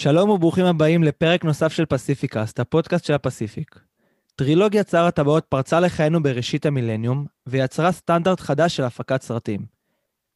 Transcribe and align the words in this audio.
שלום 0.00 0.30
וברוכים 0.30 0.64
הבאים 0.64 1.02
לפרק 1.02 1.44
נוסף 1.44 1.72
של 1.72 1.86
פסיפיקאסט, 1.86 2.60
הפודקאסט 2.60 3.04
של 3.04 3.12
הפסיפיק. 3.12 3.80
טרילוגיית 4.36 4.86
שר 4.86 5.06
הטבעות 5.06 5.44
פרצה 5.44 5.80
לחיינו 5.80 6.22
בראשית 6.22 6.66
המילניום, 6.66 7.26
ויצרה 7.46 7.92
סטנדרט 7.92 8.40
חדש 8.40 8.76
של 8.76 8.84
הפקת 8.84 9.22
סרטים. 9.22 9.60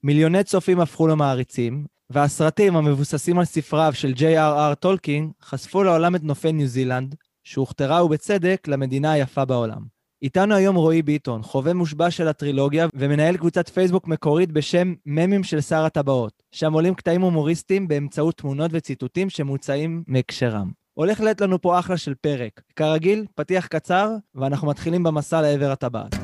מיליוני 0.03 0.45
צופים 0.45 0.81
הפכו 0.81 1.07
למעריצים, 1.07 1.87
והסרטים 2.11 2.77
המבוססים 2.77 3.39
על 3.39 3.45
ספריו 3.45 3.93
של 3.95 4.13
J.R.R. 4.17 4.75
טולקין 4.75 5.31
חשפו 5.43 5.83
לעולם 5.83 6.17
את 6.17 6.23
נופי 6.23 6.53
ניו 6.53 6.67
זילנד, 6.67 7.15
שהוכתרה 7.45 8.05
ובצדק 8.05 8.69
למדינה 8.69 9.13
היפה 9.13 9.45
בעולם. 9.45 9.92
איתנו 10.23 10.55
היום 10.55 10.77
רועי 10.77 11.03
ביטון, 11.03 11.43
חובב 11.43 11.73
מושבע 11.73 12.11
של 12.11 12.29
הטרילוגיה 12.29 12.87
ומנהל 12.95 13.37
קבוצת 13.37 13.69
פייסבוק 13.69 14.09
מקורית 14.09 14.53
בשם 14.53 14.95
ממים 15.07 15.45
של 15.45 15.61
שר 15.61 15.85
הטבעות, 15.85 16.43
שם 16.51 16.73
עולים 16.73 16.95
קטעים 16.95 17.21
הומוריסטיים 17.21 17.89
באמצעות 17.89 18.37
תמונות 18.37 18.71
וציטוטים 18.75 19.31
שמוצאים 19.31 20.03
מהקשרם. 20.07 20.71
הולך 20.95 21.21
להיות 21.21 21.41
לנו 21.41 21.61
פה 21.61 21.79
אחלה 21.79 21.97
של 21.97 22.15
פרק. 22.15 22.61
כרגיל, 22.77 23.27
פתיח 23.35 23.67
קצר, 23.67 24.11
ואנחנו 24.35 24.69
מתחילים 24.69 25.03
במסע 25.03 25.41
לעבר 25.41 25.71
הטבעת. 25.71 26.15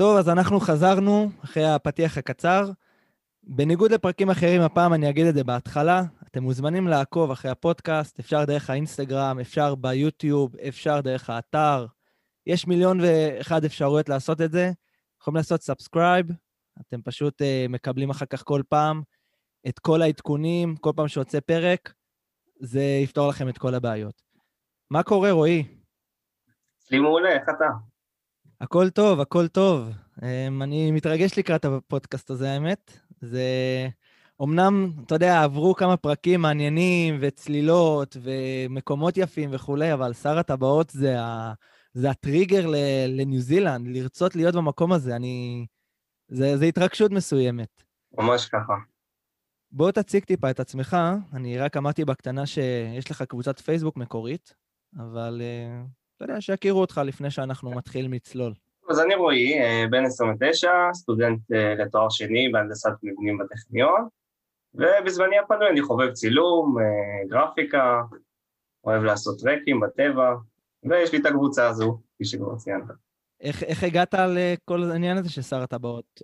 טוב, 0.00 0.16
אז 0.16 0.28
אנחנו 0.28 0.60
חזרנו 0.60 1.30
אחרי 1.44 1.64
הפתיח 1.64 2.18
הקצר. 2.18 2.70
בניגוד 3.42 3.92
לפרקים 3.92 4.30
אחרים, 4.30 4.60
הפעם 4.60 4.94
אני 4.94 5.10
אגיד 5.10 5.26
את 5.26 5.34
זה 5.34 5.44
בהתחלה. 5.44 6.02
אתם 6.26 6.42
מוזמנים 6.42 6.88
לעקוב 6.88 7.30
אחרי 7.30 7.50
הפודקאסט, 7.50 8.18
אפשר 8.18 8.44
דרך 8.44 8.70
האינסטגרם, 8.70 9.38
אפשר 9.40 9.74
ביוטיוב, 9.74 10.56
אפשר 10.56 11.00
דרך 11.00 11.30
האתר. 11.30 11.86
יש 12.46 12.66
מיליון 12.66 13.00
ואחד 13.00 13.64
אפשרויות 13.64 14.08
לעשות 14.08 14.40
את 14.40 14.52
זה. 14.52 14.70
יכולים 15.20 15.36
לעשות 15.36 15.62
subscribe, 15.62 16.26
אתם 16.80 17.02
פשוט 17.02 17.42
uh, 17.42 17.44
מקבלים 17.68 18.10
אחר 18.10 18.26
כך 18.26 18.42
כל 18.44 18.62
פעם 18.68 19.02
את 19.68 19.78
כל 19.78 20.02
העדכונים, 20.02 20.76
כל 20.76 20.92
פעם 20.96 21.08
שיוצא 21.08 21.40
פרק, 21.40 21.92
זה 22.60 22.82
יפתור 22.82 23.28
לכם 23.28 23.48
את 23.48 23.58
כל 23.58 23.74
הבעיות. 23.74 24.22
מה 24.90 25.02
קורה, 25.02 25.30
רועי? 25.30 25.64
אצלי 26.78 26.98
מעולה, 26.98 27.32
איך 27.32 27.48
אתה? 27.56 27.89
הכל 28.60 28.90
טוב, 28.90 29.20
הכל 29.20 29.48
טוב. 29.48 29.88
Um, 30.18 30.22
אני 30.62 30.90
מתרגש 30.90 31.38
לקראת 31.38 31.64
הפודקאסט 31.64 32.30
הזה, 32.30 32.52
האמת. 32.52 32.98
זה... 33.20 33.42
אמנם, 34.42 34.92
אתה 35.06 35.14
יודע, 35.14 35.42
עברו 35.42 35.74
כמה 35.74 35.96
פרקים 35.96 36.40
מעניינים 36.40 37.18
וצלילות 37.20 38.16
ומקומות 38.22 39.16
יפים 39.16 39.50
וכולי, 39.52 39.92
אבל 39.92 40.12
שר 40.12 40.38
הטבעות 40.38 40.90
זה, 40.90 41.20
ה... 41.20 41.52
זה 41.92 42.10
הטריגר 42.10 42.66
ל... 42.66 42.74
לניו 43.08 43.40
זילנד, 43.40 43.88
לרצות 43.88 44.36
להיות 44.36 44.54
במקום 44.54 44.92
הזה. 44.92 45.16
אני... 45.16 45.66
זה, 46.28 46.56
זה 46.56 46.64
התרגשות 46.64 47.10
מסוימת. 47.10 47.82
ממש 48.18 48.46
ככה. 48.48 48.74
בוא 49.72 49.90
תציג 49.90 50.24
טיפה 50.24 50.50
את 50.50 50.60
עצמך. 50.60 50.96
אני 51.32 51.58
רק 51.58 51.76
אמרתי 51.76 52.04
בקטנה 52.04 52.46
שיש 52.46 53.10
לך 53.10 53.22
קבוצת 53.22 53.60
פייסבוק 53.60 53.96
מקורית, 53.96 54.54
אבל 54.96 55.40
uh, 55.40 55.99
אתה 56.22 56.30
יודע, 56.30 56.40
שיכירו 56.40 56.80
אותך 56.80 57.00
לפני 57.04 57.30
שאנחנו 57.30 57.70
מתחילים 57.70 58.12
לצלול. 58.12 58.52
אז 58.90 59.00
אני 59.00 59.14
רועי, 59.14 59.60
אה, 59.60 59.84
בן 59.90 60.04
29, 60.04 60.70
סטודנט 60.94 61.52
אה, 61.52 61.74
לתואר 61.74 62.08
שני 62.10 62.48
בהנדסת 62.52 62.92
מבנים 63.02 63.38
בטכניון, 63.38 64.08
ובזמני 64.74 65.38
הפנוי 65.38 65.68
אני 65.70 65.82
חובב 65.82 66.12
צילום, 66.12 66.76
אה, 66.78 67.28
גרפיקה, 67.28 68.02
אוהב 68.84 69.02
לעשות 69.02 69.40
טרקים 69.40 69.80
בטבע, 69.80 70.34
ויש 70.82 71.12
לי 71.12 71.18
את 71.18 71.26
הקבוצה 71.26 71.68
הזו, 71.68 71.98
כפי 72.14 72.24
שכבר 72.24 72.56
ציינת. 72.56 72.84
איך, 73.40 73.62
איך 73.62 73.84
הגעת 73.84 74.14
לכל 74.28 74.82
העניין 74.90 75.16
הזה 75.16 75.30
של 75.30 75.42
שר 75.42 75.62
הטבעות? 75.62 76.20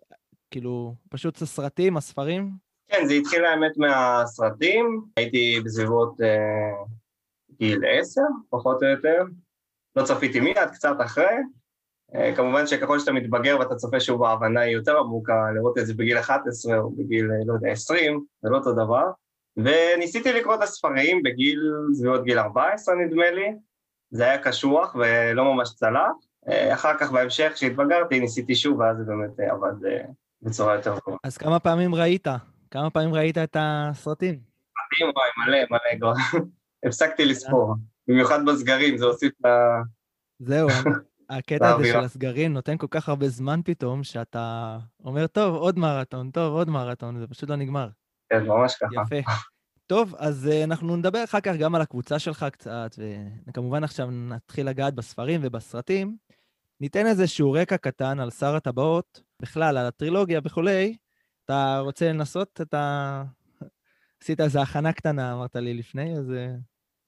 כאילו, 0.51 0.95
פשוט 1.09 1.43
הסרטים, 1.43 1.97
הספרים? 1.97 2.51
כן, 2.89 3.07
זה 3.07 3.15
התחיל 3.15 3.45
האמת 3.45 3.73
מהסרטים, 3.77 5.05
הייתי 5.17 5.61
בסביבות 5.65 6.21
אה, 6.21 6.85
גיל 7.59 7.83
עשר, 7.99 8.23
פחות 8.51 8.83
או 8.83 8.89
יותר, 8.89 9.23
לא 9.97 10.05
צפיתי 10.05 10.41
מיד, 10.41 10.71
קצת 10.73 10.97
אחרי. 11.05 11.37
אה, 12.15 12.37
כמובן 12.37 12.67
שככל 12.67 12.99
שאתה 12.99 13.13
מתבגר 13.13 13.57
ואתה 13.59 13.75
צופה 13.75 14.01
שוב 14.01 14.25
ההבנה 14.25 14.61
היא 14.61 14.75
יותר 14.75 14.99
עמוקה, 14.99 15.51
לראות 15.55 15.79
את 15.79 15.87
זה 15.87 15.95
בגיל 15.95 16.19
11 16.19 16.79
או 16.79 16.91
בגיל, 16.91 17.31
אה, 17.31 17.37
לא 17.47 17.55
יודע, 17.55 17.71
20, 17.71 18.25
זה 18.43 18.51
לא 18.51 18.57
אותו 18.57 18.73
דבר. 18.73 19.05
וניסיתי 19.57 20.33
לקרוא 20.33 20.55
את 20.55 20.63
הספרים 20.63 21.23
בגיל, 21.23 21.61
סביבות 21.93 22.25
גיל 22.25 22.39
14 22.39 22.95
נדמה 22.95 23.31
לי, 23.31 23.55
זה 24.11 24.25
היה 24.25 24.39
קשוח 24.39 24.97
ולא 24.99 25.45
ממש 25.45 25.75
צלח. 25.75 26.13
אה, 26.49 26.75
אחר 26.75 26.99
כך 26.99 27.13
בהמשך, 27.13 27.53
כשהתבגרתי, 27.55 28.21
ניסיתי 28.21 28.55
שוב, 28.55 28.79
ואז 28.79 28.97
זה 28.97 29.05
באמת 29.05 29.51
עבד 29.51 29.89
בצורה 30.43 30.75
יותר 30.75 30.99
טובה. 30.99 31.17
אז 31.25 31.39
כמה 31.39 31.59
פעמים 31.59 31.95
ראית? 31.95 32.27
כמה 32.71 32.91
פעמים 32.91 33.15
ראית 33.15 33.39
את 33.39 33.57
הסרטים? 33.61 34.35
סרטים, 34.35 35.13
וואי, 35.17 35.29
מלא, 35.47 35.59
מלא 35.71 35.99
כבר. 35.99 36.13
הפסקתי 36.87 37.25
לספור. 37.25 37.75
במיוחד 38.09 38.39
בסגרים, 38.47 38.99
זה 38.99 39.05
הוסיף 39.05 39.33
ל... 39.47 39.49
זהו, 40.39 40.69
הקטע 41.31 41.75
הזה 41.75 41.85
של 41.85 41.99
הסגרים 41.99 42.53
נותן 42.53 42.77
כל 42.77 42.87
כך 42.91 43.09
הרבה 43.09 43.29
זמן 43.29 43.61
פתאום, 43.65 44.05
שאתה 44.05 44.79
אומר, 45.05 45.27
טוב, 45.27 45.55
עוד 45.55 45.79
מרתון, 45.79 46.31
טוב, 46.31 46.55
עוד 46.55 46.71
מרתון, 46.71 47.19
זה 47.19 47.27
פשוט 47.27 47.51
לא 47.51 47.57
נגמר. 47.57 47.89
כן, 48.31 48.47
ממש 48.47 48.75
ככה. 48.75 49.17
יפה. 49.17 49.31
טוב, 49.87 50.15
אז 50.19 50.51
uh, 50.53 50.65
אנחנו 50.65 50.97
נדבר 50.97 51.25
אחר 51.25 51.41
כך 51.41 51.57
גם 51.59 51.75
על 51.75 51.83
הקבוצה 51.83 52.19
שלך 52.19 52.47
קצת, 52.53 52.91
וכמובן 53.49 53.85
עכשיו 53.85 54.11
נתחיל 54.11 54.69
לגעת 54.69 54.95
בספרים 54.95 55.41
ובסרטים. 55.45 56.17
ניתן 56.81 57.07
איזשהו 57.07 57.53
רקע 57.53 57.77
קטן 57.77 58.21
על 58.21 58.31
שר 58.31 58.57
הטבעות, 58.57 59.21
בכלל, 59.43 59.77
על 59.77 59.87
הטרילוגיה 59.87 60.41
וכולי. 60.45 60.97
אתה 61.45 61.79
רוצה 61.79 62.09
לנסות 62.09 62.61
את 62.61 62.75
ה... 62.75 63.23
עשית 64.23 64.41
איזו 64.41 64.61
הכנה 64.61 64.93
קטנה, 64.93 65.33
אמרת 65.33 65.57
לי 65.57 65.75
לפני, 65.75 66.19
אז... 66.19 66.33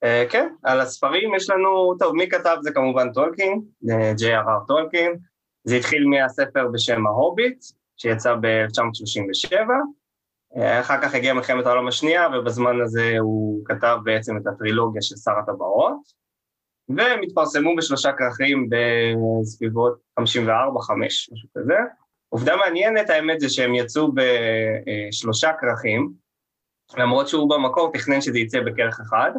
אה, 0.04 0.25
Uh, 0.25 0.31
כן, 0.31 0.48
על 0.62 0.81
הספרים 0.81 1.34
יש 1.34 1.50
לנו, 1.50 1.94
טוב, 1.98 2.14
מי 2.14 2.28
כתב 2.28 2.56
זה 2.62 2.70
כמובן 2.70 3.12
טולקין, 3.12 3.62
J.R.R. 4.20 4.66
טולקין, 4.66 5.12
זה 5.64 5.76
התחיל 5.76 6.06
מהספר 6.06 6.69
בשם 6.72 7.06
ההוביט, 7.06 7.64
שיצא 7.97 8.34
ב-1937, 8.34 9.53
uh, 10.56 10.60
אחר 10.81 11.03
כך 11.03 11.14
הגיעה 11.14 11.34
מלחמת 11.34 11.66
העולם 11.66 11.88
השנייה, 11.88 12.28
ובזמן 12.28 12.81
הזה 12.81 13.14
הוא 13.20 13.64
כתב 13.64 13.97
בעצם 14.04 14.37
את 14.37 14.47
הטרילוגיה 14.47 15.03
של 15.03 15.16
שר 15.16 15.38
הטבעות, 15.38 16.19
והם 16.88 17.20
התפרסמו 17.22 17.76
בשלושה 17.76 18.12
כרכים 18.12 18.69
בסביבות 18.70 19.98
54-5, 20.20 20.22
משהו 21.32 21.48
כזה. 21.58 21.75
עובדה 22.28 22.56
מעניינת, 22.56 23.10
האמת, 23.10 23.41
זה 23.41 23.48
שהם 23.48 23.75
יצאו 23.75 24.12
בשלושה 24.14 25.50
כרכים, 25.60 26.12
למרות 26.97 27.28
שהוא 27.28 27.50
במקור 27.50 27.92
תכנן 27.92 28.20
שזה 28.20 28.38
יצא 28.38 28.60
בכרך 28.60 29.00
אחד, 29.00 29.31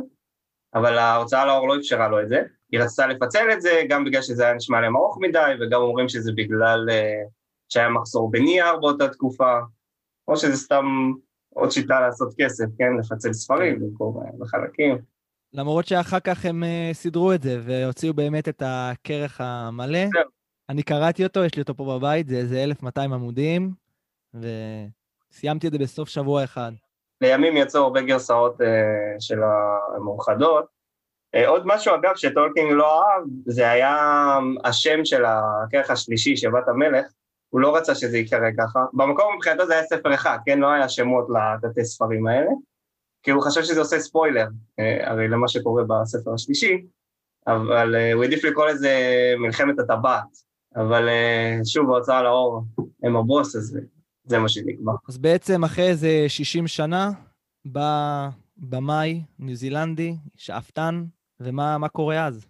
אבל 0.75 0.97
ההוצאה 0.97 1.45
לאור 1.45 1.67
לא 1.67 1.77
אפשרה 1.77 2.07
לו 2.07 2.21
את 2.21 2.29
זה. 2.29 2.41
היא 2.71 2.79
רצתה 2.79 3.07
לפצל 3.07 3.51
את 3.53 3.61
זה, 3.61 3.81
גם 3.89 4.05
בגלל 4.05 4.21
שזה 4.21 4.45
היה 4.45 4.53
נשמע 4.53 4.81
להם 4.81 4.97
ארוך 4.97 5.17
מדי, 5.21 5.53
וגם 5.61 5.81
אומרים 5.81 6.09
שזה 6.09 6.31
בגלל 6.35 6.89
uh, 6.89 7.29
שהיה 7.69 7.89
מחסור 7.89 8.31
בנייר 8.31 8.77
באותה 8.81 9.07
תקופה, 9.07 9.59
או 10.27 10.37
שזה 10.37 10.57
סתם 10.57 10.85
עוד 11.53 11.71
שיטה 11.71 11.99
לעשות 11.99 12.33
כסף, 12.37 12.65
כן? 12.77 12.97
לפצל 12.99 13.33
ספרים 13.33 13.75
כן. 13.75 13.81
במקום 13.81 14.23
uh, 14.23 14.39
בחלקים. 14.39 14.97
למרות 15.53 15.87
שאחר 15.87 16.19
כך 16.19 16.45
הם 16.45 16.63
uh, 16.63 16.93
סידרו 16.93 17.33
את 17.33 17.41
זה, 17.41 17.61
והוציאו 17.63 18.13
באמת 18.13 18.49
את 18.49 18.63
הכרך 18.65 19.41
המלא. 19.41 20.05
כן. 20.13 20.29
אני 20.69 20.83
קראתי 20.83 21.23
אותו, 21.23 21.43
יש 21.43 21.55
לי 21.55 21.61
אותו 21.61 21.75
פה 21.75 21.97
בבית, 21.99 22.27
זה 22.27 22.35
איזה 22.35 22.63
1200 22.63 23.13
עמודים, 23.13 23.73
וסיימתי 24.33 25.67
את 25.67 25.71
זה 25.71 25.77
בסוף 25.77 26.09
שבוע 26.09 26.43
אחד. 26.43 26.71
לימים 27.21 27.57
יצאו 27.57 27.81
הרבה 27.81 28.01
גרסאות 28.01 28.61
uh, 28.61 28.63
של 29.19 29.39
המאוחדות. 29.95 30.65
Uh, 31.35 31.47
עוד 31.47 31.63
משהו 31.65 31.95
אגב 31.95 32.15
שטולקין 32.15 32.73
לא 32.73 33.01
אהב, 33.01 33.23
זה 33.45 33.71
היה 33.71 33.97
השם 34.63 35.05
של 35.05 35.23
הכרך 35.25 35.89
השלישי, 35.89 36.37
שבת 36.37 36.67
המלך, 36.67 37.05
הוא 37.49 37.61
לא 37.61 37.75
רצה 37.75 37.95
שזה 37.95 38.17
יקרה 38.17 38.49
ככה. 38.57 38.79
במקום 38.93 39.35
מבחינתו 39.35 39.65
זה 39.65 39.73
היה 39.73 39.83
ספר 39.83 40.13
אחד, 40.13 40.37
כן? 40.45 40.59
לא 40.59 40.67
היה 40.71 40.89
שמות 40.89 41.27
לתתי 41.29 41.85
ספרים 41.85 42.27
האלה, 42.27 42.51
כי 43.23 43.31
הוא 43.31 43.43
חשב 43.43 43.63
שזה 43.63 43.79
עושה 43.79 43.99
ספוילר, 43.99 44.45
uh, 44.45 45.09
הרי 45.09 45.27
למה 45.27 45.47
שקורה 45.47 45.83
בספר 45.83 46.33
השלישי, 46.33 46.85
אבל 47.47 47.95
הוא 48.13 48.23
העדיף 48.23 48.43
לקרוא 48.43 48.65
לזה 48.65 48.93
מלחמת 49.37 49.79
הטבעת. 49.79 50.49
אבל 50.75 51.09
שוב, 51.65 51.87
בהוצאה 51.87 52.23
לאור 52.23 52.63
הם 53.03 53.15
הבוס, 53.15 53.55
אז 53.55 53.77
זה 54.29 54.39
מה 54.39 54.49
שנקבע. 54.49 54.91
אז 55.09 55.17
בעצם 55.17 55.63
אחרי 55.63 55.87
איזה 55.87 56.25
60 56.27 56.67
שנה, 56.67 57.11
בא 57.65 58.29
במאי 58.57 59.23
ניו 59.39 59.55
זילנדי, 59.55 60.15
שאפתן, 60.37 61.05
ומה 61.39 61.89
קורה 61.89 62.27
אז? 62.27 62.45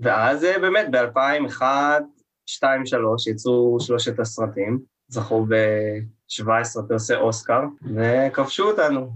ואז 0.00 0.46
באמת 0.60 0.86
ב-2001, 0.90 0.98
2002, 1.00 2.80
2003 2.80 3.26
יצאו 3.26 3.80
שלושת 3.80 4.20
הסרטים, 4.20 4.78
זכו 5.08 5.46
ב-17 5.46 6.88
פרסי 6.88 7.14
אוסקר, 7.14 7.60
וכבשו 7.96 8.70
אותנו. 8.70 9.12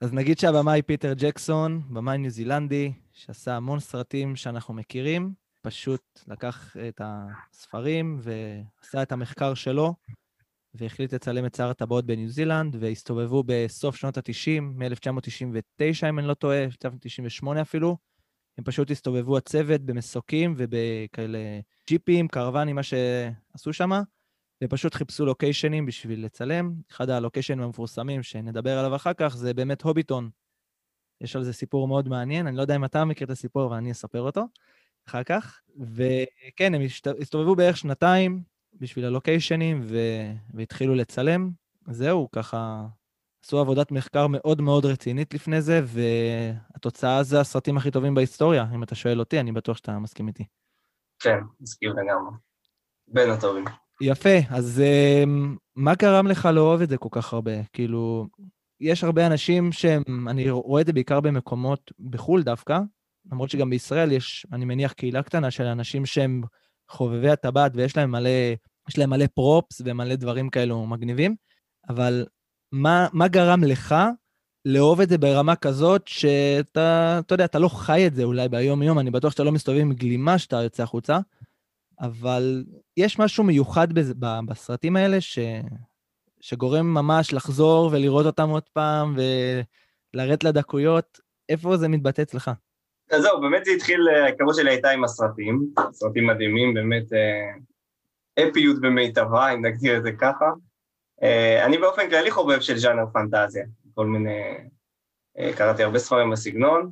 אז 0.00 0.12
נגיד 0.12 0.38
שהבמאי 0.38 0.82
פיטר 0.82 1.12
ג'קסון, 1.16 1.82
במאי 1.90 2.18
ניו 2.18 2.30
זילנדי, 2.30 2.92
שעשה 3.12 3.56
המון 3.56 3.80
סרטים 3.80 4.36
שאנחנו 4.36 4.74
מכירים, 4.74 5.32
פשוט 5.62 6.02
לקח 6.28 6.76
את 6.88 7.00
הספרים 7.04 8.20
ועשה 8.20 9.02
את 9.02 9.12
המחקר 9.12 9.54
שלו, 9.54 9.94
והחליט 10.74 11.14
לצלם 11.14 11.46
את 11.46 11.54
שר 11.54 11.70
הטבעות 11.70 12.06
בניו 12.06 12.28
זילנד, 12.28 12.76
והסתובבו 12.80 13.42
בסוף 13.46 13.96
שנות 13.96 14.18
ה-90, 14.18 14.60
מ-1999, 14.60 16.08
אם 16.08 16.18
אני 16.18 16.26
לא 16.26 16.34
טועה, 16.34 16.64
1998 16.64 17.62
אפילו. 17.62 17.96
הם 18.58 18.64
פשוט 18.64 18.90
הסתובבו 18.90 19.36
הצוות 19.36 19.80
במסוקים 19.80 20.54
ובכאלה 20.56 21.60
ג'יפים, 21.88 22.28
קרוונים, 22.28 22.76
מה 22.76 22.82
שעשו 22.82 23.72
שם, 23.72 23.90
ופשוט 24.64 24.94
חיפשו 24.94 25.26
לוקיישנים 25.26 25.86
בשביל 25.86 26.24
לצלם. 26.24 26.74
אחד 26.90 27.10
הלוקיישנים 27.10 27.60
המפורסמים 27.60 28.22
שנדבר 28.22 28.78
עליו 28.78 28.96
אחר 28.96 29.12
כך 29.12 29.36
זה 29.36 29.54
באמת 29.54 29.82
הוביטון. 29.82 30.30
יש 31.20 31.36
על 31.36 31.44
זה 31.44 31.52
סיפור 31.52 31.88
מאוד 31.88 32.08
מעניין, 32.08 32.46
אני 32.46 32.56
לא 32.56 32.62
יודע 32.62 32.76
אם 32.76 32.84
אתה 32.84 33.04
מכיר 33.04 33.24
את 33.24 33.30
הסיפור, 33.30 33.66
אבל 33.66 33.76
אני 33.76 33.92
אספר 33.92 34.20
אותו 34.20 34.44
אחר 35.08 35.22
כך. 35.22 35.60
וכן, 35.80 36.74
הם 36.74 36.80
הסתובבו 37.20 37.56
בערך 37.56 37.76
שנתיים 37.76 38.42
בשביל 38.80 39.04
הלוקיישנים 39.04 39.80
ו... 39.82 39.98
והתחילו 40.54 40.94
לצלם. 40.94 41.50
זהו, 41.90 42.28
ככה 42.32 42.86
עשו 43.44 43.58
עבודת 43.58 43.92
מחקר 43.92 44.26
מאוד 44.26 44.60
מאוד 44.60 44.86
רצינית 44.86 45.34
לפני 45.34 45.62
זה, 45.62 45.80
והתוצאה 45.84 47.22
זה 47.22 47.40
הסרטים 47.40 47.76
הכי 47.76 47.90
טובים 47.90 48.14
בהיסטוריה, 48.14 48.66
אם 48.74 48.82
אתה 48.82 48.94
שואל 48.94 49.20
אותי, 49.20 49.40
אני 49.40 49.52
בטוח 49.52 49.76
שאתה 49.76 49.98
מסכים 49.98 50.28
איתי. 50.28 50.44
כן, 51.18 51.38
מסכים 51.60 51.90
לגמרי. 51.90 52.32
בין 53.08 53.30
הטובים. 53.30 53.64
יפה, 54.00 54.38
אז 54.50 54.82
אמ, 54.84 55.56
מה 55.76 55.94
גרם 55.94 56.26
לך 56.26 56.48
לאהוב 56.52 56.82
את 56.82 56.88
זה 56.88 56.98
כל 56.98 57.08
כך 57.12 57.32
הרבה? 57.32 57.64
כאילו, 57.72 58.26
יש 58.80 59.04
הרבה 59.04 59.26
אנשים 59.26 59.72
שהם, 59.72 60.28
אני 60.28 60.50
רואה 60.50 60.80
את 60.80 60.86
זה 60.86 60.92
בעיקר 60.92 61.20
במקומות, 61.20 61.92
בחו"ל 62.10 62.42
דווקא, 62.42 62.78
למרות 63.32 63.50
שגם 63.50 63.70
בישראל 63.70 64.12
יש, 64.12 64.46
אני 64.52 64.64
מניח, 64.64 64.92
קהילה 64.92 65.22
קטנה 65.22 65.50
של 65.50 65.64
אנשים 65.64 66.06
שהם 66.06 66.42
חובבי 66.88 67.30
הטבעת 67.30 67.72
ויש 67.74 67.96
להם 67.96 68.10
מלא, 68.10 68.30
יש 68.88 68.98
להם 68.98 69.10
מלא 69.10 69.26
פרופס 69.34 69.82
ומלא 69.84 70.14
דברים 70.14 70.50
כאלו 70.50 70.86
מגניבים, 70.86 71.36
אבל 71.88 72.26
מה, 72.72 73.08
מה 73.12 73.28
גרם 73.28 73.64
לך 73.64 73.94
לאהוב 74.64 75.00
את 75.00 75.08
זה 75.08 75.18
ברמה 75.18 75.56
כזאת 75.56 76.08
שאתה, 76.08 77.18
אתה 77.26 77.34
יודע, 77.34 77.44
אתה 77.44 77.58
לא 77.58 77.68
חי 77.68 78.06
את 78.06 78.14
זה 78.14 78.24
אולי 78.24 78.48
ביום-יום, 78.48 78.98
אני 78.98 79.10
בטוח 79.10 79.32
שאתה 79.32 79.44
לא 79.44 79.52
מסתובב 79.52 79.78
עם 79.78 79.92
גלימה 79.92 80.38
שאתה 80.38 80.56
יוצא 80.56 80.82
החוצה, 80.82 81.18
אבל 82.00 82.64
יש 82.96 83.18
משהו 83.18 83.44
מיוחד 83.44 83.92
בזה, 83.92 84.14
בסרטים 84.46 84.96
האלה 84.96 85.20
ש, 85.20 85.38
שגורם 86.40 86.94
ממש 86.94 87.32
לחזור 87.32 87.90
ולראות 87.92 88.26
אותם 88.26 88.48
עוד 88.48 88.68
פעם 88.72 89.16
ולרדת 90.14 90.44
לדקויות. 90.44 91.20
איפה 91.48 91.76
זה 91.76 91.88
מתבטא 91.88 92.22
אצלך? 92.22 92.50
אז 93.10 93.22
זהו, 93.22 93.40
באמת 93.40 93.64
זה 93.64 93.70
התחיל, 93.70 94.08
ההיכרות 94.08 94.54
שלי 94.54 94.70
הייתה 94.70 94.90
עם 94.90 95.04
הסרטים, 95.04 95.66
סרטים 95.92 96.26
מדהימים, 96.26 96.74
באמת 96.74 97.12
אה, 97.12 97.60
אפיות 98.38 98.80
במיטבה, 98.80 99.50
אם 99.50 99.66
נגדיר 99.66 99.96
את 99.96 100.02
זה 100.02 100.12
ככה. 100.12 100.50
אה, 101.22 101.66
אני 101.66 101.78
באופן 101.78 102.10
כללי 102.10 102.30
חובב 102.30 102.60
של 102.60 102.76
ז'אנר 102.76 103.04
פנטזיה, 103.12 103.64
כל 103.94 104.06
מיני, 104.06 104.54
אה, 105.38 105.52
קראתי 105.56 105.82
הרבה 105.82 105.98
ספרים 105.98 106.30
בסגנון, 106.30 106.90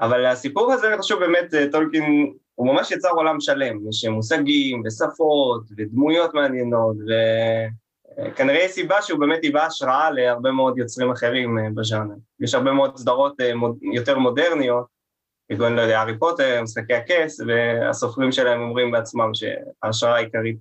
אבל 0.00 0.26
הסיפור 0.26 0.72
הזה, 0.72 0.88
אני 0.88 0.98
חושב 0.98 1.18
באמת, 1.18 1.54
אה, 1.54 1.66
טולקין, 1.72 2.32
הוא 2.54 2.66
ממש 2.66 2.90
יצר 2.90 3.10
עולם 3.10 3.40
שלם, 3.40 3.88
יש 3.88 4.04
מושגים 4.04 4.82
ושפות 4.84 5.62
ודמויות 5.76 6.34
מעניינות, 6.34 6.96
וכנראה 8.18 8.58
יש 8.58 8.70
סיבה 8.70 9.02
שהוא 9.02 9.20
באמת 9.20 9.42
היווה 9.42 9.66
השראה 9.66 10.10
להרבה 10.10 10.50
מאוד 10.50 10.78
יוצרים 10.78 11.10
אחרים 11.10 11.58
בז'אנר. 11.74 12.14
יש 12.40 12.54
הרבה 12.54 12.72
מאוד 12.72 12.96
סדרות 12.96 13.34
יותר 13.94 14.18
מודרניות, 14.18 14.93
כגון, 15.48 15.72
לא 15.72 15.80
יודע, 15.80 16.00
הארי 16.00 16.18
פוטר, 16.18 16.62
משחקי 16.62 16.94
הכס, 16.94 17.40
והסופרים 17.46 18.32
שלהם 18.32 18.60
אומרים 18.60 18.90
בעצמם 18.90 19.30
שההשראה 19.34 20.16
העיקרית 20.16 20.58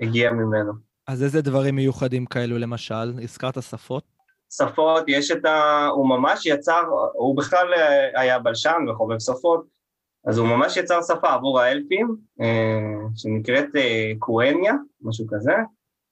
הגיעה 0.00 0.32
ממנו. 0.32 0.72
אז 1.06 1.22
איזה 1.22 1.42
דברים 1.42 1.76
מיוחדים 1.76 2.26
כאלו 2.26 2.58
למשל? 2.58 3.12
הזכרת 3.22 3.62
שפות? 3.62 4.04
שפות, 4.52 5.04
יש 5.08 5.30
את 5.30 5.44
ה... 5.44 5.86
הוא 5.86 6.08
ממש 6.08 6.46
יצר, 6.46 6.82
הוא 7.14 7.36
בכלל 7.36 7.66
היה 8.14 8.38
בלשן 8.38 8.84
וחובב 8.88 9.18
שפות, 9.18 9.64
אז 10.26 10.38
הוא 10.38 10.48
ממש 10.48 10.76
יצר 10.76 11.02
שפה 11.02 11.32
עבור 11.32 11.60
האלפים, 11.60 12.16
אה, 12.40 13.08
שנקראת 13.16 13.76
אה, 13.76 14.12
קואניה, 14.18 14.72
משהו 15.02 15.26
כזה. 15.30 15.52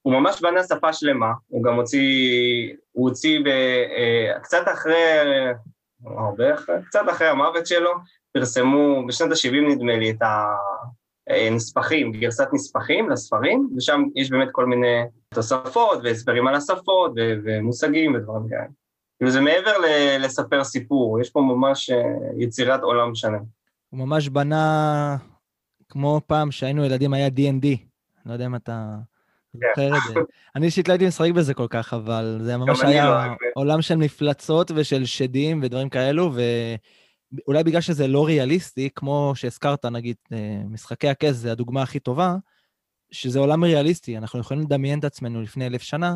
הוא 0.01 0.13
ממש 0.13 0.41
בנה 0.41 0.63
שפה 0.63 0.93
שלמה, 0.93 1.31
הוא 1.47 1.63
גם 1.63 1.75
הוציא, 1.75 2.73
הוא 2.91 3.09
הוציא 3.09 3.39
ב, 3.39 3.47
אה, 3.47 4.39
קצת 4.39 4.63
אחרי, 4.73 5.03
הרבה 6.05 6.53
אחרי, 6.53 6.75
קצת 6.87 7.01
אחרי 7.11 7.27
המוות 7.27 7.67
שלו, 7.67 7.91
פרסמו 8.31 9.07
בשנות 9.07 9.31
ה-70 9.31 9.75
נדמה 9.75 9.97
לי 9.97 10.11
את 10.11 10.21
ה... 10.21 10.55
אה, 11.29 11.49
גרסת 12.11 12.47
נספחים 12.53 13.09
לספרים, 13.09 13.69
ושם 13.77 14.03
יש 14.15 14.31
באמת 14.31 14.47
כל 14.51 14.65
מיני 14.65 15.01
תוספות 15.33 15.99
והסברים 16.03 16.47
על 16.47 16.55
השפות 16.55 17.11
ו- 17.15 17.35
ומושגים 17.43 18.15
ודברים 18.15 18.49
כאלה. 18.49 18.67
כאילו 19.17 19.31
זה 19.31 19.41
מעבר 19.41 19.77
ל- 19.77 20.25
לספר 20.25 20.63
סיפור, 20.63 21.21
יש 21.21 21.29
פה 21.29 21.41
ממש 21.41 21.89
אה, 21.89 22.03
יצירת 22.37 22.81
עולם 22.81 23.15
שלם. 23.15 23.43
הוא 23.89 23.99
ממש 23.99 24.29
בנה, 24.29 25.17
כמו 25.89 26.21
פעם 26.27 26.51
שהיינו 26.51 26.85
ילדים, 26.85 27.13
היה 27.13 27.27
D&D. 27.27 27.67
לא 28.25 28.33
יודע 28.33 28.45
אם 28.45 28.55
אתה 28.55 28.95
זוכר 29.53 29.97
את 29.97 30.01
זה. 30.07 30.19
אני 30.55 30.65
אישית 30.65 30.87
לא 30.87 30.93
הייתי 30.93 31.07
משחק 31.07 31.31
בזה 31.31 31.53
כל 31.53 31.67
כך, 31.69 31.93
אבל 31.93 32.39
זה 32.41 32.57
ממש 32.57 32.79
היה 32.81 33.05
לא, 33.05 33.35
עולם 33.55 33.81
של 33.81 33.95
מפלצות 33.95 34.71
ושל 34.75 35.05
שדים 35.05 35.59
ודברים 35.63 35.89
כאלו, 35.89 36.31
ו... 36.33 36.41
אולי 37.47 37.63
בגלל 37.63 37.81
שזה 37.81 38.07
לא 38.07 38.25
ריאליסטי, 38.25 38.89
כמו 38.95 39.33
שהזכרת, 39.35 39.85
נגיד, 39.85 40.15
אה, 40.33 40.61
משחקי 40.69 41.07
הכס 41.07 41.35
זה 41.35 41.51
הדוגמה 41.51 41.81
הכי 41.81 41.99
טובה, 41.99 42.35
שזה 43.11 43.39
עולם 43.39 43.63
ריאליסטי, 43.63 44.17
אנחנו 44.17 44.39
יכולים 44.39 44.63
לדמיין 44.63 44.99
את 44.99 45.03
עצמנו 45.03 45.41
לפני 45.41 45.67
אלף 45.67 45.81
שנה, 45.81 46.15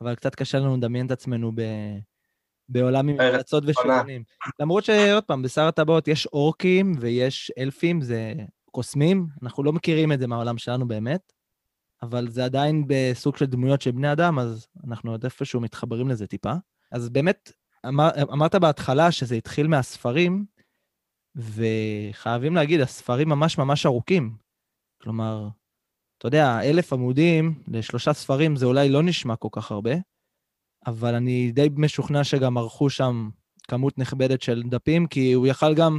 אבל 0.00 0.14
קצת 0.14 0.34
קשה 0.34 0.58
לנו 0.58 0.76
לדמיין 0.76 1.06
את 1.06 1.10
עצמנו 1.10 1.52
ב... 1.54 1.62
בעולם 2.68 3.08
עם 3.08 3.16
פרצות 3.16 3.64
ושלונים. 3.66 4.22
למרות 4.60 4.84
שעוד 4.84 5.24
פעם, 5.24 5.42
בשר 5.42 5.62
הטבעות 5.62 6.08
יש 6.08 6.26
אורקים 6.26 6.92
ויש 7.00 7.52
אלפים, 7.58 8.00
זה 8.00 8.32
קוסמים, 8.70 9.26
אנחנו 9.42 9.62
לא 9.62 9.72
מכירים 9.72 10.12
את 10.12 10.20
זה 10.20 10.26
מהעולם 10.26 10.58
שלנו 10.58 10.88
באמת, 10.88 11.32
אבל 12.04 12.28
זה 12.28 12.44
עדיין 12.44 12.84
בסוג 12.86 13.36
של 13.36 13.46
דמויות 13.46 13.82
של 13.82 13.90
בני 13.90 14.12
אדם, 14.12 14.38
אז 14.38 14.66
אנחנו 14.86 15.10
עוד 15.10 15.24
איפשהו 15.24 15.60
מתחברים 15.60 16.08
לזה 16.08 16.26
טיפה. 16.26 16.52
אז 16.92 17.08
באמת, 17.08 17.52
אמר, 17.88 18.10
אמרת 18.32 18.54
בהתחלה 18.54 19.12
שזה 19.12 19.34
התחיל 19.34 19.66
מהספרים, 19.66 20.44
וחייבים 21.36 22.54
להגיד, 22.54 22.80
הספרים 22.80 23.28
ממש 23.28 23.58
ממש 23.58 23.86
ארוכים. 23.86 24.36
כלומר, 25.02 25.48
אתה 26.18 26.26
יודע, 26.26 26.60
אלף 26.62 26.92
עמודים 26.92 27.62
לשלושה 27.68 28.12
ספרים 28.12 28.56
זה 28.56 28.66
אולי 28.66 28.88
לא 28.88 29.02
נשמע 29.02 29.36
כל 29.36 29.48
כך 29.52 29.70
הרבה, 29.70 29.94
אבל 30.86 31.14
אני 31.14 31.52
די 31.52 31.68
משוכנע 31.76 32.24
שגם 32.24 32.58
ערכו 32.58 32.90
שם 32.90 33.30
כמות 33.68 33.98
נכבדת 33.98 34.42
של 34.42 34.62
דפים, 34.62 35.06
כי 35.06 35.32
הוא 35.32 35.46
יכל 35.46 35.74
גם, 35.74 35.98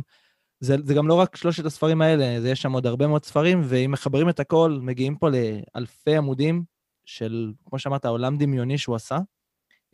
זה, 0.65 0.75
זה 0.84 0.93
גם 0.93 1.07
לא 1.07 1.13
רק 1.13 1.36
שלושת 1.36 1.65
הספרים 1.65 2.01
האלה, 2.01 2.41
זה 2.41 2.50
יש 2.50 2.62
שם 2.62 2.72
עוד 2.72 2.88
הרבה 2.88 3.07
מאוד 3.07 3.25
ספרים, 3.25 3.62
ואם 3.63 3.91
מחברים 3.91 4.29
את 4.29 4.39
הכל, 4.39 4.77
מגיעים 4.81 5.15
פה 5.15 5.27
לאלפי 5.29 6.15
עמודים 6.15 6.63
של, 7.05 7.51
כמו 7.69 7.79
שאמרת, 7.79 8.05
עולם 8.05 8.38
דמיוני 8.38 8.77
שהוא 8.77 8.95
עשה. 8.95 9.17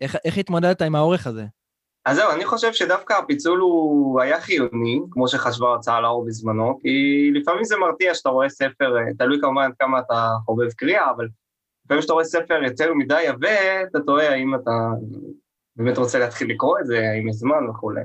איך, 0.02 0.18
איך 0.26 0.38
התמודדת 0.38 0.82
עם 0.82 0.96
האורך 0.96 1.28
הזה? 1.28 1.46
אז 2.06 2.18
זהו, 2.18 2.32
אני 2.32 2.46
חושב 2.46 2.74
שדווקא 2.74 3.14
הפיצול 3.14 3.60
הוא 3.60 4.22
היה 4.22 4.42
חיוני, 4.42 5.00
כמו 5.12 5.28
שחשבה 5.28 5.68
ההוצאה 5.68 6.02
לאור 6.02 6.26
בזמנו, 6.26 6.80
כי 6.82 6.90
לפעמים 7.34 7.64
זה 7.64 7.78
מרתיע 7.78 8.16
שאתה 8.16 8.30
רואה 8.30 8.50
ספר, 8.50 8.98
אה, 8.98 9.14
תלוי 9.18 9.42
כמובן 9.42 9.72
כמה 9.80 10.00
אתה 10.00 10.30
חובב 10.46 10.72
קריאה, 10.72 11.12
אבל 11.12 11.28
לפעמים 11.86 12.00
כשאתה 12.00 12.14
רואה 12.14 12.26
ספר 12.26 12.64
יותר 12.64 12.94
מדי 12.94 13.28
עבה, 13.28 13.84
אתה 13.84 14.00
תוהה 14.00 14.30
האם 14.30 14.56
אתה 14.56 14.72
באמת 15.76 15.98
רוצה 15.98 16.20
להתחיל 16.20 16.50
לקרוא 16.50 16.80
את 16.80 16.86
זה, 16.86 17.10
האם 17.10 17.28
יש 17.28 17.36
זמן 17.36 17.70
וכולי. 17.70 18.02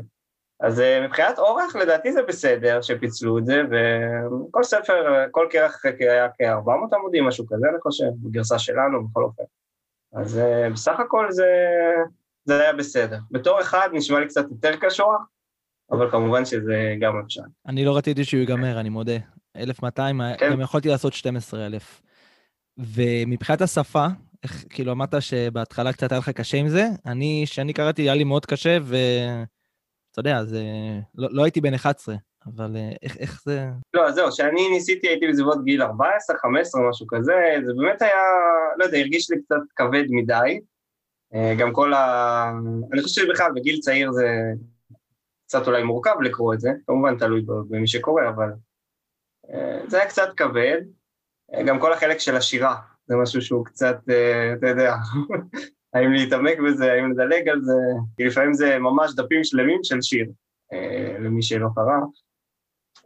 אז 0.60 0.80
אה, 0.80 1.06
מבחינת 1.06 1.38
אורך, 1.38 1.76
לדעתי 1.76 2.12
זה 2.12 2.22
בסדר 2.22 2.82
שפיצלו 2.82 3.38
את 3.38 3.46
זה, 3.46 3.62
וכל 3.70 4.62
ספר, 4.62 5.26
כל 5.30 5.46
כרך 5.50 5.84
היה 5.98 6.28
כ-400 6.28 6.96
עמודים, 6.96 7.24
משהו 7.24 7.46
כזה, 7.46 7.66
אני 7.70 7.80
חושב, 7.82 8.04
בגרסה 8.22 8.58
שלנו, 8.58 9.08
בכל 9.08 9.22
אופן. 9.22 9.42
אז 10.12 10.38
אה, 10.38 10.70
בסך 10.70 11.00
הכל 11.00 11.26
זה... 11.30 11.46
זה 12.44 12.60
היה 12.60 12.72
בסדר. 12.72 13.18
בתור 13.30 13.60
אחד 13.60 13.88
נשמע 13.92 14.20
לי 14.20 14.26
קצת 14.26 14.44
יותר 14.50 14.76
קשוח, 14.76 15.20
אבל 15.90 16.10
כמובן 16.10 16.44
שזה 16.44 16.94
גם 17.00 17.20
אפשר. 17.26 17.40
אני 17.66 17.84
לא 17.84 17.96
רציתי 17.96 18.24
שהוא 18.24 18.40
ייגמר, 18.40 18.80
אני 18.80 18.88
מודה. 18.88 19.16
1,200, 19.56 20.20
כן. 20.38 20.52
גם 20.52 20.60
יכולתי 20.60 20.88
לעשות 20.88 21.12
12,000. 21.12 22.02
ומבחינת 22.78 23.60
השפה, 23.60 24.06
איך, 24.42 24.64
כאילו 24.70 24.92
אמרת 24.92 25.14
שבהתחלה 25.20 25.92
קצת 25.92 26.12
היה 26.12 26.18
לך 26.18 26.28
קשה 26.28 26.58
עם 26.58 26.68
זה, 26.68 26.88
אני, 27.06 27.44
כשאני 27.46 27.72
קראתי, 27.72 28.02
היה 28.02 28.14
לי 28.14 28.24
מאוד 28.24 28.46
קשה, 28.46 28.78
אתה 30.18 30.28
יודע, 30.28 30.44
זה... 30.44 30.62
לא, 31.14 31.28
לא 31.32 31.44
הייתי 31.44 31.60
בן 31.60 31.74
11, 31.74 32.14
אבל 32.46 32.76
אה, 32.76 32.92
איך, 33.02 33.16
איך 33.16 33.42
זה... 33.44 33.66
לא, 33.94 34.10
זהו, 34.12 34.30
כשאני 34.30 34.68
ניסיתי 34.70 35.08
הייתי 35.08 35.28
בסביבות 35.28 35.64
גיל 35.64 35.82
14, 35.82 36.38
15, 36.38 36.90
משהו 36.90 37.06
כזה, 37.06 37.32
זה 37.66 37.72
באמת 37.76 38.02
היה, 38.02 38.22
לא 38.76 38.84
יודע, 38.84 38.98
הרגיש 38.98 39.30
לי 39.30 39.42
קצת 39.42 39.60
כבד 39.76 40.04
מדי. 40.08 40.60
אה, 41.34 41.54
גם 41.58 41.72
כל 41.72 41.94
ה... 41.94 42.50
אני 42.92 43.02
חושב 43.02 43.22
שבכלל 43.22 43.52
בגיל 43.54 43.80
צעיר 43.80 44.12
זה 44.12 44.28
קצת 45.46 45.66
אולי 45.66 45.82
מורכב 45.82 46.20
לקרוא 46.22 46.54
את 46.54 46.60
זה, 46.60 46.70
כמובן 46.86 47.18
תלוי 47.18 47.42
במי 47.46 47.86
שקורא, 47.86 48.22
אבל 48.28 48.48
אה, 49.50 49.80
זה 49.88 49.96
היה 49.98 50.08
קצת 50.08 50.28
כבד. 50.36 50.80
גם 51.66 51.80
כל 51.80 51.92
החלק 51.92 52.18
של 52.18 52.36
השירה, 52.36 52.76
זה 53.06 53.16
משהו 53.16 53.42
שהוא 53.42 53.64
קצת, 53.64 53.98
אתה 54.58 54.68
יודע, 54.68 54.94
האם 55.94 56.12
להתעמק 56.12 56.58
בזה, 56.58 56.92
האם 56.92 57.10
לדלג 57.10 57.48
על 57.48 57.60
זה, 57.62 57.72
כי 58.16 58.24
לפעמים 58.24 58.54
זה 58.54 58.78
ממש 58.78 59.14
דפים 59.14 59.44
שלמים 59.44 59.80
של 59.82 60.02
שיר, 60.02 60.26
למי 61.20 61.42
שלא 61.42 61.68
קרא. 61.74 61.98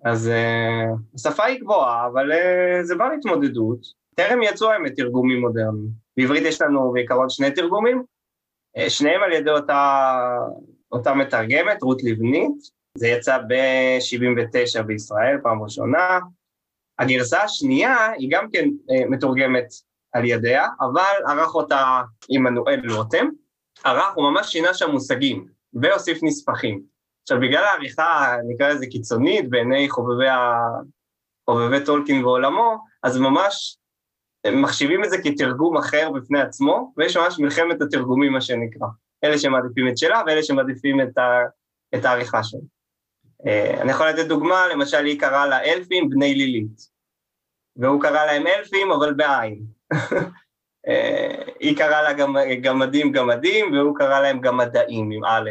אז 0.05 0.31
uh, 0.31 1.15
השפה 1.15 1.45
היא 1.45 1.61
גבוהה, 1.61 2.07
אבל 2.07 2.33
uh, 2.33 2.83
זה 2.83 2.95
בא 2.97 3.09
להתמודדות. 3.09 3.79
טרם 4.15 4.43
יצאו 4.43 4.71
האמת 4.71 4.97
תרגומים 4.97 5.41
מודרניים. 5.41 5.89
בעברית 6.17 6.43
יש 6.43 6.63
לנו 6.63 6.93
בעיקרון 6.93 7.29
שני 7.29 7.51
תרגומים, 7.51 8.03
שניהם 8.89 9.23
על 9.23 9.33
ידי 9.33 9.51
אותה, 9.51 10.11
אותה 10.93 11.15
מתרגמת, 11.15 11.83
רות 11.83 12.03
לבנית, 12.05 12.53
זה 12.99 13.09
יצא 13.09 13.39
ב-79 13.39 14.83
בישראל, 14.83 15.37
פעם 15.43 15.63
ראשונה. 15.63 16.19
הגרסה 16.99 17.43
השנייה 17.43 18.11
היא 18.19 18.29
גם 18.33 18.51
כן 18.53 18.69
מתורגמת 19.11 19.67
על 20.12 20.25
ידיה, 20.25 20.67
אבל 20.81 21.31
ערך 21.31 21.55
אותה 21.55 22.02
עמנואל 22.29 22.81
לוטם. 22.83 23.26
ערך, 23.85 24.14
הוא 24.14 24.31
ממש 24.31 24.52
שינה 24.52 24.75
שם 24.75 24.90
מושגים, 24.90 25.47
והוסיף 25.75 26.19
נספחים. 26.23 26.83
עכשיו, 27.23 27.40
בגלל 27.40 27.64
העריכה, 27.64 28.37
נקרא 28.49 28.69
לזה 28.69 28.87
קיצונית, 28.87 29.50
בעיני 29.50 29.88
חובבי, 29.88 30.29
ה... 30.29 30.61
חובבי 31.50 31.85
טולקין 31.85 32.25
ועולמו, 32.25 32.79
אז 33.02 33.19
ממש 33.19 33.79
מחשיבים 34.47 35.05
את 35.05 35.11
זה 35.11 35.17
כתרגום 35.23 35.76
אחר 35.76 36.11
בפני 36.11 36.40
עצמו, 36.40 36.93
ויש 36.97 37.17
ממש 37.17 37.38
מלחמת 37.38 37.83
התרגומים, 37.83 38.33
מה 38.33 38.40
שנקרא. 38.40 38.87
אלה 39.25 39.38
שמעדיפים 39.38 39.88
את 39.88 39.99
שלה 39.99 40.23
ואלה 40.26 40.43
שמעדיפים 40.43 41.00
את, 41.00 41.19
ה... 41.19 41.23
את 41.95 42.05
העריכה 42.05 42.45
שלה. 42.45 42.61
אה, 43.47 43.83
אני 43.83 43.90
יכול 43.90 44.09
לתת 44.09 44.26
דוגמה, 44.26 44.69
למשל 44.69 45.05
היא 45.05 45.21
קראה 45.21 45.47
לה 45.47 45.64
אלפים 45.64 46.11
בני 46.11 46.35
לילית, 46.35 46.88
והוא 47.76 48.02
קרא 48.02 48.25
להם 48.26 48.47
אלפים 48.47 48.93
אבל 48.93 49.14
בעין. 49.14 49.80
אה, 50.88 51.42
היא 51.61 51.76
קראה 51.76 52.02
לה 52.02 52.12
גמדים 52.62 53.12
גמדים, 53.12 53.73
והוא 53.73 53.97
קרא 53.97 54.20
להם 54.20 54.40
גמדאים 54.40 55.11
עם 55.11 55.25
א'. 55.25 55.50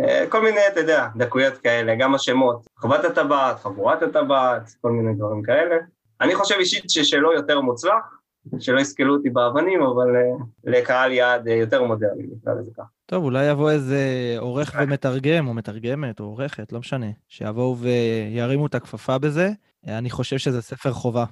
אה, 0.00 0.24
כל 0.28 0.42
מיני, 0.42 0.60
אתה 0.72 0.80
יודע, 0.80 1.06
דקויות 1.16 1.58
כאלה, 1.58 1.94
גם 1.94 2.14
השמות, 2.14 2.66
חוות 2.78 3.04
הטבעת, 3.04 3.60
חבורת 3.60 4.02
הטבעת, 4.02 4.70
כל 4.80 4.90
מיני 4.90 5.14
דברים 5.14 5.42
כאלה. 5.42 5.76
אני 6.20 6.34
חושב 6.34 6.54
אישית 6.58 6.90
ששלו 6.90 7.32
יותר 7.32 7.60
מוצלח, 7.60 8.20
שלא 8.58 8.80
יסכלו 8.80 9.14
אותי 9.14 9.30
באבנים, 9.30 9.82
אבל 9.82 10.08
uh, 10.16 10.44
לקהל 10.64 11.12
יעד 11.12 11.46
יותר 11.46 11.82
מודרני, 11.84 12.22
נקרא 12.36 12.54
לזה 12.54 12.70
ככה. 12.76 12.86
טוב, 13.06 13.24
אולי 13.24 13.50
יבוא 13.50 13.70
איזה 13.70 14.34
עורך 14.38 14.74
ומתרגם, 14.80 15.48
או 15.48 15.54
מתרגמת, 15.54 16.20
או 16.20 16.24
עורכת, 16.24 16.72
לא 16.72 16.78
משנה, 16.78 17.06
שיבואו 17.28 17.76
וירימו 17.78 18.66
את 18.66 18.74
הכפפה 18.74 19.18
בזה. 19.18 19.50
אני 19.86 20.10
חושב 20.10 20.38
שזה 20.38 20.62
ספר 20.62 20.92
חובה. 20.92 21.24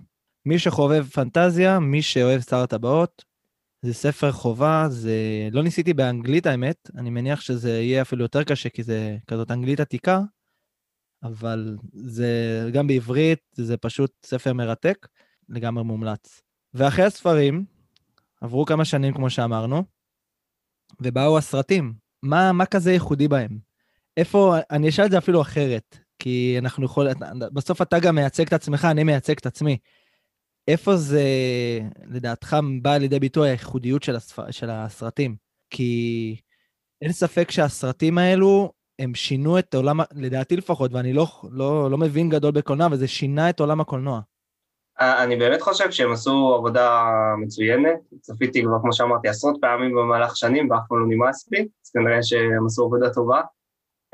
מי 0.49 0.59
שחובב 0.59 1.07
פנטזיה, 1.07 1.79
מי 1.79 2.03
שאוהב 2.03 2.41
שר 2.41 2.57
הטבעות, 2.57 3.25
זה 3.83 3.95
ספר 3.95 4.33
חובה, 4.33 4.87
זה... 4.89 5.13
לא 5.53 5.63
ניסיתי 5.63 5.95
באנגלית 5.95 6.47
האמת, 6.47 6.91
אני 6.95 7.11
מניח 7.11 7.41
שזה 7.41 7.71
יהיה 7.71 8.03
אפילו 8.03 8.23
יותר 8.23 8.45
קשה, 8.45 8.69
כי 8.69 8.83
זה 8.83 9.17
כזאת 9.27 9.51
אנגלית 9.51 9.81
עתיקה, 9.81 10.21
אבל 11.23 11.77
זה 11.93 12.31
גם 12.73 12.87
בעברית, 12.87 13.39
זה 13.53 13.77
פשוט 13.77 14.11
ספר 14.27 14.53
מרתק, 14.53 15.09
לגמרי 15.49 15.85
מומלץ. 15.85 16.43
ואחרי 16.75 17.05
הספרים, 17.05 17.65
עברו 18.41 18.65
כמה 18.65 18.85
שנים, 18.85 19.15
כמו 19.15 19.31
שאמרנו, 19.31 19.85
ובאו 21.01 21.39
הסרטים. 21.39 21.95
מה, 22.23 22.53
מה 22.53 22.67
כזה 22.67 22.93
ייחודי 22.93 23.29
בהם? 23.29 23.59
איפה, 24.17 24.57
אני 24.71 24.89
אשאל 24.89 25.05
את 25.05 25.11
זה 25.11 25.19
אפילו 25.19 25.43
אחרת, 25.43 25.99
כי 26.19 26.57
אנחנו 26.59 26.85
יכולים, 26.85 27.13
בסוף 27.53 27.83
אתה 27.83 27.99
גם 27.99 28.15
מייצג 28.15 28.47
את 28.47 28.53
עצמך, 28.53 28.85
אני 28.91 29.05
מייצג 29.05 29.35
את 29.39 29.47
עצמי. 29.47 29.79
איפה 30.69 30.97
זה, 30.97 31.23
לדעתך, 32.07 32.57
בא 32.83 32.97
לידי 32.97 33.19
ביטוי 33.19 33.49
הייחודיות 33.49 34.03
של, 34.03 34.17
הספר, 34.17 34.51
של 34.51 34.71
הסרטים? 34.71 35.37
כי 35.71 36.37
אין 37.03 37.13
ספק 37.13 37.51
שהסרטים 37.51 38.19
האלו, 38.19 38.73
הם 38.99 39.15
שינו 39.15 39.59
את 39.59 39.75
עולם, 39.75 40.01
לדעתי 40.15 40.57
לפחות, 40.57 40.93
ואני 40.93 41.13
לא, 41.13 41.27
לא, 41.51 41.91
לא 41.91 41.99
מבין 41.99 42.29
גדול 42.29 42.51
בקולנוע, 42.51 42.87
אבל 42.87 42.97
זה 42.97 43.09
שינה 43.09 43.51
את 43.51 43.61
עולם 43.61 43.81
הקולנוע. 43.81 44.21
אני 45.01 45.37
באמת 45.37 45.63
חושב 45.63 45.91
שהם 45.91 46.13
עשו 46.13 46.55
עבודה 46.55 47.05
מצוינת. 47.39 47.99
צפיתי 48.21 48.63
כבר, 48.63 48.79
כמו 48.81 48.93
שאמרתי, 48.93 49.29
עשרות 49.29 49.57
פעמים 49.61 49.95
במהלך 49.95 50.37
שנים, 50.37 50.71
ואף 50.71 50.81
פעם 50.89 50.99
לא 50.99 51.07
נמאס 51.09 51.49
לי, 51.53 51.59
אז 51.61 51.91
כנראה 51.91 52.23
שהם 52.23 52.67
עשו 52.67 52.85
עבודה 52.85 53.15
טובה. 53.15 53.41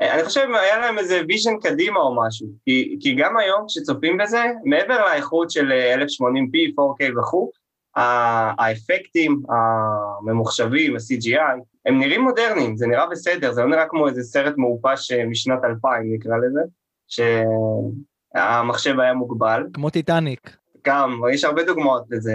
אני 0.01 0.23
חושב 0.23 0.47
היה 0.53 0.79
להם 0.79 0.97
איזה 0.97 1.21
vision 1.27 1.59
קדימה 1.61 1.99
או 1.99 2.25
משהו, 2.25 2.47
כי, 2.65 2.97
כי 3.01 3.15
גם 3.15 3.37
היום 3.37 3.65
כשצופים 3.67 4.17
בזה, 4.17 4.43
מעבר 4.65 5.05
לאיכות 5.05 5.51
של 5.51 5.71
1080p, 5.71 6.73
4K 6.79 7.19
וכו', 7.19 7.51
האפקטים 7.95 9.41
הממוחשבים, 9.49 10.95
ה-CGI, 10.95 11.61
הם 11.85 11.99
נראים 11.99 12.21
מודרניים, 12.21 12.77
זה 12.77 12.87
נראה 12.87 13.07
בסדר, 13.07 13.51
זה 13.51 13.61
לא 13.61 13.69
נראה 13.69 13.85
כמו 13.89 14.07
איזה 14.07 14.23
סרט 14.23 14.53
מעופש 14.57 15.11
אה, 15.11 15.25
משנת 15.25 15.63
2000 15.63 16.13
נקרא 16.13 16.33
לזה, 16.37 16.61
שהמחשב 17.07 18.99
היה 18.99 19.13
מוגבל. 19.13 19.63
כמו 19.73 19.89
טיטניק. 19.89 20.57
גם, 20.87 21.21
יש 21.33 21.43
הרבה 21.43 21.63
דוגמאות 21.63 22.03
לזה, 22.09 22.33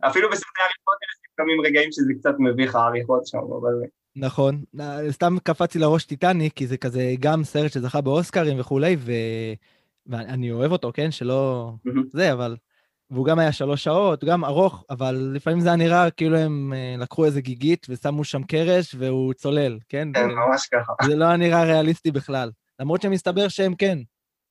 אפילו 0.00 0.28
בסרטי 0.30 0.60
עריכות 0.60 0.96
יש 1.02 1.18
לפעמים 1.32 1.60
רגעים 1.60 1.92
שזה 1.92 2.12
קצת 2.18 2.34
מביך 2.38 2.74
העריכות 2.74 3.26
שם, 3.26 3.38
אבל... 3.38 3.72
נכון, 4.16 4.64
סתם 5.10 5.36
קפצתי 5.42 5.78
לראש 5.78 6.04
טיטניק, 6.04 6.52
כי 6.52 6.66
זה 6.66 6.76
כזה 6.76 7.14
גם 7.20 7.44
סרט 7.44 7.72
שזכה 7.72 8.00
באוסקרים 8.00 8.60
וכולי, 8.60 8.96
ו... 8.98 9.12
ואני 10.06 10.52
אוהב 10.52 10.72
אותו, 10.72 10.90
כן? 10.94 11.10
שלא... 11.10 11.72
זה, 12.12 12.32
אבל... 12.32 12.56
והוא 13.10 13.26
גם 13.26 13.38
היה 13.38 13.52
שלוש 13.52 13.84
שעות, 13.84 14.24
גם 14.24 14.44
ארוך, 14.44 14.84
אבל 14.90 15.30
לפעמים 15.34 15.60
זה 15.60 15.68
היה 15.68 15.76
נראה 15.76 16.10
כאילו 16.10 16.36
הם 16.36 16.72
uh, 16.72 17.02
לקחו 17.02 17.24
איזה 17.24 17.40
גיגית 17.40 17.86
ושמו 17.90 18.24
שם 18.24 18.42
קרש 18.42 18.94
והוא 18.98 19.32
צולל, 19.32 19.78
כן? 19.88 20.08
כן, 20.14 20.26
ממש 20.26 20.66
ככה. 20.66 20.92
זה 21.04 21.16
לא 21.16 21.24
היה 21.24 21.36
נראה 21.36 21.64
ריאליסטי 21.64 22.10
בכלל. 22.10 22.50
למרות 22.80 23.02
שמסתבר 23.02 23.48
שהם 23.48 23.74
כן, 23.74 23.98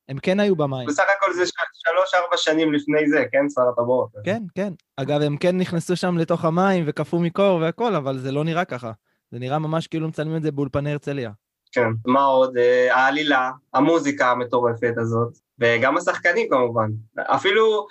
הם 0.10 0.18
כן 0.20 0.40
היו 0.40 0.56
במים. 0.56 0.88
בסך 0.88 1.04
הכל 1.18 1.34
זה 1.34 1.44
שלוש-ארבע 1.74 2.38
שנים 2.38 2.74
לפני 2.74 3.10
זה, 3.10 3.26
כן, 3.32 3.50
שר 3.56 3.70
הטבעות? 3.70 4.10
כן, 4.24 4.44
כן. 4.56 4.74
אגב, 4.98 5.22
הם 5.22 5.38
כן 5.38 5.58
נכנסו 5.58 5.96
שם 5.96 6.18
לתוך 6.18 6.46
המים 6.46 6.84
וקפאו 6.88 7.20
מקור 7.20 7.60
והכל, 7.62 7.96
אבל 7.96 8.18
זה 8.18 8.32
לא 8.32 8.44
נראה 8.44 8.66
ככה. 8.66 8.92
זה 9.34 9.40
נראה 9.40 9.60
ממש 9.60 9.88
כאילו 9.88 10.08
מצלמים 10.08 10.36
את 10.38 10.44
זה 10.44 10.52
באולפני 10.52 10.92
הרצליה. 10.92 11.32
כן, 11.72 11.88
מה 12.06 12.24
עוד? 12.24 12.58
אה, 12.58 12.96
העלילה, 12.96 13.52
המוזיקה 13.74 14.32
המטורפת 14.32 14.94
הזאת, 14.98 15.38
וגם 15.60 15.98
השחקנים 15.98 16.50
כמובן. 16.50 16.90
אפילו 17.20 17.88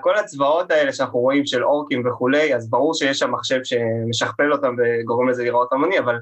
כל 0.00 0.16
הצבאות 0.16 0.70
האלה 0.70 0.92
שאנחנו 0.92 1.18
רואים 1.18 1.46
של 1.46 1.64
אורקים 1.64 2.06
וכולי, 2.06 2.54
אז 2.54 2.70
ברור 2.70 2.94
שיש 2.94 3.18
שם 3.18 3.30
מחשב 3.32 3.60
שמשכפל 3.64 4.52
אותם 4.52 4.76
וגורם 4.78 5.28
לזה 5.28 5.44
לראות 5.44 5.72
המוני, 5.72 5.98
אבל 5.98 6.16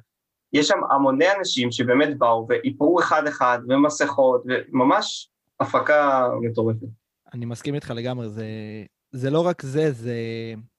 יש 0.53 0.69
שם 0.69 0.79
המוני 0.91 1.27
אנשים 1.39 1.73
שבאמת 1.73 2.19
באו 2.19 2.47
ואיפרו 2.49 3.01
אחד-אחד, 3.01 3.59
ומסכות, 3.69 4.43
וממש 4.47 5.31
הפקה 5.61 6.29
מטורפת. 6.43 6.87
אני 7.35 7.47
מסכים 7.47 7.75
איתך 7.75 7.93
לגמרי, 7.97 8.29
זה, 8.29 8.47
זה 9.13 9.31
לא 9.31 9.47
רק 9.47 9.63
זה, 9.63 9.93
זה... 9.93 10.15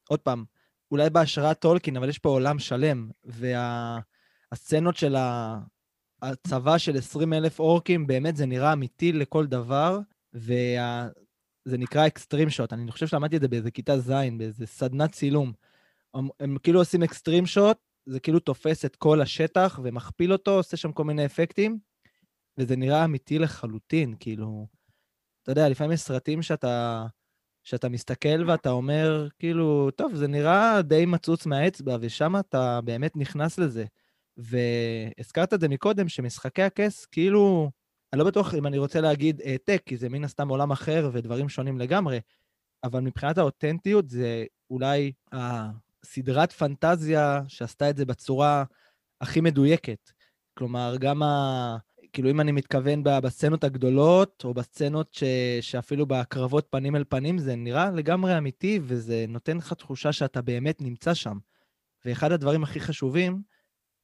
עוד 0.09 0.19
פעם, 0.19 0.43
אולי 0.91 1.10
בהשראת 1.10 1.60
טולקין, 1.60 1.98
אבל 1.98 2.10
יש 2.10 2.19
פה 2.19 2.29
עולם 2.29 2.60
שלם, 2.60 3.10
והסצנות 3.24 4.96
וה... 4.96 5.00
של 5.00 5.15
הצבא 6.22 6.77
של 6.77 6.98
20 6.98 7.34
אלף 7.34 7.60
אורקים, 7.60 8.08
באמת 8.08 8.36
זה 8.36 8.46
נראה 8.46 8.74
אמיתי 8.74 9.12
לכל 9.12 9.48
דבר, 9.48 10.00
וזה 10.34 10.53
וה... 11.67 11.77
נקרא 11.77 12.08
אקסטרים 12.08 12.50
שוט. 12.50 12.74
אני 12.74 12.91
חושב 12.91 13.08
שלמדתי 13.08 13.36
את 13.36 13.41
זה 13.41 13.48
באיזה 13.48 13.72
כיתה 13.72 14.00
ז', 14.00 14.12
באיזה 14.38 14.65
סדנת 14.65 15.12
צילום. 15.12 15.53
הם, 16.13 16.27
הם 16.39 16.58
כאילו 16.63 16.79
עושים 16.79 17.03
אקסטרים 17.03 17.46
שוט, 17.46 17.77
זה 18.05 18.19
כאילו 18.19 18.39
תופס 18.39 18.86
את 18.86 18.96
כל 18.96 19.22
השטח 19.22 19.79
ומכפיל 19.84 20.34
אותו, 20.34 20.51
עושה 20.51 20.77
שם 20.77 20.91
כל 20.91 21.03
מיני 21.03 21.25
אפקטים, 21.25 21.79
וזה 22.58 22.75
נראה 22.75 23.05
אמיתי 23.05 23.39
לחלוטין, 23.39 24.15
כאילו... 24.19 24.67
אתה 25.43 25.51
יודע, 25.51 25.69
לפעמים 25.69 25.91
יש 25.91 26.01
סרטים 26.01 26.41
שאתה... 26.41 27.05
שאתה 27.63 27.89
מסתכל 27.89 28.44
ואתה 28.48 28.70
אומר, 28.70 29.28
כאילו, 29.39 29.92
טוב, 29.96 30.16
זה 30.16 30.28
נראה 30.28 30.82
די 30.82 31.06
מצוץ 31.06 31.46
מהאצבע, 31.46 31.98
ושם 32.01 32.36
אתה 32.38 32.80
באמת 32.82 33.16
נכנס 33.16 33.60
לזה. 33.60 33.86
והזכרת 34.38 35.54
את 35.54 35.60
זה 35.60 35.68
מקודם, 35.68 36.10
שמשחקי 36.10 36.62
הכס, 36.62 37.06
כאילו, 37.06 37.72
אני 38.13 38.20
לא 38.20 38.25
בטוח 38.25 38.56
אם 38.56 38.68
אני 38.68 38.78
רוצה 38.78 39.01
להגיד 39.01 39.42
העתק, 39.46 39.82
כי 39.86 39.98
זה 39.98 40.10
מן 40.10 40.24
הסתם 40.24 40.50
עולם 40.50 40.72
אחר 40.72 41.10
ודברים 41.13 41.50
שונים 41.50 41.80
לגמרי, 41.80 42.20
אבל 42.84 43.00
מבחינת 43.00 43.38
האותנטיות 43.38 44.10
זה 44.10 44.46
אולי 44.70 45.12
הסדרת 45.32 46.51
פנטזיה 46.51 47.42
שעשתה 47.48 47.89
את 47.89 47.98
זה 47.98 48.06
בצורה 48.06 48.63
הכי 49.22 49.42
מדויקת. 49.42 50.12
כלומר, 50.58 50.96
גם, 51.00 51.24
ה... 51.24 51.78
כאילו, 52.13 52.30
אם 52.30 52.42
אני 52.42 52.51
מתכוון 52.51 53.04
בסצנות 53.04 53.63
הגדולות, 53.63 54.42
או 54.46 54.54
בסצנות 54.54 55.13
ש, 55.13 55.24
שאפילו 55.62 56.06
בקרבות 56.06 56.68
פנים 56.70 56.96
אל 56.96 57.04
פנים, 57.10 57.38
זה 57.38 57.56
נראה 57.56 57.92
לגמרי 57.92 58.38
אמיתי, 58.38 58.80
וזה 58.84 59.25
נותן 59.28 59.58
לך 59.58 59.74
תחושה 59.74 60.13
שאתה 60.13 60.42
באמת 60.42 60.82
נמצא 60.82 61.13
שם. 61.13 61.38
ואחד 62.06 62.32
הדברים 62.32 62.63
הכי 62.63 62.80
חשובים, 62.80 63.42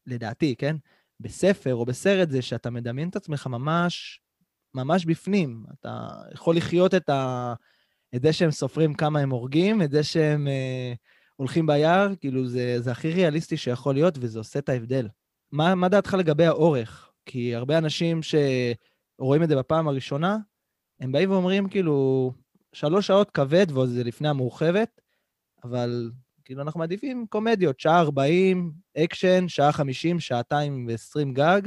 לדעתי, 0.05 0.55
כן? 0.57 0.75
בספר 1.19 1.75
או 1.75 1.85
בסרט 1.85 2.29
זה 2.29 2.41
שאתה 2.41 2.69
מדמיין 2.69 3.09
את 3.09 3.15
עצמך 3.15 3.47
ממש, 3.47 4.19
ממש 4.73 5.05
בפנים. 5.05 5.65
אתה 5.79 6.07
יכול 6.33 6.57
לחיות 6.57 6.95
את, 6.95 7.09
ה... 7.09 7.53
את 8.15 8.21
זה 8.21 8.33
שהם 8.33 8.51
סופרים 8.51 8.93
כמה 8.93 9.19
הם 9.19 9.29
הורגים, 9.29 9.81
את 9.81 9.91
זה 9.91 10.03
שהם 10.03 10.47
אה, 10.47 10.93
הולכים 11.35 11.67
ביער, 11.67 12.15
כאילו 12.19 12.47
זה, 12.47 12.81
זה 12.81 12.91
הכי 12.91 13.11
ריאליסטי 13.11 13.57
שיכול 13.57 13.93
להיות, 13.95 14.17
וזה 14.21 14.39
עושה 14.39 14.59
את 14.59 14.69
ההבדל. 14.69 15.07
מה, 15.51 15.75
מה 15.75 15.89
דעתך 15.89 16.13
לגבי 16.13 16.45
האורך? 16.45 17.11
כי 17.25 17.55
הרבה 17.55 17.77
אנשים 17.77 18.19
שרואים 18.23 19.43
את 19.43 19.49
זה 19.49 19.55
בפעם 19.55 19.87
הראשונה, 19.87 20.37
הם 20.99 21.11
באים 21.11 21.31
ואומרים, 21.31 21.69
כאילו, 21.69 22.31
שלוש 22.73 23.07
שעות 23.07 23.31
כבד, 23.31 23.77
וזה 23.77 24.03
לפני 24.03 24.27
המורחבת, 24.27 25.01
אבל 25.63 26.11
כאילו, 26.45 26.61
אנחנו 26.61 26.79
מעדיפים 26.79 27.25
קומדיות, 27.29 27.79
שעה 27.79 27.99
40, 27.99 28.71
אקשן, 28.97 29.47
שעה 29.47 29.71
50, 29.71 30.19
שעתיים 30.19 30.87
ו-20 30.87 31.31
גג. 31.33 31.61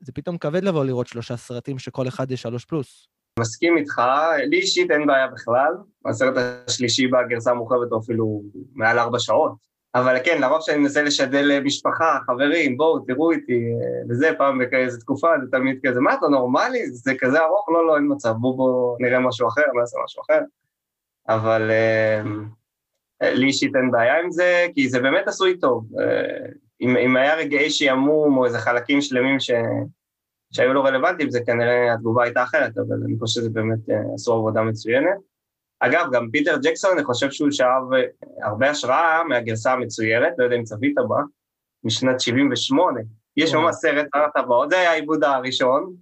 זה 0.00 0.12
פתאום 0.12 0.38
כבד 0.38 0.64
לבוא 0.64 0.84
לראות 0.84 1.06
שלושה 1.06 1.36
סרטים 1.36 1.78
שכל 1.78 2.08
אחד 2.08 2.30
יש 2.30 2.42
שלוש 2.42 2.64
פלוס. 2.64 3.06
מסכים 3.38 3.76
איתך, 3.76 4.02
לי 4.50 4.56
אישית 4.56 4.90
אין 4.90 5.06
בעיה 5.06 5.26
בכלל. 5.28 5.72
הסרט 6.06 6.34
השלישי 6.36 7.06
בגרסה 7.06 7.50
המורחבת 7.50 7.90
הוא 7.90 8.00
אפילו 8.00 8.42
מעל 8.74 8.98
ארבע 8.98 9.18
שעות. 9.18 9.69
אבל 9.94 10.16
כן, 10.24 10.40
לרוב 10.40 10.60
שאני 10.60 10.78
מנסה 10.78 11.02
לשדל 11.02 11.60
משפחה, 11.64 12.18
חברים, 12.26 12.76
בואו, 12.76 12.98
תראו 12.98 13.30
איתי, 13.30 13.64
וזה 14.08 14.30
פעם 14.38 14.58
בכאיזה 14.58 15.00
תקופה, 15.00 15.28
זה 15.40 15.50
תמיד 15.50 15.78
כזה, 15.86 16.00
מה, 16.00 16.14
אתה 16.14 16.26
נורמלי? 16.26 16.90
זה 16.90 17.12
כזה 17.18 17.40
ארוך? 17.40 17.68
לא, 17.68 17.86
לא, 17.86 17.96
אין 17.96 18.06
מצב, 18.12 18.32
בואו 18.40 18.56
בוא, 18.56 18.96
נראה 19.00 19.20
משהו 19.20 19.48
אחר, 19.48 19.62
נעשה 19.80 19.98
משהו 20.04 20.22
אחר. 20.22 20.40
אבל 21.28 21.70
אה, 21.70 22.22
לי 23.22 23.46
אישית 23.46 23.76
אין 23.76 23.90
בעיה 23.90 24.20
עם 24.20 24.30
זה, 24.30 24.66
כי 24.74 24.88
זה 24.88 25.00
באמת 25.00 25.28
עשוי 25.28 25.58
טוב. 25.58 25.86
אה, 26.00 26.46
אם, 26.80 26.96
אם 26.96 27.16
היה 27.16 27.34
רגעי 27.34 27.70
שעמום 27.70 28.38
או 28.38 28.44
איזה 28.44 28.58
חלקים 28.58 29.00
שלמים 29.00 29.40
ש, 29.40 29.50
שהיו 30.52 30.72
לא 30.72 30.80
רלוונטיים, 30.80 31.30
זה 31.30 31.40
כנראה 31.46 31.94
התגובה 31.94 32.24
הייתה 32.24 32.42
אחרת, 32.42 32.78
אבל 32.78 32.96
אני 33.06 33.18
חושב 33.18 33.40
שזה 33.40 33.50
באמת 33.50 33.90
אה, 33.90 33.96
עשו 34.14 34.32
עבודה 34.32 34.62
מצוינת. 34.62 35.29
אגב, 35.80 36.06
גם 36.12 36.30
פיטר 36.32 36.56
ג'קסון, 36.62 36.90
אני 36.96 37.04
חושב 37.04 37.30
שהוא 37.30 37.50
שאב 37.50 37.94
אה, 37.94 38.02
הרבה 38.48 38.70
השראה 38.70 39.24
מהגרסה 39.24 39.72
המצוירת, 39.72 40.32
לא 40.38 40.44
יודע 40.44 40.56
אם 40.56 40.64
צפית 40.64 40.94
בה, 41.08 41.22
משנת 41.84 42.20
78. 42.20 43.00
יש 43.36 43.54
ממש 43.54 43.74
סרט 43.74 44.06
שר 44.14 44.22
הטבעות, 44.24 44.70
זה 44.70 44.78
היה 44.78 44.90
העיבוד 44.90 45.24
הראשון 45.24 45.94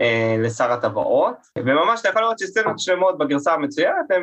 אה, 0.00 0.36
לשר 0.38 0.72
הטבעות, 0.72 1.36
וממש 1.58 2.00
אתה 2.00 2.08
יכול 2.08 2.22
לראות 2.22 2.38
שסצנות 2.38 2.78
שלמות 2.78 3.18
בגרסה 3.18 3.52
המצוירת 3.52 4.10
הן 4.10 4.22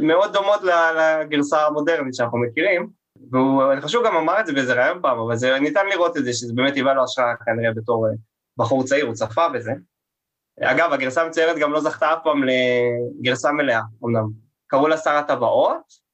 מאוד 0.00 0.32
דומות 0.32 0.60
לגרסה 0.62 1.66
המודרנית 1.66 2.14
שאנחנו 2.14 2.38
מכירים, 2.38 2.88
ואני 3.32 3.80
חושב 3.80 3.98
גם 4.06 4.16
אמר 4.16 4.40
את 4.40 4.46
זה 4.46 4.52
באיזה 4.52 4.74
רעיון 4.74 4.98
פעם, 5.02 5.18
אבל 5.18 5.36
זה 5.36 5.60
ניתן 5.60 5.86
לראות 5.86 6.16
את 6.16 6.24
זה, 6.24 6.32
שזה 6.32 6.52
באמת 6.54 6.74
היווה 6.74 6.94
לו 6.94 7.04
השראה 7.04 7.36
כנראה 7.44 7.72
בתור 7.74 8.06
אה, 8.06 8.12
בחור 8.56 8.84
צעיר, 8.84 9.06
הוא 9.06 9.14
צפה 9.14 9.48
בזה. 9.48 9.72
אגב, 10.62 10.92
הגרסה 10.92 11.22
המצוירת 11.22 11.56
גם 11.58 11.72
לא 11.72 11.80
זכתה 11.80 12.12
אף 12.12 12.18
פעם 12.24 12.42
לגרסה 12.44 13.52
מלאה, 13.52 13.80
אמנם. 14.04 14.28
קראו 14.66 14.88
לה 14.88 14.96
שר 14.96 15.10
הטבעות, 15.10 16.10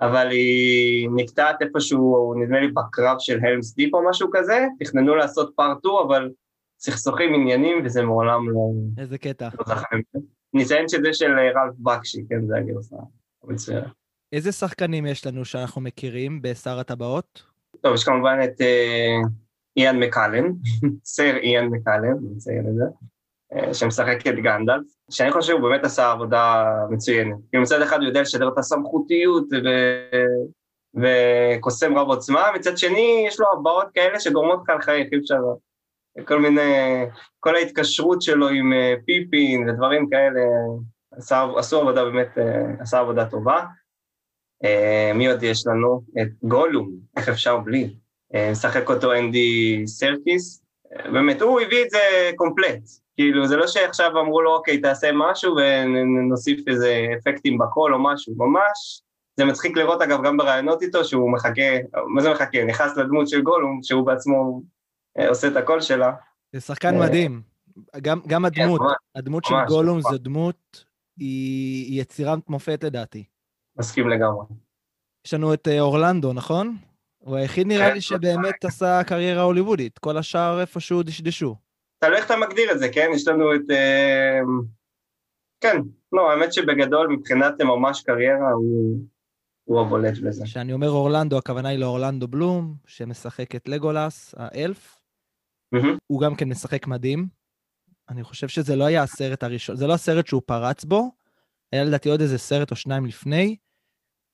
אבל 0.00 0.30
היא 0.30 1.08
נקטעת 1.14 1.62
איפשהו, 1.62 2.34
נדמה 2.36 2.60
לי 2.60 2.68
בקרב 2.68 3.16
של 3.18 3.38
הלמס 3.42 3.74
דיפ 3.74 3.94
או 3.94 4.10
משהו 4.10 4.28
כזה, 4.32 4.66
תכננו 4.78 5.14
לעשות 5.14 5.52
פארט 5.56 5.78
2, 5.78 5.94
אבל 6.06 6.30
סכסוכים 6.78 7.34
עניינים, 7.34 7.82
וזה 7.84 8.02
מעולם 8.02 8.50
לא... 8.50 8.58
איזה 9.02 9.18
קטע. 9.18 9.48
לא 9.58 9.64
זכה 9.66 9.86
נציין 10.54 10.88
שזה 10.88 11.12
של 11.12 11.30
רלף 11.30 11.74
בקשי, 11.78 12.22
כן, 12.28 12.46
זה 12.46 12.56
הגרסה 12.56 12.96
המצוירת. 13.44 13.86
איזה 14.32 14.52
שחקנים 14.52 15.06
יש 15.06 15.26
לנו 15.26 15.44
שאנחנו 15.44 15.80
מכירים 15.80 16.42
בשר 16.42 16.78
הטבעות? 16.78 17.42
טוב, 17.80 17.94
יש 17.94 18.04
כמובן 18.04 18.38
את 18.44 18.60
uh, 18.60 19.28
איאן 19.76 19.98
מקלן, 19.98 20.44
סר 21.04 21.36
איאן 21.36 21.64
מקלן, 21.64 22.04
אני 22.04 22.28
מציין 22.36 22.68
את 22.68 22.74
זה. 22.74 22.84
אה, 23.54 23.74
שמשחק 23.74 24.26
את 24.26 24.34
גנדלף, 24.34 24.82
שאני 25.10 25.32
חושב 25.32 25.46
שהוא 25.46 25.60
באמת 25.60 25.84
עשה 25.84 26.10
עבודה 26.10 26.64
מצוינת. 26.90 27.36
כי 27.50 27.56
מצד 27.56 27.82
אחד 27.82 27.98
הוא 27.98 28.06
יודע 28.06 28.20
לשדר 28.20 28.48
את 28.48 28.58
הסמכותיות 28.58 29.44
ו... 29.52 29.68
וקוסם 30.94 31.98
רב 31.98 32.08
עוצמה, 32.08 32.46
מצד 32.54 32.78
שני 32.78 33.24
יש 33.26 33.40
לו 33.40 33.46
הבעות 33.52 33.86
כאלה 33.94 34.20
שגורמות 34.20 34.60
לך 34.62 34.76
לחייך, 34.78 35.08
אי 35.12 35.18
אפשר... 35.18 35.40
כל 36.24 36.38
מיני... 36.40 37.04
כל 37.40 37.56
ההתקשרות 37.56 38.22
שלו 38.22 38.48
עם 38.48 38.72
אה, 38.72 38.94
פיפין 39.06 39.68
ודברים 39.68 40.08
כאלה, 40.10 40.40
עשה, 41.12 41.46
עשו 41.56 41.80
עבודה 41.80 42.04
באמת, 42.04 42.38
אה, 42.38 42.62
עשה 42.80 42.98
עבודה 42.98 43.30
טובה. 43.30 43.64
מי 45.14 45.28
עוד 45.28 45.42
יש 45.42 45.66
לנו? 45.66 46.02
את 46.22 46.28
גולום, 46.42 46.90
איך 47.16 47.28
אפשר 47.28 47.58
בלי? 47.58 47.94
משחק 48.50 48.90
אותו 48.90 49.12
אנדי 49.12 49.82
סרקיס, 49.86 50.62
באמת, 51.12 51.42
הוא 51.42 51.60
הביא 51.60 51.84
את 51.84 51.90
זה 51.90 51.98
קומפלט. 52.36 53.07
כאילו, 53.18 53.46
זה 53.46 53.56
לא 53.56 53.66
שעכשיו 53.66 54.20
אמרו 54.20 54.42
לו, 54.42 54.56
אוקיי, 54.56 54.80
תעשה 54.80 55.10
משהו 55.14 55.56
ונוסיף 55.56 56.68
איזה 56.68 57.06
אפקטים 57.18 57.58
בקול 57.58 57.94
או 57.94 58.02
משהו, 58.02 58.34
ממש. 58.36 59.02
זה 59.36 59.44
מצחיק 59.44 59.76
לראות, 59.76 60.02
אגב, 60.02 60.24
גם 60.24 60.36
בראיונות 60.36 60.82
איתו, 60.82 61.04
שהוא 61.04 61.32
מחכה, 61.32 61.62
מה 62.06 62.22
זה 62.22 62.30
מחכה? 62.30 62.64
נכנס 62.64 62.96
לדמות 62.96 63.28
של 63.28 63.42
גולום, 63.42 63.80
שהוא 63.82 64.06
בעצמו 64.06 64.62
אה, 65.18 65.28
עושה 65.28 65.48
את 65.48 65.56
הקול 65.56 65.80
שלה. 65.80 66.12
זה 66.52 66.60
שחקן 66.60 66.98
מדהים. 66.98 67.42
גם, 67.96 68.20
גם 68.26 68.42
כן, 68.54 68.62
הדמות, 68.62 68.80
הדמות 69.14 69.44
של 69.44 69.54
גולום 69.68 70.00
זו 70.00 70.18
דמות, 70.18 70.84
היא 71.16 72.00
יצירת 72.00 72.38
מופת 72.48 72.84
לדעתי. 72.84 73.24
מסכים 73.78 74.08
לגמרי. 74.08 74.44
יש 75.26 75.34
לנו 75.34 75.54
את 75.54 75.68
אה, 75.68 75.80
אורלנדו, 75.80 76.32
נכון? 76.32 76.76
הוא 77.18 77.36
היחיד 77.36 77.66
נראה 77.66 77.88
כן, 77.88 77.94
לי 77.94 78.00
שבאמת 78.00 78.64
עשה 78.64 79.00
קריירה 79.06 79.42
הוליוודית, 79.42 79.98
כל 79.98 80.16
השאר 80.16 80.60
איפשהו 80.60 81.02
דשדשו. 81.02 81.67
תלוי 81.98 82.16
איך 82.16 82.26
אתה 82.26 82.36
מגדיר 82.36 82.72
את 82.72 82.78
זה, 82.78 82.88
כן? 82.92 83.10
יש 83.14 83.28
לנו 83.28 83.54
את... 83.54 83.70
אה, 83.70 84.40
כן, 85.60 85.76
לא, 86.12 86.30
האמת 86.30 86.52
שבגדול 86.52 87.08
מבחינת 87.08 87.60
ממש 87.60 88.02
קריירה 88.02 88.50
הוא, 88.50 88.98
הוא 89.64 89.80
הבולט 89.80 90.18
בזה. 90.18 90.44
כשאני 90.44 90.72
אומר 90.72 90.90
אורלנדו, 90.90 91.38
הכוונה 91.38 91.68
היא 91.68 91.78
לאורלנדו 91.78 92.28
בלום, 92.28 92.74
שמשחק 92.86 93.54
את 93.54 93.68
לגולס, 93.68 94.34
האלף. 94.36 95.00
Mm-hmm. 95.74 95.96
הוא 96.06 96.20
גם 96.20 96.34
כן 96.34 96.48
משחק 96.48 96.86
מדהים. 96.86 97.26
אני 98.08 98.24
חושב 98.24 98.48
שזה 98.48 98.76
לא 98.76 98.84
היה 98.84 99.02
הסרט 99.02 99.42
הראשון, 99.42 99.76
זה 99.76 99.86
לא 99.86 99.94
הסרט 99.94 100.26
שהוא 100.26 100.42
פרץ 100.46 100.84
בו, 100.84 101.10
היה 101.72 101.84
לדעתי 101.84 102.08
עוד 102.08 102.20
איזה 102.20 102.38
סרט 102.38 102.70
או 102.70 102.76
שניים 102.76 103.06
לפני. 103.06 103.56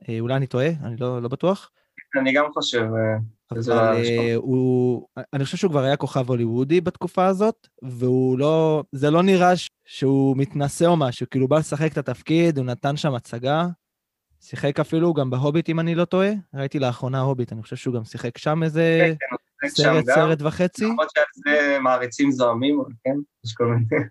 אה, 0.08 0.20
אולי 0.20 0.36
אני 0.36 0.46
טועה, 0.46 0.68
אני 0.68 0.96
לא, 0.96 1.22
לא 1.22 1.28
בטוח. 1.28 1.70
אני 2.16 2.32
גם 2.32 2.44
חושב... 2.52 2.80
אה, 2.80 3.16
אבל 3.50 4.02
uh, 4.02 4.36
הוא, 4.36 5.06
אני 5.32 5.44
חושב 5.44 5.56
שהוא 5.56 5.70
כבר 5.70 5.82
היה 5.82 5.96
כוכב 5.96 6.28
הוליוודי 6.28 6.80
בתקופה 6.80 7.26
הזאת, 7.26 7.68
והוא 7.82 8.38
לא, 8.38 8.84
זה 8.92 9.10
לא 9.10 9.22
נראה 9.22 9.52
שהוא 9.84 10.36
מתנשא 10.36 10.84
או 10.84 10.96
משהו, 10.96 11.26
כאילו 11.30 11.44
הוא 11.44 11.50
בא 11.50 11.58
לשחק 11.58 11.92
את 11.92 11.98
התפקיד, 11.98 12.58
הוא 12.58 12.66
נתן 12.66 12.96
שם 12.96 13.14
הצגה, 13.14 13.66
שיחק 14.40 14.80
אפילו 14.80 15.14
גם 15.14 15.30
בהוביט, 15.30 15.68
אם 15.68 15.80
אני 15.80 15.94
לא 15.94 16.04
טועה, 16.04 16.30
ראיתי 16.54 16.78
לאחרונה 16.78 17.20
הוביט, 17.20 17.52
אני 17.52 17.62
חושב 17.62 17.76
שהוא 17.76 17.94
גם 17.94 18.04
שיחק 18.04 18.38
שם 18.38 18.62
איזה 18.62 18.98
כן, 19.00 19.36
כן, 19.60 19.68
סרט, 19.68 20.04
סרט 20.04 20.42
וחצי. 20.42 20.84
למרות 20.84 21.08
שעל 21.14 21.24
זה 21.34 21.78
מעריצים 21.80 22.30
זוהמים, 22.30 22.82
כן? 23.04 23.16
יש 23.44 23.54
כל 23.54 23.66
מיני... 23.66 24.04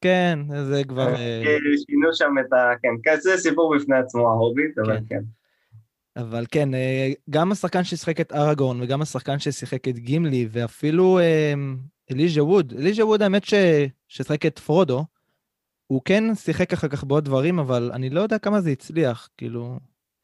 כן, 0.00 0.38
זה 0.64 0.82
כבר... 0.88 1.14
אה, 1.14 1.42
אה, 1.46 1.56
שינו 1.86 2.08
שם 2.12 2.34
את 2.40 2.52
ה... 2.52 2.70
כן, 3.02 3.20
זה 3.20 3.36
סיפור 3.36 3.76
בפני 3.76 3.96
עצמו, 3.96 4.28
ההוביט, 4.28 4.78
אבל 4.78 4.98
כן. 5.08 5.22
אבל 6.16 6.44
כן, 6.50 6.74
אה, 6.74 7.12
גם 7.30 7.52
השחקן 7.52 7.84
ששיחק 7.84 8.20
את 8.20 8.32
אראגון 8.32 8.82
וגם 8.82 9.02
השחקן 9.02 9.38
ששיחק 9.38 9.88
את 9.88 9.98
גימלי, 9.98 10.48
ואפילו 10.50 11.18
אה, 11.18 11.54
אליז'ה 12.10 12.44
ווד, 12.44 12.72
אליז'ה 12.78 13.06
ווד 13.06 13.22
האמת 13.22 13.44
ש... 13.44 13.54
ששיחק 14.08 14.46
את 14.46 14.58
פרודו, 14.58 15.04
הוא 15.86 16.00
כן 16.04 16.34
שיחק 16.34 16.72
אחר 16.72 16.88
כך 16.88 17.04
בעוד 17.04 17.24
דברים, 17.24 17.58
אבל 17.58 17.90
אני 17.94 18.10
לא 18.10 18.20
יודע 18.20 18.38
כמה 18.38 18.60
זה 18.60 18.70
הצליח, 18.70 19.28
כאילו... 19.36 19.78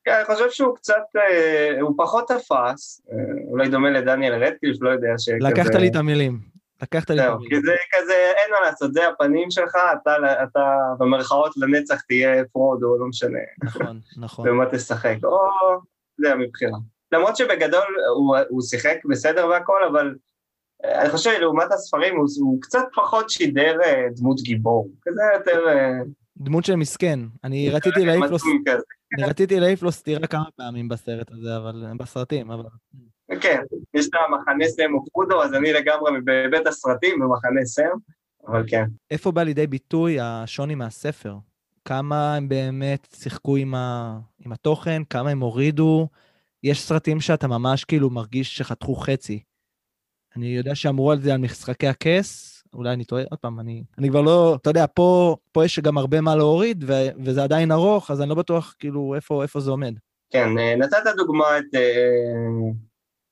כן, 0.04 0.12
אני 0.12 0.34
חושב 0.34 0.50
שהוא 0.50 0.76
קצת, 0.76 1.02
אה, 1.16 1.80
הוא 1.80 1.94
פחות 1.96 2.28
תפס, 2.28 3.02
אולי 3.48 3.68
דומה 3.68 3.90
לדניאל 3.90 4.44
רדקליף, 4.44 4.76
לא 4.80 4.90
יודע 4.90 5.08
שכזה... 5.18 5.38
לקחת 5.40 5.74
לי 5.74 5.88
את 5.88 5.96
המילים. 5.96 6.51
לקחת 6.82 7.10
לי 7.10 7.22
המילים. 7.22 7.50
כי 7.50 7.66
זה 7.66 7.72
כזה, 7.92 8.32
אין 8.36 8.52
מה 8.52 8.60
לעשות, 8.60 8.94
זה 8.94 9.08
הפנים 9.08 9.50
שלך, 9.50 9.76
אתה, 10.02 10.12
אתה 10.42 10.60
במרכאות 10.98 11.56
לנצח 11.56 12.00
תהיה 12.00 12.44
פרודו, 12.52 12.98
לא 12.98 13.06
משנה. 13.06 13.38
נכון, 13.64 14.00
נכון. 14.16 14.48
ומה 14.48 14.64
תשחק, 14.70 15.16
או 15.24 15.38
זה 16.18 16.34
מבחירה. 16.34 16.78
למרות 17.12 17.36
שבגדול 17.36 17.96
הוא, 18.16 18.36
הוא 18.48 18.62
שיחק 18.62 18.96
בסדר 19.04 19.46
והכל, 19.46 19.84
אבל 19.90 20.14
אה, 20.84 21.02
אני 21.02 21.10
חושב 21.10 21.30
לעומת 21.40 21.72
הספרים 21.72 22.16
הוא, 22.16 22.26
הוא 22.40 22.58
קצת 22.62 22.84
פחות 22.94 23.30
שידר 23.30 23.76
אה, 23.84 24.06
דמות 24.16 24.40
גיבור, 24.40 24.88
כזה 25.02 25.20
יותר... 25.34 25.68
אה, 25.68 25.98
דמות 26.36 26.64
של 26.64 26.76
מסכן. 26.76 27.20
אני 27.44 27.70
רציתי 27.70 28.04
להעיף 28.04 28.24
לו... 28.30 28.36
אני 29.18 29.24
רציתי 29.24 29.60
להעיף 29.60 29.82
לו 29.82 29.92
סטירה 29.92 30.26
כמה 30.26 30.44
פעמים 30.56 30.88
בסרט 30.88 31.30
הזה, 31.30 31.56
אבל 31.56 31.84
בסרטים, 31.98 32.50
אבל... 32.50 32.64
כן, 33.40 33.60
יש 33.94 34.08
את 34.08 34.12
המחנה 34.14 34.64
סם 34.68 34.94
אופודו, 34.94 35.42
אז 35.42 35.54
אני 35.54 35.72
לגמרי 35.72 36.12
בבית 36.24 36.66
הסרטים 36.66 37.20
במחנה 37.20 37.64
סם, 37.64 37.96
אבל 38.46 38.64
כן. 38.68 38.84
איפה 39.10 39.32
בא 39.32 39.42
לידי 39.42 39.66
ביטוי 39.66 40.20
השוני 40.20 40.74
מהספר? 40.74 41.36
כמה 41.84 42.34
הם 42.34 42.48
באמת 42.48 43.08
שיחקו 43.16 43.56
עם, 43.56 43.74
ה... 43.74 44.18
עם 44.44 44.52
התוכן, 44.52 45.02
כמה 45.10 45.30
הם 45.30 45.40
הורידו? 45.40 46.08
יש 46.62 46.82
סרטים 46.82 47.20
שאתה 47.20 47.48
ממש 47.48 47.84
כאילו 47.84 48.10
מרגיש 48.10 48.56
שחתכו 48.56 48.94
חצי. 48.94 49.42
אני 50.36 50.46
יודע 50.46 50.74
שאמרו 50.74 51.12
על 51.12 51.20
זה 51.20 51.32
על 51.32 51.38
משחקי 51.38 51.86
הכס, 51.86 52.62
אולי 52.74 52.92
אני 52.92 53.04
טועה, 53.04 53.22
עוד 53.30 53.38
פעם, 53.38 53.60
אני, 53.60 53.84
אני 53.98 54.08
כבר 54.08 54.20
לא, 54.20 54.58
אתה 54.62 54.70
יודע, 54.70 54.84
פה, 54.94 55.36
פה 55.52 55.64
יש 55.64 55.78
גם 55.78 55.98
הרבה 55.98 56.20
מה 56.20 56.36
להוריד, 56.36 56.84
ו, 56.86 56.92
וזה 57.24 57.42
עדיין 57.42 57.72
ארוך, 57.72 58.10
אז 58.10 58.20
אני 58.20 58.28
לא 58.28 58.34
בטוח 58.34 58.74
כאילו 58.78 59.14
איפה, 59.14 59.42
איפה 59.42 59.60
זה 59.60 59.70
עומד. 59.70 59.94
כן, 60.30 60.58
אה, 60.58 60.76
נתת 60.76 60.96
דוגמא 61.16 61.58
את, 61.58 61.74
אה, 61.74 61.80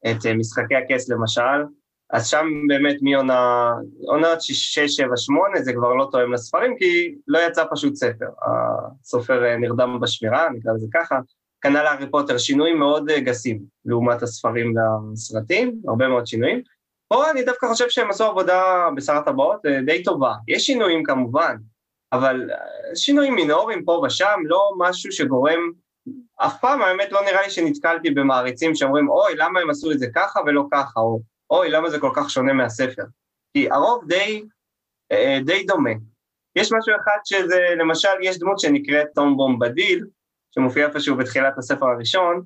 את 0.07 0.27
אה, 0.27 0.35
משחקי 0.35 0.75
הכס 0.75 1.09
למשל, 1.09 1.65
אז 2.13 2.27
שם 2.27 2.47
באמת 2.69 2.97
מעונה, 3.03 3.73
עונת 4.07 4.43
6, 4.43 4.79
7, 4.79 5.17
8 5.17 5.63
זה 5.63 5.73
כבר 5.73 5.95
לא 5.95 6.09
תואם 6.13 6.33
לספרים, 6.33 6.77
כי 6.79 7.15
לא 7.29 7.39
יצא 7.49 7.65
פשוט 7.71 7.95
ספר. 7.95 8.27
הסופר 8.43 9.57
נרדם 9.57 10.01
בשמירה, 10.01 10.49
נקרא 10.51 10.73
לזה 10.73 10.87
ככה. 10.95 11.19
כנ"ל 11.61 11.77
הארי 11.77 12.11
פוטר, 12.11 12.39
שינויים 12.39 12.79
מאוד 12.79 13.11
גסים 13.11 13.63
לעומת 13.85 14.23
הספרים 14.23 14.75
והסרטים, 14.77 15.81
הרבה 15.89 16.09
מאוד 16.09 16.27
שינויים. 16.27 16.63
פה 17.09 17.31
אני 17.31 17.45
דווקא 17.45 17.67
חושב 17.67 17.89
שהם 17.89 18.11
עשו 18.11 18.25
עבודה 18.25 18.89
בשר 18.97 19.17
הטבעות 19.17 19.61
די 19.87 20.03
טובה. 20.03 20.35
יש 20.49 20.67
שינויים 20.67 21.05
כמובן, 21.05 21.57
אבל 22.13 22.51
שינויים 22.95 23.35
מינוריים 23.35 23.85
פה 23.85 24.03
ושם, 24.07 24.41
לא 24.45 24.71
משהו 24.79 25.13
שגורם 25.13 25.71
אף 26.37 26.61
פעם 26.61 26.83
האמת 26.83 27.13
לא 27.13 27.21
נראה 27.23 27.43
לי 27.43 27.51
שנתקלתי 27.51 28.11
במעריצים 28.11 28.75
שאומרים 28.75 29.09
אוי 29.09 29.35
למה 29.37 29.61
הם 29.61 29.71
עשו 29.71 29.93
את 29.93 29.99
זה 29.99 30.07
ככה 30.15 30.41
ולא 30.47 30.65
ככה, 30.73 31.01
או 31.01 31.21
אוי 31.51 31.71
למה 31.71 31.91
זה 31.91 31.99
כל 31.99 32.11
כך 32.15 32.31
שונה 32.31 32.53
מהספר. 32.53 33.03
כי 33.53 33.71
הרוב 33.71 34.05
די, 34.07 34.45
אה, 35.13 35.39
די 35.45 35.65
דומה. 35.65 35.91
יש 36.57 36.73
משהו 36.73 36.95
אחד 37.03 37.19
שזה, 37.25 37.61
למשל 37.79 38.09
יש 38.23 38.39
דמות 38.39 38.61
שנקראת 38.61 39.07
טום 39.15 39.37
בומבדיל, 39.37 40.07
שמופיע 40.55 40.87
איפשהו 40.87 41.17
בתחילת 41.17 41.59
הספר 41.59 41.87
הראשון, 41.87 42.43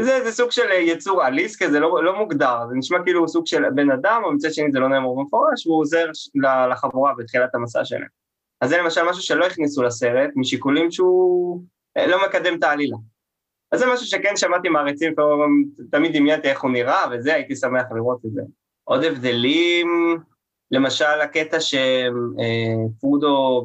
זה, 0.00 0.24
זה 0.24 0.32
סוג 0.32 0.50
של 0.50 0.70
יצור 0.70 1.22
עליס 1.22 1.62
כזה, 1.62 1.80
לא, 1.80 2.04
לא 2.04 2.18
מוגדר, 2.18 2.66
זה 2.68 2.74
נשמע 2.74 2.98
כאילו 3.04 3.28
סוג 3.28 3.46
של 3.46 3.70
בן 3.74 3.90
אדם, 3.90 4.22
אבל 4.24 4.34
מצד 4.34 4.52
שני 4.52 4.72
זה 4.72 4.78
לא 4.78 4.88
נאמר 4.88 5.12
במפורש, 5.12 5.66
והוא 5.66 5.80
עוזר 5.80 6.06
לחבורה 6.70 7.12
בתחילת 7.18 7.54
המסע 7.54 7.84
שלהם. 7.84 8.08
אז 8.60 8.70
זה 8.70 8.78
למשל 8.78 9.02
משהו 9.02 9.22
שלא 9.22 9.46
הכניסו 9.46 9.82
לסרט, 9.82 10.30
משיקולים 10.36 10.90
שהוא 10.90 11.60
אה, 11.60 11.66
לא 11.96 12.24
מקדם 12.26 12.58
את 12.58 12.64
העלילה. 12.64 12.96
אז 13.72 13.80
זה 13.80 13.86
משהו 13.92 14.06
שכן 14.06 14.36
שמעתי 14.36 14.68
מעריצים, 14.68 15.14
תמיד 15.90 16.16
דמיינתי 16.16 16.48
איך 16.48 16.62
הוא 16.62 16.70
נראה, 16.70 17.04
וזה, 17.12 17.34
הייתי 17.34 17.56
שמח 17.56 17.84
לראות 17.94 18.24
את 18.26 18.32
זה. 18.32 18.42
עוד 18.84 19.04
הבדלים, 19.04 20.18
למשל 20.70 21.20
הקטע 21.22 21.58
שפרודו 22.96 23.64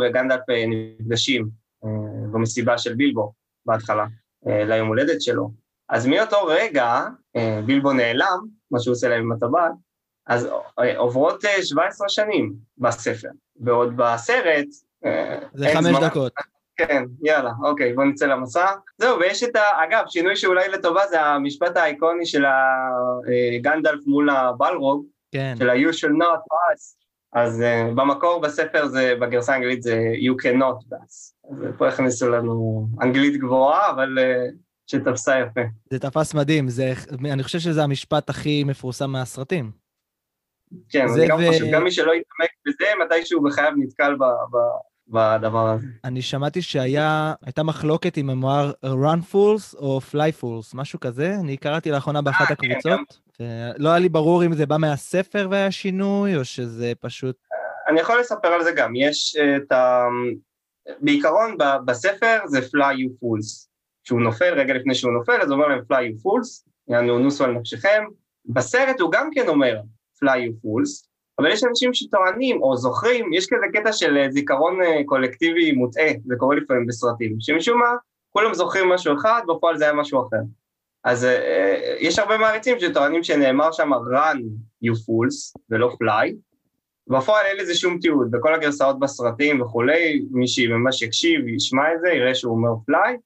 וגנדלף 0.00 0.40
אה, 0.50 0.64
נפגשים 0.68 1.48
אה, 1.84 1.88
במסיבה 2.32 2.78
של 2.78 2.94
בילבו 2.94 3.32
בהתחלה, 3.66 4.06
ליום 4.46 4.88
הולדת 4.88 5.22
שלו. 5.22 5.50
אז 5.88 6.06
מאותו 6.06 6.44
רגע 6.46 7.04
בילבו 7.66 7.92
נעלם, 7.92 8.46
מה 8.70 8.80
שהוא 8.80 8.92
עושה 8.92 9.08
להם 9.08 9.20
עם 9.20 9.32
הטבעת, 9.32 9.72
אז 10.26 10.48
עוברות 10.96 11.44
17 11.62 12.08
שנים 12.08 12.54
בספר, 12.78 13.28
ועוד 13.60 13.96
בסרט... 13.96 14.66
זה 15.54 15.66
חמש 15.74 15.86
זמן, 15.86 16.00
דקות. 16.00 16.32
כן, 16.88 17.04
יאללה, 17.22 17.50
אוקיי, 17.62 17.92
בוא 17.92 18.04
נצא 18.04 18.26
למסע. 18.26 18.66
זהו, 18.98 19.18
ויש 19.18 19.42
את 19.42 19.56
ה... 19.56 19.84
אגב, 19.84 20.04
שינוי 20.08 20.36
שאולי 20.36 20.68
לטובה 20.68 21.06
זה 21.06 21.20
המשפט 21.22 21.76
האיקוני 21.76 22.26
של 22.26 22.44
הגנדלף 23.56 24.06
מול 24.06 24.30
הבלרוג, 24.30 25.06
כן. 25.32 25.54
של 25.58 25.70
ה-you 25.70 25.88
shall 25.88 26.22
not 26.22 26.38
pass. 26.38 27.02
אז 27.32 27.60
uh, 27.60 27.94
במקור 27.94 28.40
בספר 28.40 28.86
זה, 28.86 29.14
בגרסה 29.20 29.52
האנגלית 29.52 29.82
זה 29.82 30.12
you 30.14 30.44
cannot 30.44 30.92
pass. 30.92 31.50
אז 31.50 31.56
פה 31.78 31.88
הכניסו 31.88 32.28
לנו 32.28 32.86
אנגלית 33.02 33.40
גבוהה, 33.40 33.90
אבל 33.90 34.18
uh, 34.18 34.54
שתפסה 34.86 35.38
יפה. 35.38 35.60
זה 35.90 35.98
תפס 35.98 36.34
מדהים, 36.34 36.68
זה, 36.68 36.92
אני 37.32 37.42
חושב 37.42 37.58
שזה 37.58 37.82
המשפט 37.82 38.30
הכי 38.30 38.64
מפורסם 38.64 39.10
מהסרטים. 39.10 39.70
כן, 40.88 41.08
זה 41.08 41.24
גם 41.28 41.38
ו... 41.38 41.46
חושב, 41.46 41.64
גם 41.72 41.84
מי 41.84 41.90
שלא 41.90 42.12
יתעמק 42.12 42.50
בזה, 42.66 42.86
מתישהו 43.04 43.42
בחייו 43.42 43.72
נתקל 43.76 44.14
ב... 44.14 44.22
ב... 44.22 44.56
בדבר 45.12 45.68
הזה. 45.68 45.86
אני 46.04 46.22
שמעתי 46.22 46.62
שהייתה 46.62 47.62
מחלוקת 47.64 48.18
אם 48.18 48.30
הם 48.30 48.44
אמר 48.44 48.72
run 48.84 49.32
fools 49.32 49.76
או 49.78 50.00
fly 50.10 50.42
fools, 50.42 50.70
משהו 50.74 51.00
כזה. 51.00 51.34
אני 51.40 51.56
קראתי 51.56 51.90
לאחרונה 51.90 52.22
באחת 52.22 52.50
אה, 52.50 52.56
כן, 52.56 52.70
הקבוצות, 52.70 53.20
ולא 53.40 53.88
היה 53.88 53.98
לי 53.98 54.08
ברור 54.08 54.44
אם 54.44 54.52
זה 54.52 54.66
בא 54.66 54.76
מהספר 54.76 55.48
והיה 55.50 55.70
שינוי, 55.70 56.36
או 56.36 56.44
שזה 56.44 56.92
פשוט... 57.00 57.36
אני 57.88 58.00
יכול 58.00 58.20
לספר 58.20 58.48
על 58.48 58.64
זה 58.64 58.72
גם. 58.76 58.96
יש 58.96 59.36
את 59.56 59.72
ה... 59.72 60.02
בעיקרון, 61.00 61.56
בספר 61.84 62.38
זה 62.46 62.58
fly 62.58 62.94
you 62.94 63.10
fools. 63.10 63.68
כשהוא 64.04 64.20
נופל, 64.20 64.54
רגע 64.54 64.74
לפני 64.74 64.94
שהוא 64.94 65.12
נופל, 65.12 65.40
אז 65.42 65.50
הוא 65.50 65.56
אומר 65.56 65.68
להם 65.68 65.78
fly 65.78 65.96
you 65.96 66.22
fools, 66.22 66.68
יענו 66.88 67.18
נוסו 67.18 67.44
על 67.44 67.52
נפשכם. 67.52 68.04
בסרט 68.46 69.00
הוא 69.00 69.12
גם 69.12 69.28
כן 69.32 69.48
אומר 69.48 69.80
fly 70.24 70.36
you 70.36 70.52
fools, 70.52 71.11
אבל 71.42 71.50
יש 71.50 71.64
אנשים 71.64 71.94
שטוענים 71.94 72.62
או 72.62 72.76
זוכרים, 72.76 73.32
יש 73.32 73.46
כזה 73.46 73.66
קטע 73.72 73.92
של 73.92 74.16
אה, 74.16 74.30
זיכרון 74.30 74.82
אה, 74.82 75.04
קולקטיבי 75.06 75.72
מוטעה, 75.72 76.08
זה 76.24 76.34
קורה 76.38 76.56
לפעמים 76.56 76.86
בסרטים, 76.86 77.36
שמשום 77.40 77.78
מה 77.78 77.96
כולם 78.30 78.54
זוכרים 78.54 78.88
משהו 78.88 79.14
אחד, 79.14 79.42
בפועל 79.48 79.78
זה 79.78 79.84
היה 79.84 79.92
משהו 79.92 80.28
אחר. 80.28 80.36
אז 81.04 81.24
אה, 81.24 81.96
יש 82.00 82.18
הרבה 82.18 82.38
מעריצים 82.38 82.80
שטוענים 82.80 83.22
שנאמר 83.22 83.72
שם 83.72 83.92
run 83.92 84.38
you 84.84 84.92
fools 84.92 85.60
ולא 85.70 85.88
fly, 85.88 86.32
בפועל 87.06 87.46
אין 87.46 87.56
לזה 87.56 87.74
שום 87.74 87.98
תיעוד, 87.98 88.30
בכל 88.30 88.54
הגרסאות 88.54 88.98
בסרטים 88.98 89.60
וכולי, 89.60 90.24
מי 90.30 90.48
שממש 90.48 91.02
יקשיב 91.02 91.40
וישמע 91.44 91.94
את 91.94 92.00
זה, 92.00 92.08
יראה 92.08 92.34
שהוא 92.34 92.52
אומר 92.52 92.70
fly. 92.90 93.16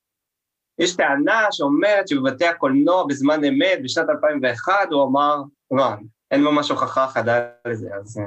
יש 0.78 0.96
טענה 0.96 1.46
שאומרת 1.50 2.08
שבבתי 2.08 2.46
הקולנוע 2.46 3.06
בזמן 3.06 3.44
אמת, 3.44 3.78
בשנת 3.82 4.08
2001, 4.08 4.72
הוא 4.90 5.04
אמר 5.04 5.42
run. 5.74 6.15
אין 6.30 6.42
ממש 6.42 6.70
הוכחה 6.70 7.08
חדה 7.08 7.48
לזה, 7.66 7.88
אז... 8.00 8.18
אה, 8.18 8.24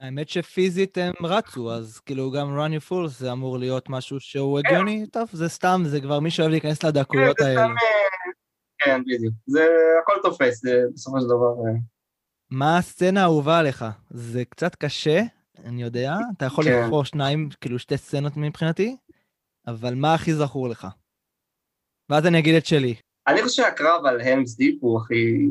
האמת 0.00 0.28
שפיזית 0.28 0.98
הם 0.98 1.26
רצו, 1.26 1.72
אז 1.72 1.98
כאילו 1.98 2.30
גם 2.30 2.58
run 2.58 2.70
your 2.78 2.90
full 2.90 3.06
זה 3.06 3.32
אמור 3.32 3.58
להיות 3.58 3.88
משהו 3.88 4.20
שהוא 4.20 4.60
כן. 4.60 4.68
הגיוני, 4.68 5.06
טוב, 5.06 5.28
זה 5.32 5.48
סתם, 5.48 5.82
זה 5.84 6.00
כבר 6.00 6.20
מי 6.20 6.30
שאוהב 6.30 6.50
להיכנס 6.50 6.84
לדקויות 6.84 7.36
כן, 7.38 7.44
האלה. 7.44 7.60
אה, 7.62 7.66
כן, 8.78 9.02
בדיוק. 9.02 9.34
זה 9.46 9.68
הכל 10.02 10.12
תופס, 10.22 10.62
זה 10.62 10.82
בסופו 10.94 11.20
של 11.20 11.26
דבר... 11.26 11.66
אה. 11.66 11.78
מה 12.50 12.78
הסצנה 12.78 13.20
האהובה 13.20 13.58
עליך? 13.58 13.84
זה 14.10 14.44
קצת 14.44 14.74
קשה, 14.74 15.20
אני 15.64 15.82
יודע, 15.82 16.14
אתה 16.36 16.44
יכול 16.44 16.64
כן. 16.64 16.82
לבחור 16.82 17.04
שניים, 17.04 17.48
כאילו 17.60 17.78
שתי 17.78 17.96
סצנות 17.96 18.32
מבחינתי, 18.36 18.96
אבל 19.66 19.94
מה 19.94 20.14
הכי 20.14 20.34
זכור 20.34 20.68
לך? 20.68 20.86
ואז 22.10 22.26
אני 22.26 22.38
אגיד 22.38 22.54
את 22.54 22.66
שלי. 22.66 22.94
אני 23.26 23.42
חושב 23.42 23.62
שהקרב 23.62 24.06
על 24.06 24.20
המס 24.20 24.56
דיפ 24.56 24.78
הוא 24.80 25.00
הכי... 25.00 25.48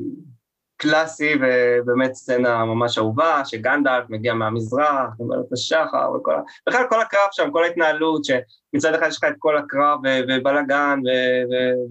קלאסי 0.81 1.33
ובאמת 1.35 2.13
סצנה 2.13 2.65
ממש 2.65 2.97
אהובה, 2.97 3.41
שגנדלף 3.45 4.09
מגיע 4.09 4.33
מהמזרח, 4.33 5.09
אומר 5.19 5.41
את 5.47 5.53
השחר 5.53 6.11
וכל 6.15 6.35
ה... 6.35 6.41
בכלל 6.69 6.83
כל 6.89 7.01
הקרב 7.01 7.27
שם, 7.31 7.51
כל 7.51 7.63
ההתנהלות, 7.63 8.21
שמצד 8.25 8.93
אחד 8.93 9.07
יש 9.07 9.17
לך 9.17 9.23
את 9.23 9.35
כל 9.39 9.57
הקרב 9.57 9.99
ובלאגן 10.27 10.99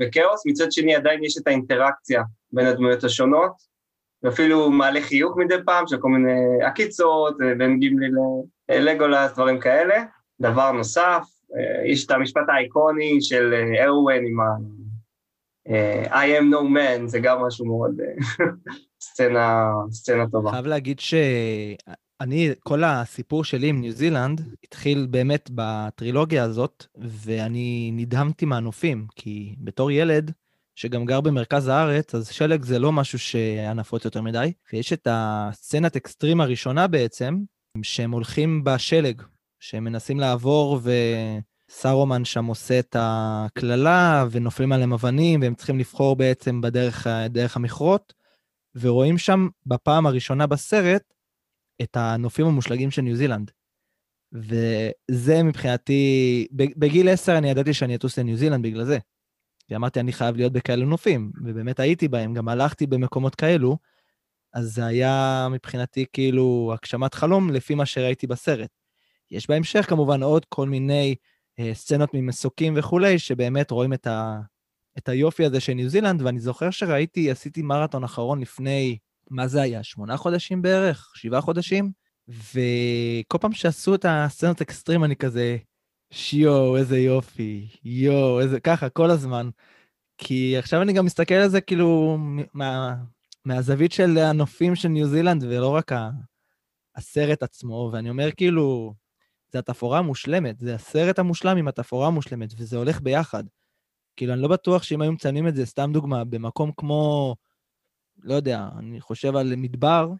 וכאוס, 0.00 0.46
מצד 0.46 0.72
שני 0.72 0.94
עדיין 0.94 1.24
יש 1.24 1.38
את 1.38 1.46
האינטראקציה 1.46 2.22
בין 2.52 2.66
הדמויות 2.66 3.04
השונות, 3.04 3.52
ואפילו 4.22 4.70
מעלה 4.70 5.00
חיוך 5.00 5.36
מדי 5.36 5.54
פעם 5.66 5.86
של 5.86 5.96
כל 5.96 6.08
מיני 6.08 6.64
עקיצות, 6.64 7.36
בין 7.58 7.78
גימלי 7.78 8.08
ללגולס, 8.70 9.32
דברים 9.32 9.60
כאלה. 9.60 10.02
דבר 10.40 10.72
נוסף, 10.72 11.22
אה, 11.56 11.86
יש 11.86 12.06
את 12.06 12.10
המשפט 12.10 12.48
האיקוני 12.48 13.18
של 13.20 13.54
ארואן 13.84 14.24
עם 14.26 14.40
ה... 14.40 14.79
אה, 15.70 16.24
I 16.24 16.40
am 16.40 16.44
no 16.52 16.62
man, 16.76 17.06
זה 17.06 17.20
גם 17.20 17.42
משהו 17.42 17.66
מאוד, 17.66 18.00
אה, 18.00 18.46
סצנה, 19.02 19.70
סצנה 19.90 20.26
טובה. 20.30 20.50
חייב 20.50 20.66
להגיד 20.66 21.00
שאני, 21.00 22.50
כל 22.60 22.84
הסיפור 22.84 23.44
שלי 23.44 23.68
עם 23.68 23.80
ניו 23.80 23.92
זילנד 23.92 24.40
התחיל 24.64 25.06
באמת 25.10 25.50
בטרילוגיה 25.54 26.44
הזאת, 26.44 26.86
ואני 26.96 27.90
נדהמתי 27.94 28.44
מהנופים, 28.44 29.06
כי 29.16 29.54
בתור 29.58 29.90
ילד, 29.90 30.32
שגם 30.74 31.04
גר 31.04 31.20
במרכז 31.20 31.68
הארץ, 31.68 32.14
אז 32.14 32.28
שלג 32.28 32.64
זה 32.64 32.78
לא 32.78 32.92
משהו 32.92 33.18
שהיה 33.18 33.74
נפוץ 33.74 34.04
יותר 34.04 34.22
מדי, 34.22 34.52
ויש 34.72 34.92
את 34.92 35.08
הסצנת 35.10 35.96
אקסטרים 35.96 36.40
הראשונה 36.40 36.86
בעצם, 36.86 37.38
שהם 37.82 38.10
הולכים 38.10 38.64
בשלג, 38.64 39.22
שהם 39.60 39.84
מנסים 39.84 40.20
לעבור 40.20 40.80
ו... 40.82 40.90
סארומן 41.72 42.24
שם 42.24 42.44
עושה 42.44 42.78
את 42.78 42.96
הקללה, 42.98 44.24
ונופלים 44.30 44.72
עליהם 44.72 44.92
אבנים, 44.92 45.40
והם 45.42 45.54
צריכים 45.54 45.78
לבחור 45.78 46.16
בעצם 46.16 46.60
בדרך 46.60 47.06
דרך 47.30 47.56
המכרות, 47.56 48.14
ורואים 48.74 49.18
שם 49.18 49.48
בפעם 49.66 50.06
הראשונה 50.06 50.46
בסרט 50.46 51.14
את 51.82 51.96
הנופים 51.96 52.46
המושלגים 52.46 52.90
של 52.90 53.02
ניו 53.02 53.16
זילנד. 53.16 53.50
וזה 54.32 55.42
מבחינתי, 55.42 56.46
בגיל 56.52 57.08
עשר 57.08 57.38
אני 57.38 57.50
ידעתי 57.50 57.74
שאני 57.74 57.96
אטוס 57.96 58.18
לניו 58.18 58.36
זילנד 58.36 58.66
בגלל 58.66 58.84
זה. 58.84 58.98
כי 59.68 59.76
אמרתי, 59.76 60.00
אני 60.00 60.12
חייב 60.12 60.36
להיות 60.36 60.52
בכאלו 60.52 60.86
נופים, 60.86 61.32
ובאמת 61.44 61.80
הייתי 61.80 62.08
בהם, 62.08 62.34
גם 62.34 62.48
הלכתי 62.48 62.86
במקומות 62.86 63.34
כאלו, 63.34 63.78
אז 64.54 64.74
זה 64.74 64.86
היה 64.86 65.48
מבחינתי 65.50 66.04
כאילו 66.12 66.72
הגשמת 66.74 67.14
חלום 67.14 67.50
לפי 67.50 67.74
מה 67.74 67.86
שראיתי 67.86 68.26
בסרט. 68.26 68.70
יש 69.30 69.48
בהמשך 69.48 69.86
כמובן 69.88 70.22
עוד 70.22 70.44
כל 70.44 70.68
מיני 70.68 71.14
סצנות 71.72 72.10
ממסוקים 72.14 72.74
וכולי, 72.76 73.18
שבאמת 73.18 73.70
רואים 73.70 73.92
את, 73.92 74.06
ה, 74.06 74.40
את 74.98 75.08
היופי 75.08 75.44
הזה 75.44 75.60
של 75.60 75.72
ניו 75.72 75.88
זילנד, 75.88 76.22
ואני 76.22 76.40
זוכר 76.40 76.70
שראיתי, 76.70 77.30
עשיתי 77.30 77.62
מרתון 77.62 78.04
אחרון 78.04 78.40
לפני, 78.40 78.98
מה 79.30 79.46
זה 79.46 79.62
היה? 79.62 79.82
שמונה 79.82 80.16
חודשים 80.16 80.62
בערך? 80.62 81.12
שבעה 81.14 81.40
חודשים? 81.40 81.92
וכל 82.28 83.38
פעם 83.40 83.52
שעשו 83.52 83.94
את 83.94 84.04
הסצנות 84.08 84.60
אקסטרים, 84.60 85.04
אני 85.04 85.16
כזה, 85.16 85.56
שיו, 86.10 86.76
איזה 86.76 86.98
יופי, 86.98 87.68
יואו, 87.84 88.40
איזה, 88.40 88.60
ככה, 88.60 88.88
כל 88.88 89.10
הזמן. 89.10 89.50
כי 90.18 90.56
עכשיו 90.58 90.82
אני 90.82 90.92
גם 90.92 91.04
מסתכל 91.04 91.34
על 91.34 91.48
זה 91.48 91.60
כאילו 91.60 92.18
מה, 92.54 92.96
מהזווית 93.44 93.92
של 93.92 94.18
הנופים 94.18 94.74
של 94.74 94.88
ניו 94.88 95.06
זילנד, 95.06 95.44
ולא 95.44 95.68
רק 95.68 95.92
ה, 95.92 96.10
הסרט 96.96 97.42
עצמו, 97.42 97.90
ואני 97.92 98.10
אומר 98.10 98.30
כאילו, 98.32 98.94
זה 99.52 99.58
התפאורה 99.58 99.98
המושלמת, 99.98 100.58
זה 100.58 100.74
הסרט 100.74 101.18
המושלם 101.18 101.56
עם 101.56 101.68
התפאורה 101.68 102.06
המושלמת, 102.06 102.50
וזה 102.56 102.76
הולך 102.76 103.00
ביחד. 103.00 103.44
כאילו, 104.16 104.32
אני 104.32 104.42
לא 104.42 104.48
בטוח 104.48 104.82
שאם 104.82 105.02
היו 105.02 105.12
מציינים 105.12 105.48
את 105.48 105.54
זה, 105.54 105.66
סתם 105.66 105.90
דוגמה, 105.92 106.24
במקום 106.24 106.72
כמו, 106.76 107.36
לא 108.22 108.34
יודע, 108.34 108.68
אני 108.78 109.00
חושב 109.00 109.36
על 109.36 109.56
מדבר, 109.56 110.12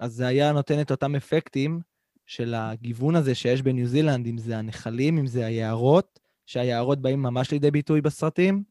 אז 0.00 0.12
זה 0.12 0.26
היה 0.26 0.52
נותן 0.52 0.80
את 0.80 0.90
אותם 0.90 1.14
אפקטים 1.14 1.80
של 2.26 2.54
הגיוון 2.54 3.16
הזה 3.16 3.34
שיש 3.34 3.62
בניו 3.62 3.86
זילנד, 3.86 4.26
אם 4.26 4.38
זה 4.38 4.58
הנחלים, 4.58 5.18
אם 5.18 5.26
זה 5.26 5.46
היערות, 5.46 6.20
שהיערות 6.46 7.02
באים 7.02 7.22
ממש 7.22 7.50
לידי 7.50 7.70
ביטוי 7.70 8.00
בסרטים, 8.00 8.62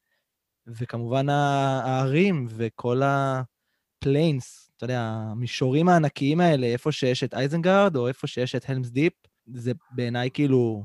וכמובן 0.68 1.30
הערים 1.30 2.48
וכל 2.50 3.02
ה 3.06 3.26
plains, 3.26 4.72
אתה 4.78 4.84
יודע, 4.84 5.02
המישורים 5.02 5.90
הענקיים 5.90 6.40
האלה, 6.40 6.68
איפה 6.68 6.92
שיש 6.92 7.24
את 7.24 7.34
אייזנגרד 7.34 7.96
או 7.96 8.08
איפה 8.08 8.28
שיש 8.28 8.56
את 8.56 8.70
Helm's 8.70 8.90
Deep, 8.90 9.14
זה 9.54 9.72
בעיניי 9.92 10.30
כאילו, 10.34 10.84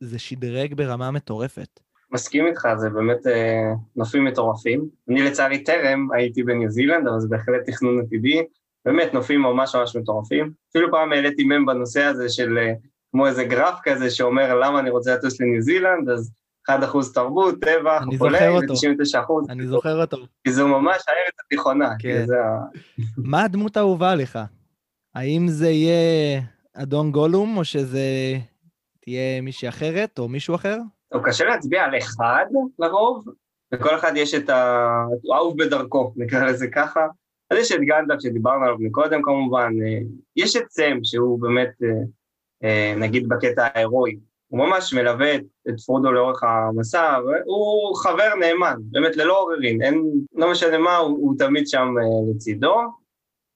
זה 0.00 0.18
שדרג 0.18 0.74
ברמה 0.74 1.10
מטורפת. 1.10 1.80
מסכים 2.12 2.46
איתך, 2.46 2.68
זה 2.76 2.90
באמת 2.90 3.26
אה, 3.26 3.72
נופים 3.96 4.24
מטורפים. 4.24 4.88
אני 5.08 5.22
לצערי 5.22 5.64
טרם 5.64 6.08
הייתי 6.12 6.42
בניו 6.42 6.70
זילנד, 6.70 7.08
אבל 7.08 7.20
זה 7.20 7.28
בהחלט 7.28 7.60
תכנון 7.66 8.00
עתידי. 8.00 8.42
באמת 8.84 9.14
נופים 9.14 9.42
ממש 9.42 9.74
ממש 9.74 9.96
מטורפים. 9.96 10.52
אפילו 10.70 10.90
פעם 10.90 11.12
העליתי 11.12 11.44
מם 11.44 11.66
בנושא 11.66 12.02
הזה 12.02 12.28
של 12.28 12.58
אה, 12.58 12.72
כמו 13.10 13.26
איזה 13.26 13.44
גרף 13.44 13.74
כזה 13.82 14.10
שאומר 14.10 14.58
למה 14.58 14.80
אני 14.80 14.90
רוצה 14.90 15.14
לטוס 15.14 15.40
לניו 15.40 15.62
זילנד, 15.62 16.08
אז 16.08 16.32
1% 16.70 16.72
תרבות, 17.14 17.54
טבע, 17.60 17.98
חולה, 18.18 18.52
ו-99%. 18.52 19.32
אני 19.48 19.66
זוכר 19.66 20.00
אותו. 20.00 20.16
כי 20.44 20.52
זו 20.52 20.68
ממש 20.68 21.02
הארץ 21.08 21.34
התיכונה. 21.44 21.90
כן. 21.98 22.26
זה 22.26 22.34
ה... 22.44 22.58
מה 23.30 23.44
הדמות 23.44 23.76
האהובה 23.76 24.10
עליך? 24.10 24.38
האם 25.14 25.48
זה 25.48 25.70
יהיה 25.70 26.40
אדון 26.74 27.12
גולום, 27.12 27.56
או 27.56 27.64
שזה 27.64 28.00
תהיה 29.00 29.40
מישהי 29.40 29.68
אחרת, 29.68 30.18
או 30.18 30.28
מישהו 30.28 30.54
אחר? 30.54 30.78
טוב, 31.12 31.22
קשה 31.24 31.44
להצביע 31.44 31.84
על 31.84 31.98
אחד 31.98 32.44
לרוב, 32.78 33.24
וכל 33.74 33.96
אחד 33.96 34.12
יש 34.16 34.34
את 34.34 34.48
האהוב 34.48 35.58
בדרכו, 35.58 36.12
נקרא 36.16 36.44
לזה 36.44 36.66
ככה. 36.74 37.06
אז 37.50 37.58
יש 37.58 37.72
את 37.72 37.80
גנדלף 37.80 38.20
שדיברנו 38.20 38.64
עליו 38.64 38.76
מקודם 38.78 39.22
כמובן, 39.22 39.72
אה, 39.82 39.98
יש 40.36 40.56
את 40.56 40.70
סם 40.70 40.98
שהוא 41.02 41.40
באמת, 41.40 41.70
אה, 41.82 41.88
אה, 42.64 42.94
נגיד 42.96 43.28
בקטע 43.28 43.68
ההירואי, 43.74 44.16
הוא 44.48 44.58
ממש 44.58 44.94
מלווה 44.94 45.34
את 45.68 45.80
פרודו 45.86 46.12
לאורך 46.12 46.42
המסע, 46.42 47.18
והוא 47.24 47.96
חבר 47.96 48.34
נאמן, 48.40 48.76
באמת 48.82 49.16
ללא 49.16 49.40
עוררין, 49.40 49.82
אין, 49.82 50.04
לא 50.34 50.50
משנה 50.50 50.78
מה, 50.78 50.96
הוא, 50.96 51.18
הוא 51.18 51.34
תמיד 51.38 51.68
שם 51.68 51.94
לצידו. 52.30 52.80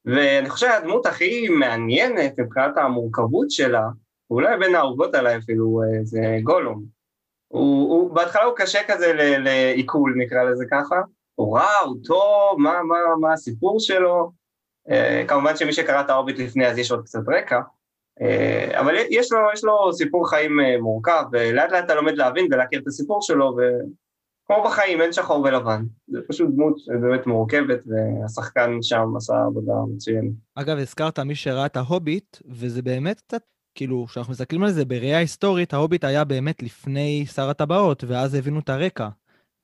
ואני 0.05 0.51
חושב 0.51 0.67
שהדמות 0.67 1.07
הכי 1.07 1.49
מעניינת 1.49 2.39
מבחינת 2.39 2.77
המורכבות 2.77 3.51
שלה, 3.51 3.83
אולי 4.31 4.59
בין 4.59 4.75
האהובות 4.75 5.15
עליי 5.15 5.39
אפילו, 5.39 5.81
זה 6.03 6.39
גולום. 6.43 6.85
הוא, 7.49 7.91
הוא, 7.91 8.15
בהתחלה 8.15 8.45
הוא 8.45 8.57
קשה 8.57 8.81
כזה 8.89 9.13
לעיכול, 9.39 10.15
נקרא 10.17 10.43
לזה 10.43 10.65
ככה, 10.71 11.01
הוא 11.35 11.59
רע, 11.59 11.79
הוא 11.85 11.97
טוב, 12.05 12.61
מה, 12.61 12.83
מה, 12.83 12.97
מה 13.21 13.33
הסיפור 13.33 13.81
שלו. 13.81 14.31
Uh, 14.89 15.29
כמובן 15.29 15.57
שמי 15.57 15.73
שקרא 15.73 16.01
את 16.01 16.11
האורביט 16.11 16.39
לפני 16.39 16.67
אז 16.67 16.79
יש 16.79 16.91
עוד 16.91 17.05
קצת 17.05 17.21
רקע, 17.29 17.61
uh, 18.21 18.81
אבל 18.81 18.95
יש 19.11 19.33
לו, 19.33 19.39
יש 19.55 19.65
לו 19.65 19.93
סיפור 19.93 20.31
חיים 20.31 20.61
מורכב, 20.81 21.25
ולאט 21.33 21.73
לאט 21.73 21.85
אתה 21.85 21.95
לומד 21.95 22.17
להבין 22.17 22.47
ולהכיר 22.53 22.81
את 22.81 22.87
הסיפור 22.87 23.23
שלו, 23.23 23.57
וכמו 24.45 24.65
בחיים, 24.65 25.01
אין 25.01 25.13
שחור 25.13 25.41
ולבן. 25.41 25.85
זה 26.09 26.19
פשוט 26.29 26.51
דמות 26.55 26.77
באמת 27.01 27.27
מורכבת, 27.27 27.81
והשחקן 27.87 28.71
שם 28.83 29.05
עשה 29.17 29.35
עבודה 29.47 29.73
מצוינת. 29.95 30.33
אגב, 30.55 30.79
הזכרת 30.79 31.19
מי 31.19 31.35
שראה 31.35 31.67
את 31.67 31.77
ההוביט, 31.77 32.37
וזה 32.47 32.83
באמת 32.83 33.21
קצת 33.21 33.43
כאילו, 33.75 34.07
כשאנחנו 34.07 34.33
מסתכלים 34.33 34.63
על 34.63 34.71
זה 34.71 34.85
בראייה 34.85 35.19
היסטורית, 35.19 35.75
ההוביט 35.75 36.05
היה 36.05 36.25
באמת 36.25 36.63
לפני 36.63 37.27
שר 37.27 37.49
הטבעות, 37.49 38.05
ואז 38.05 38.35
הבינו 38.35 38.59
את 38.59 38.69
הרקע. 38.69 39.09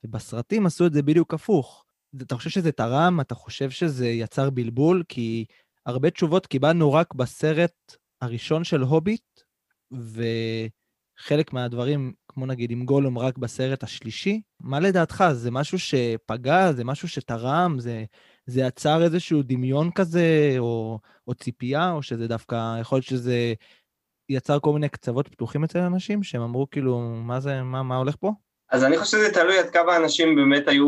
ובסרטים 0.05 0.67
עשו 0.67 0.87
את 0.87 0.93
זה 0.93 1.03
בדיוק 1.03 1.35
הפוך. 1.35 1.85
אתה 2.23 2.37
חושב 2.37 2.51
שזה 2.51 2.73
תרם? 2.73 3.21
אתה 3.21 3.35
חושב 3.35 3.71
שזה 3.71 4.09
יצר 4.09 4.51
בלבול? 4.51 5.03
כי 5.09 5.45
הרבה 5.87 6.11
תשובות 6.11 6.47
קיבלנו 6.47 6.93
רק 6.93 7.15
בסרט 7.15 7.97
הראשון 8.21 8.65
של 8.65 8.81
הוביט, 8.81 9.41
וחלק 9.93 11.53
מהדברים, 11.53 12.13
כמו 12.31 12.47
נגיד 12.47 12.71
עם 12.71 12.85
גולום, 12.85 13.19
רק 13.19 13.39
בסרט 13.39 13.83
השלישי. 13.83 14.41
מה 14.61 14.81
לדעתך? 14.81 15.25
זה 15.33 15.51
משהו 15.51 15.79
שפגע? 15.79 16.73
זה 16.73 16.85
משהו 16.85 17.09
שתרם? 17.09 17.77
זה, 17.79 18.05
זה 18.47 18.61
יצר 18.61 19.03
איזשהו 19.03 19.43
דמיון 19.43 19.91
כזה, 19.91 20.55
או, 20.59 20.99
או 21.27 21.35
ציפייה, 21.35 21.93
או 21.93 22.03
שזה 22.03 22.29
דווקא, 22.29 22.77
יכול 22.81 22.97
להיות 22.97 23.07
שזה 23.07 23.55
יצר 24.29 24.59
כל 24.61 24.73
מיני 24.73 24.89
קצוות 24.89 25.29
פתוחים 25.29 25.65
אצל 25.65 25.79
אנשים, 25.79 26.23
שהם 26.23 26.43
אמרו 26.43 26.71
כאילו, 26.71 26.99
מה 27.01 27.41
זה, 27.41 27.63
מה, 27.63 27.83
מה 27.83 27.97
הולך 27.97 28.17
פה? 28.21 28.33
אז 28.71 28.85
אני 28.85 28.99
חושב 28.99 29.19
שזה 29.19 29.33
תלוי 29.35 29.59
עד 29.59 29.71
כמה 29.71 29.97
אנשים 29.97 30.37
באמת 30.37 30.69
היו 30.69 30.87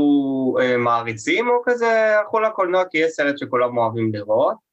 אה, 0.61 0.77
מעריצים, 0.77 1.49
או 1.49 1.63
כזה 1.65 2.19
הלכו 2.19 2.41
לקולנוע 2.41 2.85
כי 2.91 2.99
יש 2.99 3.13
סרט 3.13 3.39
שכולם 3.39 3.79
אוהבים 3.79 4.15
לראות. 4.15 4.72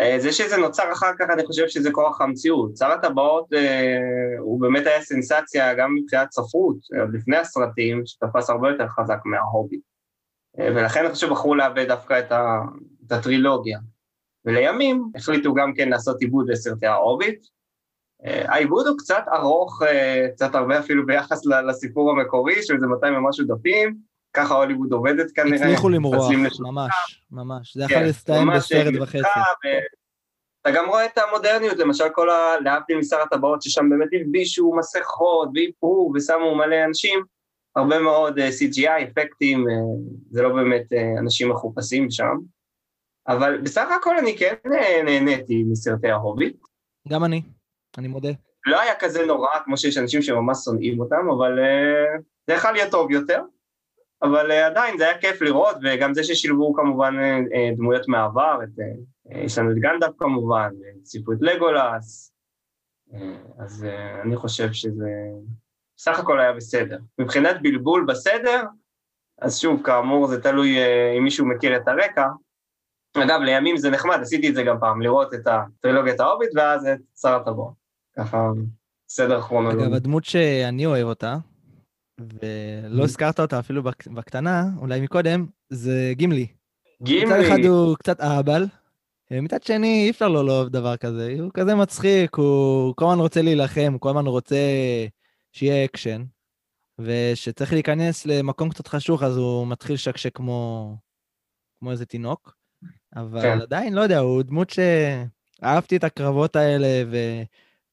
אה, 0.00 0.16
זה 0.18 0.32
שזה 0.32 0.56
נוצר 0.56 0.92
אחר 0.92 1.12
כך, 1.18 1.26
אני 1.30 1.46
חושב 1.46 1.68
שזה 1.68 1.90
כוח 1.92 2.20
המציאות. 2.20 2.76
שר 2.76 2.90
הטבעות 2.90 3.52
אה, 3.52 4.38
הוא 4.38 4.60
באמת 4.60 4.86
היה 4.86 5.02
סנסציה 5.02 5.74
גם 5.74 5.94
מבחינת 5.94 6.32
ספרות, 6.32 6.76
עוד 7.00 7.14
לפני 7.14 7.36
הסרטים, 7.36 8.02
שתפס 8.06 8.50
הרבה 8.50 8.70
יותר 8.70 8.86
חזק 8.88 9.18
מההובי. 9.24 9.80
אה, 10.60 10.68
ולכן 10.74 11.04
אני 11.04 11.14
חושב 11.14 11.26
שבחרו 11.26 11.54
לאבד 11.54 11.88
דווקא 11.88 12.18
את, 12.18 12.32
ה, 12.32 12.60
את 13.06 13.12
הטרילוגיה. 13.12 13.78
ולימים 14.44 15.10
החליטו 15.14 15.54
גם 15.54 15.74
כן 15.74 15.88
לעשות 15.88 16.20
עיבוד 16.20 16.50
לסרטי 16.50 16.86
ההוביט, 16.86 17.46
אה, 18.24 18.52
העיבוד 18.52 18.86
הוא 18.86 18.98
קצת 18.98 19.24
ארוך, 19.32 19.82
אה, 19.82 20.26
קצת 20.34 20.54
הרבה 20.54 20.78
אפילו 20.78 21.06
ביחס 21.06 21.46
לסיפור 21.46 22.10
המקורי, 22.10 22.62
של 22.62 22.74
איזה 22.74 22.86
200 22.86 23.14
ומשהו 23.14 23.46
דפים, 23.46 23.96
ככה 24.34 24.54
הוליווד 24.54 24.92
עובדת 24.92 25.30
כנראה. 25.30 25.56
הצליחו 25.56 25.88
למרוח, 25.88 26.30
ממש, 26.60 27.22
ממש. 27.30 27.76
זה 27.76 27.82
יכול 27.82 27.96
כן, 27.96 28.04
להסתיים 28.04 28.48
בסרט 28.56 28.94
וחצי. 29.00 29.18
אתה 30.62 30.70
גם 30.70 30.88
רואה 30.88 31.04
את 31.04 31.18
המודרניות, 31.18 31.78
למשל 31.78 32.04
כל 32.12 32.30
ה... 32.30 32.60
להבדיל 32.64 32.98
משר 32.98 33.20
הטבעות, 33.20 33.62
ששם 33.62 33.90
באמת 33.90 34.08
הלבישו 34.12 34.72
מסכות 34.78 35.48
ואיפרו 35.54 36.12
ושמו 36.14 36.54
מלא 36.54 36.84
אנשים, 36.84 37.20
הרבה 37.76 37.98
מאוד 37.98 38.38
אה, 38.38 38.48
CGI, 38.48 39.04
אפקטים, 39.04 39.64
זה 40.30 40.42
לא 40.42 40.48
באמת 40.54 40.86
אנשים 41.18 41.50
מחופשים 41.50 42.10
שם. 42.10 42.36
אבל 43.28 43.60
בסך 43.60 43.88
הכל 44.00 44.18
אני 44.18 44.38
כן 44.38 44.54
נהניתי 45.04 45.62
מסרטי 45.62 46.08
ההוביט. 46.08 46.56
גם 47.08 47.24
אני. 47.24 47.42
אני 47.98 48.08
מודה. 48.08 48.30
לא 48.66 48.80
היה 48.80 48.94
כזה 48.98 49.26
נורא, 49.26 49.48
כמו 49.64 49.76
שיש 49.76 49.98
אנשים 49.98 50.22
שממש 50.22 50.58
שונאים 50.64 51.00
אותם, 51.00 51.30
אבל 51.36 51.58
uh, 51.58 52.22
זה 52.46 52.54
יכול 52.54 52.70
להיות 52.72 52.90
טוב 52.90 53.10
יותר. 53.10 53.42
אבל 54.22 54.50
uh, 54.50 54.54
עדיין 54.54 54.98
זה 54.98 55.04
היה 55.04 55.18
כיף 55.18 55.42
לראות, 55.42 55.76
וגם 55.82 56.14
זה 56.14 56.24
ששילבו 56.24 56.74
כמובן 56.74 57.14
uh, 57.14 57.76
דמויות 57.76 58.08
מהעבר, 58.08 58.58
את, 58.64 58.84
יש 59.30 59.58
לנו 59.58 59.70
את 59.70 59.76
גנדאפ 59.76 60.10
כמובן, 60.18 60.70
ציפו 61.02 61.32
את 61.32 61.38
לגולס, 61.40 62.32
אז 63.58 63.86
אני 64.24 64.36
חושב 64.36 64.72
שזה 64.72 65.10
סך 65.98 66.18
הכל 66.18 66.40
היה 66.40 66.52
בסדר. 66.52 66.98
מבחינת 67.18 67.56
בלבול 67.62 68.04
בסדר, 68.08 68.62
אז 69.40 69.58
שוב, 69.58 69.82
כאמור, 69.84 70.26
זה 70.26 70.42
תלוי 70.42 70.78
אם 71.18 71.24
מישהו 71.24 71.46
מכיר 71.46 71.76
את 71.76 71.88
הרקע. 71.88 72.26
אגב, 73.16 73.40
לימים 73.40 73.76
זה 73.76 73.90
נחמד, 73.90 74.18
עשיתי 74.20 74.48
את 74.48 74.54
זה 74.54 74.62
גם 74.62 74.80
פעם, 74.80 75.02
לראות 75.02 75.34
את 75.34 75.46
הטרילוגיית 75.46 76.20
ההוביט 76.20 76.50
ואז 76.54 76.86
את 76.86 76.98
שר 77.20 77.36
הטבעות. 77.36 77.74
ככה 78.16 78.50
סדר 79.08 79.40
כרונולוגי. 79.40 79.84
אגב, 79.84 79.94
הדמות 79.94 80.24
שאני 80.24 80.86
אוהב 80.86 81.06
אותה, 81.06 81.36
ולא 82.18 83.04
הזכרת 83.04 83.40
אותה 83.40 83.58
אפילו 83.58 83.82
בקטנה, 84.14 84.64
אולי 84.76 85.00
מקודם, 85.00 85.46
זה 85.70 86.12
גימלי. 86.16 86.46
גימלי. 87.02 87.26
מצד 87.26 87.40
אחד 87.40 87.58
הוא 87.64 87.96
קצת 87.96 88.20
אהבל, 88.20 88.66
מצד 89.30 89.62
שני 89.62 90.04
אי 90.04 90.10
אפשר 90.10 90.28
לא 90.28 90.46
לאהוב 90.46 90.68
דבר 90.68 90.96
כזה, 90.96 91.36
הוא 91.40 91.50
כזה 91.54 91.74
מצחיק, 91.74 92.34
הוא 92.34 92.94
כל 92.96 93.04
הזמן 93.04 93.18
רוצה 93.18 93.42
להילחם, 93.42 93.88
הוא 93.92 94.00
כל 94.00 94.08
הזמן 94.08 94.26
רוצה 94.26 94.56
שיהיה 95.52 95.84
אקשן. 95.84 96.24
וכשצריך 96.98 97.72
להיכנס 97.72 98.26
למקום 98.26 98.70
קצת 98.70 98.88
חשוך, 98.88 99.22
אז 99.22 99.36
הוא 99.36 99.66
מתחיל 99.66 99.94
לשקשק 99.94 100.36
כמו, 100.36 100.96
כמו 101.80 101.90
איזה 101.90 102.06
תינוק. 102.06 102.54
אבל 103.16 103.42
כן. 103.42 103.60
עדיין, 103.60 103.94
לא 103.94 104.00
יודע, 104.00 104.18
הוא 104.18 104.42
דמות 104.42 104.70
שאהבתי 104.70 105.96
את 105.96 106.04
הקרבות 106.04 106.56
האלה, 106.56 107.04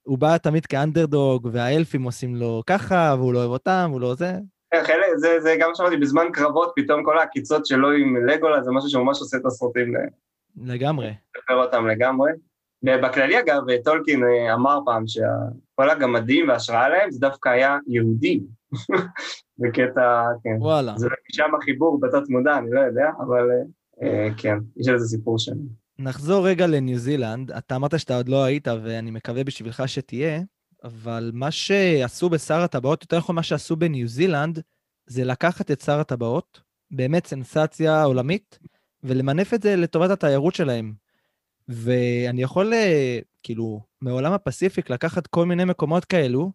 והוא 0.05 0.17
בא 0.17 0.37
תמיד 0.37 0.65
כאנדרדוג, 0.65 1.49
והאלפים 1.51 2.03
עושים 2.03 2.35
לו 2.35 2.63
ככה, 2.67 3.15
והוא 3.17 3.33
לא 3.33 3.39
אוהב 3.39 3.51
אותם, 3.51 3.87
והוא 3.89 4.01
לא 4.01 4.15
זה. 4.15 4.33
כן, 4.71 4.83
חלק, 4.83 5.17
זה, 5.17 5.39
זה 5.39 5.55
גם 5.59 5.69
שמעתי, 5.73 5.97
בזמן 5.97 6.25
קרבות, 6.33 6.73
פתאום 6.75 7.03
כל 7.03 7.17
העקיצות 7.17 7.65
שלו 7.65 7.91
עם 7.91 8.27
לגולס, 8.27 8.63
זה 8.63 8.71
משהו 8.71 8.89
שממש 8.89 9.19
עושה 9.19 9.37
את 9.37 9.45
הסרטים. 9.45 9.93
לגמרי. 10.63 11.13
לשפר 11.37 11.63
אותם 11.63 11.87
לגמרי. 11.87 12.31
ובכללי, 12.83 13.39
אגב, 13.39 13.61
טולקין 13.83 14.23
אה, 14.23 14.53
אמר 14.53 14.79
פעם 14.85 15.07
שכל 15.07 15.89
הגמדים 15.89 16.49
וההשראה 16.49 16.89
להם 16.89 17.11
זה 17.11 17.19
דווקא 17.19 17.49
היה 17.49 17.77
יהודי. 17.87 18.39
בקטע, 19.59 20.25
כן. 20.43 20.57
וואלה. 20.59 20.93
זה 20.97 21.07
שם 21.31 21.55
החיבור 21.55 21.99
בתת 21.99 22.29
מודע, 22.29 22.57
אני 22.57 22.71
לא 22.71 22.79
יודע, 22.79 23.09
אבל 23.19 23.49
אה, 24.03 24.27
כן, 24.37 24.57
יש 24.77 24.87
לזה 24.87 25.07
סיפור 25.07 25.39
שם. 25.39 25.55
נחזור 25.99 26.47
רגע 26.47 26.67
לניו 26.67 26.97
זילנד. 26.97 27.51
אתה 27.51 27.75
אמרת 27.75 27.99
שאתה 27.99 28.17
עוד 28.17 28.29
לא 28.29 28.43
היית, 28.43 28.67
ואני 28.67 29.11
מקווה 29.11 29.43
בשבילך 29.43 29.83
שתהיה, 29.87 30.41
אבל 30.83 31.31
מה 31.33 31.51
שעשו 31.51 32.29
בשר 32.29 32.61
הטבעות, 32.61 33.01
יותר 33.03 33.17
נכון 33.17 33.35
מה 33.35 33.43
שעשו 33.43 33.75
בניו 33.75 34.07
זילנד, 34.07 34.61
זה 35.07 35.23
לקחת 35.23 35.71
את 35.71 35.81
שר 35.81 35.99
הטבעות, 35.99 36.61
באמת 36.91 37.27
סנסציה 37.27 38.03
עולמית, 38.03 38.59
ולמנף 39.03 39.53
את 39.53 39.61
זה 39.61 39.75
לטובת 39.75 40.09
התיירות 40.09 40.55
שלהם. 40.55 40.93
ואני 41.67 42.41
יכול, 42.41 42.73
אה, 42.73 43.19
כאילו, 43.43 43.81
מעולם 44.01 44.33
הפסיפיק 44.33 44.89
לקחת 44.89 45.27
כל 45.27 45.45
מיני 45.45 45.65
מקומות 45.65 46.05
כאלו, 46.05 46.51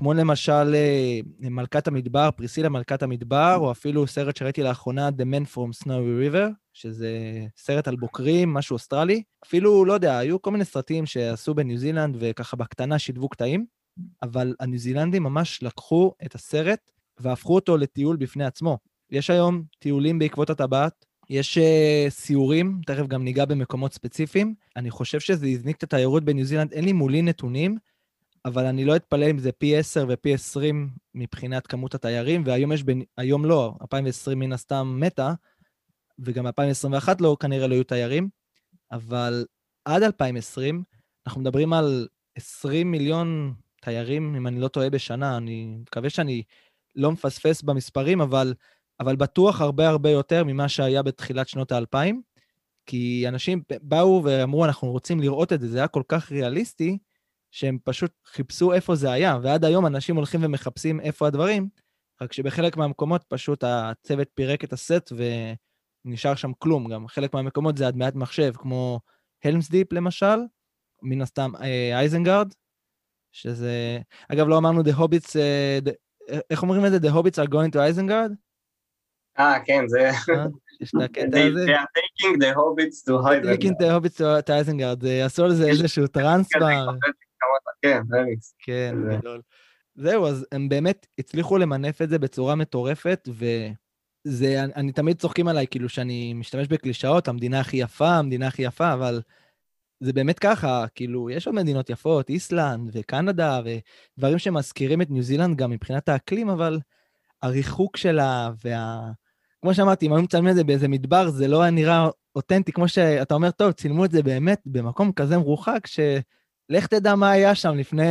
כמו 0.00 0.14
למשל 0.14 0.74
אה, 0.74 1.20
מלכת 1.40 1.88
המדבר, 1.88 2.30
פריסילה 2.36 2.68
מלכת 2.68 3.02
המדבר, 3.02 3.56
או 3.56 3.70
אפילו 3.70 4.06
סרט 4.06 4.36
שראיתי 4.36 4.62
לאחרונה, 4.62 5.08
The 5.08 5.22
Man 5.22 5.54
From 5.54 5.84
Snowy 5.84 6.32
River, 6.32 6.48
שזה 6.72 7.10
סרט 7.56 7.88
על 7.88 7.96
בוקרים, 7.96 8.54
משהו 8.54 8.74
אוסטרלי. 8.74 9.22
אפילו, 9.46 9.84
לא 9.84 9.92
יודע, 9.92 10.18
היו 10.18 10.42
כל 10.42 10.50
מיני 10.50 10.64
סרטים 10.64 11.06
שעשו 11.06 11.54
בניו 11.54 11.78
זילנד, 11.78 12.16
וככה 12.18 12.56
בקטנה 12.56 12.98
שידבו 12.98 13.28
קטעים, 13.28 13.64
אבל 14.22 14.54
הניו 14.60 14.78
זילנדים 14.78 15.22
ממש 15.22 15.62
לקחו 15.62 16.12
את 16.24 16.34
הסרט 16.34 16.80
והפכו 17.18 17.54
אותו 17.54 17.76
לטיול 17.76 18.16
בפני 18.16 18.44
עצמו. 18.44 18.78
יש 19.10 19.30
היום 19.30 19.62
טיולים 19.78 20.18
בעקבות 20.18 20.50
הטבעת, 20.50 21.04
יש 21.30 21.58
uh, 21.58 22.10
סיורים, 22.10 22.80
תכף 22.86 23.06
גם 23.06 23.24
ניגע 23.24 23.44
במקומות 23.44 23.92
ספציפיים. 23.92 24.54
אני 24.76 24.90
חושב 24.90 25.20
שזה 25.20 25.46
הזניק 25.46 25.76
את 25.76 25.82
התיירות 25.82 26.24
בניו 26.24 26.44
זילנד, 26.44 26.72
אין 26.72 26.84
לי 26.84 26.92
מולי 26.92 27.22
נתונים, 27.22 27.76
אבל 28.44 28.66
אני 28.66 28.84
לא 28.84 28.96
אתפלא 28.96 29.30
אם 29.30 29.38
זה 29.38 29.52
פי 29.52 29.76
10 29.76 30.06
ופי 30.08 30.34
20 30.34 30.90
מבחינת 31.14 31.66
כמות 31.66 31.94
התיירים, 31.94 32.42
והיום 32.46 32.72
יש, 32.72 32.82
בין, 32.82 33.02
היום 33.16 33.44
לא, 33.44 33.74
2020 33.82 34.38
מן 34.38 34.52
הסתם 34.52 34.96
מתה, 35.00 35.32
וגם 36.18 36.46
2021 36.46 37.20
לא, 37.20 37.36
כנראה 37.40 37.66
לא 37.66 37.74
יהיו 37.74 37.84
תיירים, 37.84 38.28
אבל 38.92 39.46
עד 39.84 40.02
2020 40.02 40.82
אנחנו 41.26 41.40
מדברים 41.40 41.72
על 41.72 42.08
20 42.34 42.90
מיליון 42.90 43.54
תיירים, 43.82 44.34
אם 44.36 44.46
אני 44.46 44.60
לא 44.60 44.68
טועה, 44.68 44.90
בשנה. 44.90 45.36
אני 45.36 45.76
מקווה 45.80 46.10
שאני 46.10 46.42
לא 46.96 47.12
מפספס 47.12 47.62
במספרים, 47.62 48.20
אבל 48.20 48.54
אבל 49.00 49.16
בטוח 49.16 49.60
הרבה 49.60 49.88
הרבה 49.88 50.10
יותר 50.10 50.44
ממה 50.44 50.68
שהיה 50.68 51.02
בתחילת 51.02 51.48
שנות 51.48 51.72
האלפיים, 51.72 52.22
כי 52.86 53.24
אנשים 53.28 53.62
באו 53.82 54.22
ואמרו, 54.24 54.64
אנחנו 54.64 54.90
רוצים 54.90 55.20
לראות 55.20 55.52
את 55.52 55.60
זה, 55.60 55.68
זה 55.68 55.78
היה 55.78 55.88
כל 55.88 56.02
כך 56.08 56.32
ריאליסטי, 56.32 56.98
שהם 57.50 57.78
פשוט 57.84 58.12
חיפשו 58.26 58.72
איפה 58.72 58.94
זה 58.94 59.12
היה, 59.12 59.38
ועד 59.42 59.64
היום 59.64 59.86
אנשים 59.86 60.16
הולכים 60.16 60.40
ומחפשים 60.44 61.00
איפה 61.00 61.26
הדברים, 61.26 61.68
רק 62.22 62.32
שבחלק 62.32 62.76
מהמקומות 62.76 63.24
פשוט 63.28 63.64
הצוות 63.64 64.28
פירק 64.34 64.64
את 64.64 64.72
הסט 64.72 65.12
ונשאר 66.06 66.34
שם 66.34 66.52
כלום. 66.58 66.88
גם 66.88 67.08
חלק 67.08 67.34
מהמקומות 67.34 67.76
זה 67.76 67.88
הדמיית 67.88 68.14
מחשב, 68.14 68.52
כמו 68.56 69.00
Helm's 69.44 69.70
Deep 69.70 69.92
למשל, 69.92 70.36
מן 71.02 71.22
הסתם 71.22 71.50
אה, 71.60 71.98
אייזנגרד, 71.98 72.54
שזה... 73.32 73.98
אגב, 74.32 74.48
לא 74.48 74.58
אמרנו 74.58 74.80
The 74.80 74.98
Hobbits, 74.98 75.38
אה, 75.38 75.78
the... 75.84 75.90
איך 76.50 76.62
אומרים 76.62 76.86
את 76.86 76.90
זה? 76.90 76.98
The 77.08 77.12
Hobbits 77.12 77.44
are 77.44 77.50
going 77.50 77.70
to 77.72 77.78
Isengard? 77.78 78.34
אה, 79.38 79.58
כן, 79.64 79.88
זה... 79.88 80.10
אה, 80.10 80.46
יש 80.80 80.90
את 80.96 81.02
הקטע 81.02 81.38
הזה. 81.46 81.64
They 81.64 81.78
are 81.78 81.88
taking 81.98 82.36
the 82.40 82.54
hobbits 82.56 83.04
to 83.04 83.12
Isengard. 83.12 83.56
taking 83.56 83.74
the 83.80 83.88
hobbits 83.90 84.16
to 84.18 84.50
Isengard, 84.50 85.06
עשו 85.24 85.44
על 85.44 85.54
זה 85.54 85.68
איזשהו 85.68 86.06
טרנספר. 86.06 86.86
כן, 87.82 88.02
רמיקס. 88.12 88.54
כן, 88.58 88.94
גדול. 89.18 89.40
זהו, 89.94 90.26
אז 90.26 90.46
הם 90.52 90.68
באמת 90.68 91.06
הצליחו 91.18 91.58
למנף 91.58 92.02
את 92.02 92.08
זה 92.08 92.18
בצורה 92.18 92.54
מטורפת, 92.54 93.28
וזה, 94.26 94.64
אני 94.76 94.92
תמיד 94.92 95.18
צוחקים 95.18 95.48
עליי, 95.48 95.66
כאילו 95.66 95.88
שאני 95.88 96.34
משתמש 96.34 96.68
בקלישאות, 96.68 97.28
המדינה 97.28 97.60
הכי 97.60 97.76
יפה, 97.76 98.08
המדינה 98.08 98.46
הכי 98.46 98.62
יפה, 98.62 98.92
אבל 98.92 99.20
זה 100.00 100.12
באמת 100.12 100.38
ככה, 100.38 100.84
כאילו, 100.94 101.30
יש 101.30 101.46
עוד 101.46 101.56
מדינות 101.56 101.90
יפות, 101.90 102.30
איסלנד 102.30 102.90
וקנדה, 102.92 103.60
ודברים 103.64 104.38
שמזכירים 104.38 105.02
את 105.02 105.10
ניו 105.10 105.22
זילנד 105.22 105.56
גם 105.56 105.70
מבחינת 105.70 106.08
האקלים, 106.08 106.48
אבל 106.48 106.78
הריחוק 107.42 107.96
שלה 107.96 108.50
וה... 108.64 109.00
כמו 109.62 109.74
שאמרתי, 109.74 110.06
אם 110.06 110.12
היו 110.12 110.22
מצלמים 110.22 110.50
את 110.50 110.54
זה 110.54 110.64
באיזה 110.64 110.88
מדבר, 110.88 111.30
זה 111.30 111.48
לא 111.48 111.62
היה 111.62 111.70
נראה 111.70 112.08
אותנטי, 112.34 112.72
כמו 112.72 112.88
שאתה 112.88 113.34
אומר, 113.34 113.50
טוב, 113.50 113.72
צילמו 113.72 114.04
את 114.04 114.10
זה 114.10 114.22
באמת 114.22 114.62
במקום 114.66 115.12
כזה 115.12 115.38
מרוחק, 115.38 115.86
שלך 116.72 116.86
תדע 116.86 117.14
מה 117.14 117.30
היה 117.30 117.54
שם 117.54 117.76
לפני 117.76 118.06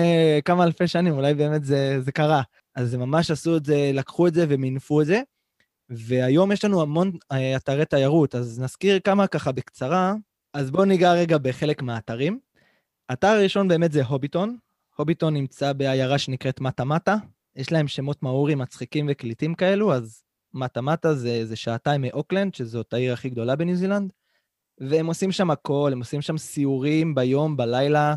כמה 0.46 0.64
אלפי 0.64 0.88
שנים, 0.88 1.14
אולי 1.14 1.34
באמת 1.34 1.64
זה, 1.64 2.02
זה 2.02 2.12
קרה. 2.12 2.42
אז 2.76 2.94
הם 2.94 3.00
ממש 3.00 3.32
עשו 3.32 3.58
את 3.58 3.66
זה, 3.66 3.92
לקחו 3.94 4.28
את 4.28 4.34
זה 4.34 4.46
ומינפו 4.50 5.02
את 5.02 5.06
זה. 5.06 5.22
והיום 5.90 6.52
יש 6.52 6.66
לנו 6.66 6.82
המון 6.82 7.12
אה, 7.32 7.56
אתרי 7.56 7.86
תיירות, 7.86 8.36
אז 8.36 8.60
נזכיר 8.60 9.00
כמה 9.00 9.28
ככה 9.28 9.52
בקצרה. 9.52 10.14
אז 10.54 10.72
בואו 10.72 10.86
ניגע 10.86 11.14
רגע 11.14 11.38
בחלק 11.38 11.82
מהאתרים. 11.82 12.40
האתר 13.10 13.28
הראשון 13.28 13.68
באמת 13.68 13.92
זה 13.92 14.04
הוביטון. 14.04 14.58
הוביטון 14.96 15.34
נמצא 15.34 15.74
בעיירה 15.74 16.18
שנקראת 16.18 16.62
מטמטה, 16.62 17.16
יש 17.56 17.72
להם 17.72 17.88
שמות 17.88 18.24
מאוריים 18.24 18.58
מצחיקים 18.58 19.08
וקליטים 19.10 19.56
כאלו, 19.56 19.94
אז 19.94 20.24
מטמטה 20.54 21.14
זה, 21.14 21.46
זה 21.46 21.56
שעתיים 21.56 22.02
מאוקלנד, 22.02 22.56
שזאת 22.56 22.94
העיר 22.94 23.14
הכי 23.14 23.30
גדולה 23.30 23.56
בניו 23.56 23.76
זילנד, 23.76 24.12
והם 24.80 25.06
עושים 25.06 25.32
שם 25.32 25.52
הכל, 25.52 25.90
הם 25.94 26.00
עושים 26.00 26.22
שם 26.22 26.38
סיורים 26.38 27.16
ביום, 27.16 27.58
בלילה, 27.58 28.16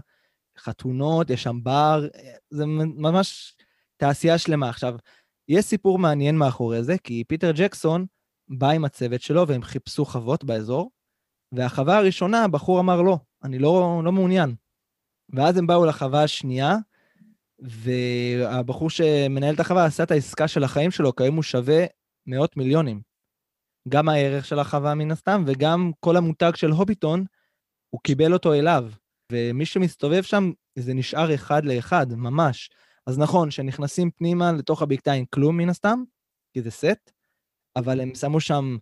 חתונות, 0.58 1.30
יש 1.30 1.42
שם 1.42 1.58
בר, 1.62 2.08
זה 2.50 2.66
ממש 2.66 3.56
תעשייה 3.96 4.38
שלמה. 4.38 4.68
עכשיו, 4.68 4.94
יש 5.48 5.64
סיפור 5.64 5.98
מעניין 5.98 6.36
מאחורי 6.36 6.82
זה, 6.82 6.98
כי 6.98 7.24
פיטר 7.28 7.52
ג'קסון 7.54 8.06
בא 8.48 8.70
עם 8.70 8.84
הצוות 8.84 9.20
שלו 9.20 9.48
והם 9.48 9.62
חיפשו 9.62 10.04
חוות 10.04 10.44
באזור, 10.44 10.90
והחווה 11.52 11.98
הראשונה, 11.98 12.44
הבחור 12.44 12.80
אמר 12.80 13.02
לא, 13.02 13.18
אני 13.44 13.58
לא, 13.58 14.02
לא 14.04 14.12
מעוניין. 14.12 14.54
ואז 15.34 15.56
הם 15.56 15.66
באו 15.66 15.86
לחווה 15.86 16.22
השנייה, 16.22 16.76
והבחור 17.58 18.90
שמנהל 18.90 19.54
את 19.54 19.60
החווה 19.60 19.84
עשה 19.84 20.02
את 20.02 20.10
העסקה 20.10 20.48
של 20.48 20.64
החיים 20.64 20.90
שלו, 20.90 21.16
כי 21.16 21.22
היום 21.22 21.36
הוא 21.36 21.42
שווה 21.42 21.84
מאות 22.26 22.56
מיליונים. 22.56 23.00
גם 23.88 24.08
הערך 24.08 24.44
של 24.44 24.58
החווה 24.58 24.94
מן 24.94 25.10
הסתם, 25.10 25.44
וגם 25.46 25.90
כל 26.00 26.16
המותג 26.16 26.52
של 26.54 26.70
הוביטון, 26.70 27.24
הוא 27.90 28.00
קיבל 28.00 28.32
אותו 28.32 28.54
אליו. 28.54 28.90
ומי 29.32 29.66
שמסתובב 29.66 30.22
שם, 30.22 30.52
זה 30.78 30.94
נשאר 30.94 31.34
אחד 31.34 31.64
לאחד, 31.64 32.06
ממש. 32.12 32.70
אז 33.06 33.18
נכון, 33.18 33.50
שנכנסים 33.50 34.10
פנימה 34.10 34.52
לתוך 34.52 34.82
הבקתה 34.82 35.12
עם 35.12 35.24
כלום 35.24 35.56
מן 35.56 35.68
הסתם, 35.68 36.02
כי 36.52 36.62
זה 36.62 36.70
סט, 36.70 37.10
אבל 37.76 38.00
הם 38.00 38.14
שמו 38.14 38.40
שם 38.40 38.76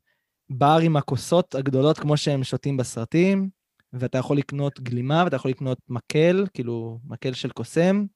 בר 0.51 0.79
עם 0.83 0.97
הכוסות 0.97 1.55
הגדולות 1.55 1.99
כמו 1.99 2.17
שהם 2.17 2.45
שותים 2.45 2.77
בסרטים, 2.77 3.49
ואתה 3.93 4.19
יכול 4.19 4.37
לקנות 4.37 4.81
גלימה, 4.81 5.23
ואתה 5.25 5.37
יכול 5.37 5.51
לקנות 5.51 5.79
מקל, 5.89 6.47
כאילו 6.55 6.99
מקל 7.05 7.33
של 7.33 7.51
קוסם, 7.51 8.07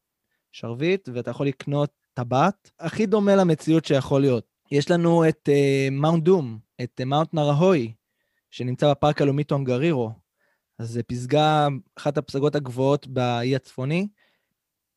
שרביט, 0.53 1.09
ואתה 1.15 1.31
יכול 1.31 1.47
לקנות 1.47 1.91
טבעת, 2.15 2.71
הכי 2.81 3.07
דומה 3.07 3.37
למציאות 3.37 3.85
שיכול 3.85 4.21
להיות. 4.21 4.45
יש 4.71 4.91
לנו 4.91 5.29
את 5.29 5.49
מאונט 5.91 6.23
uh, 6.23 6.25
דום, 6.25 6.59
את 6.83 7.01
מאונט 7.07 7.29
uh, 7.29 7.37
נרהוי, 7.37 7.93
שנמצא 8.51 8.91
בפארק 8.91 9.23
הלאומי 9.23 9.45
טונגרירו. 9.45 10.24
אז 10.79 10.91
זה 10.91 11.03
פסגה, 11.03 11.69
אחת 11.99 12.19
הפסגות 12.19 12.55
הגבוהות 12.55 13.07
באי 13.07 13.57
הצפוני, 13.57 14.09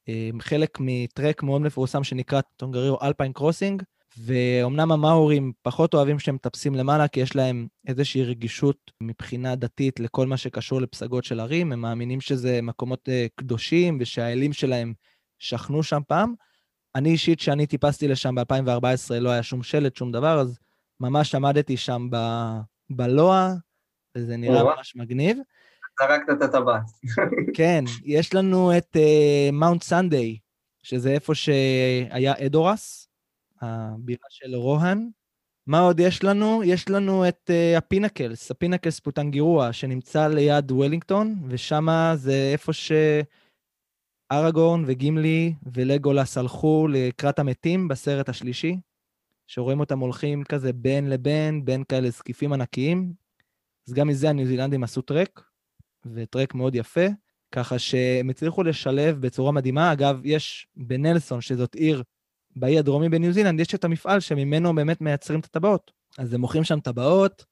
um, 0.09 0.41
חלק 0.41 0.77
מטרק 0.79 1.43
מאוד 1.43 1.61
מפורסם 1.61 2.03
שנקרא 2.03 2.41
טונגרירו 2.55 2.97
אלפיין 3.01 3.33
קרוסינג, 3.33 3.83
ואומנם 4.17 4.91
המאורים 4.91 5.53
פחות 5.61 5.93
אוהבים 5.93 6.19
שהם 6.19 6.35
מטפסים 6.35 6.75
למעלה, 6.75 7.07
כי 7.07 7.19
יש 7.19 7.35
להם 7.35 7.67
איזושהי 7.87 8.23
רגישות 8.23 8.91
מבחינה 9.01 9.55
דתית 9.55 9.99
לכל 9.99 10.27
מה 10.27 10.37
שקשור 10.37 10.81
לפסגות 10.81 11.23
של 11.23 11.39
ערים, 11.39 11.71
הם 11.71 11.81
מאמינים 11.81 12.21
שזה 12.21 12.61
מקומות 12.61 13.09
uh, 13.09 13.11
קדושים 13.35 13.97
ושהאלים 14.01 14.53
שלהם 14.53 14.93
שכנו 15.39 15.83
שם 15.83 16.01
פעם. 16.07 16.33
אני 16.95 17.09
אישית, 17.09 17.39
כשאני 17.39 17.67
טיפסתי 17.67 18.07
לשם 18.07 18.35
ב-2014, 18.35 19.13
לא 19.19 19.29
היה 19.29 19.43
שום 19.43 19.63
שלט, 19.63 19.95
שום 19.95 20.11
דבר, 20.11 20.39
אז 20.39 20.59
ממש 20.99 21.35
עמדתי 21.35 21.77
שם 21.77 22.07
ב- 22.11 22.59
בלוע, 22.89 23.53
וזה 24.17 24.37
נראה 24.37 24.63
ממש 24.63 24.95
מגניב. 24.95 25.37
זרקת 25.99 26.29
את 26.31 26.41
הטבעת. 26.41 26.83
כן, 27.53 27.83
יש 28.05 28.33
לנו 28.33 28.77
את 28.77 28.97
מאונט 29.53 29.81
uh, 29.81 29.85
סנדיי, 29.85 30.37
שזה 30.83 31.11
איפה 31.11 31.35
שהיה 31.35 32.33
אדורס, 32.45 33.09
הבירה 33.61 34.25
של 34.29 34.55
רוהן. 34.55 35.09
מה 35.67 35.79
עוד 35.79 35.99
יש 35.99 36.23
לנו? 36.23 36.63
יש 36.63 36.89
לנו 36.89 37.27
את 37.27 37.49
uh, 37.49 37.77
ה 37.77 37.84
Pinnacles, 37.84 38.51
ה 38.51 38.56
Pinnacles 38.56 38.99
פוטנגירואה, 38.99 39.73
שנמצא 39.73 40.27
ליד 40.27 40.71
וולינגטון, 40.71 41.35
ושם 41.47 41.87
זה 42.15 42.49
איפה 42.53 42.71
שאראגורן 44.31 44.83
וגימלי 44.87 45.53
ולגולס 45.73 46.37
הלכו 46.37 46.87
לקראת 46.91 47.39
המתים 47.39 47.87
בסרט 47.87 48.29
השלישי, 48.29 48.77
שרואים 49.47 49.79
אותם 49.79 49.99
הולכים 49.99 50.43
כזה 50.43 50.73
בין 50.73 51.09
לבין, 51.09 51.65
בין 51.65 51.83
כאלה 51.83 52.09
זקיפים 52.09 52.53
ענקיים. 52.53 53.13
אז 53.87 53.93
גם 53.93 54.07
מזה 54.07 54.29
הניו 54.29 54.45
זילנדים 54.45 54.83
עשו 54.83 55.01
טרק, 55.01 55.46
וטרק 56.13 56.55
מאוד 56.55 56.75
יפה, 56.75 57.05
ככה 57.51 57.79
שהם 57.79 58.29
הצליחו 58.29 58.63
לשלב 58.63 59.21
בצורה 59.21 59.51
מדהימה. 59.51 59.93
אגב, 59.93 60.19
יש 60.23 60.67
בנלסון, 60.75 61.41
שזאת 61.41 61.75
עיר 61.75 62.03
באי 62.55 62.79
הדרומי 62.79 63.09
בניו 63.09 63.33
זילנד, 63.33 63.59
יש 63.59 63.75
את 63.75 63.83
המפעל 63.83 64.19
שממנו 64.19 64.75
באמת 64.75 65.01
מייצרים 65.01 65.39
את 65.39 65.45
הטבעות. 65.45 65.91
אז 66.17 66.33
הם 66.33 66.41
מוכרים 66.41 66.63
שם 66.63 66.79
טבעות, 66.79 67.45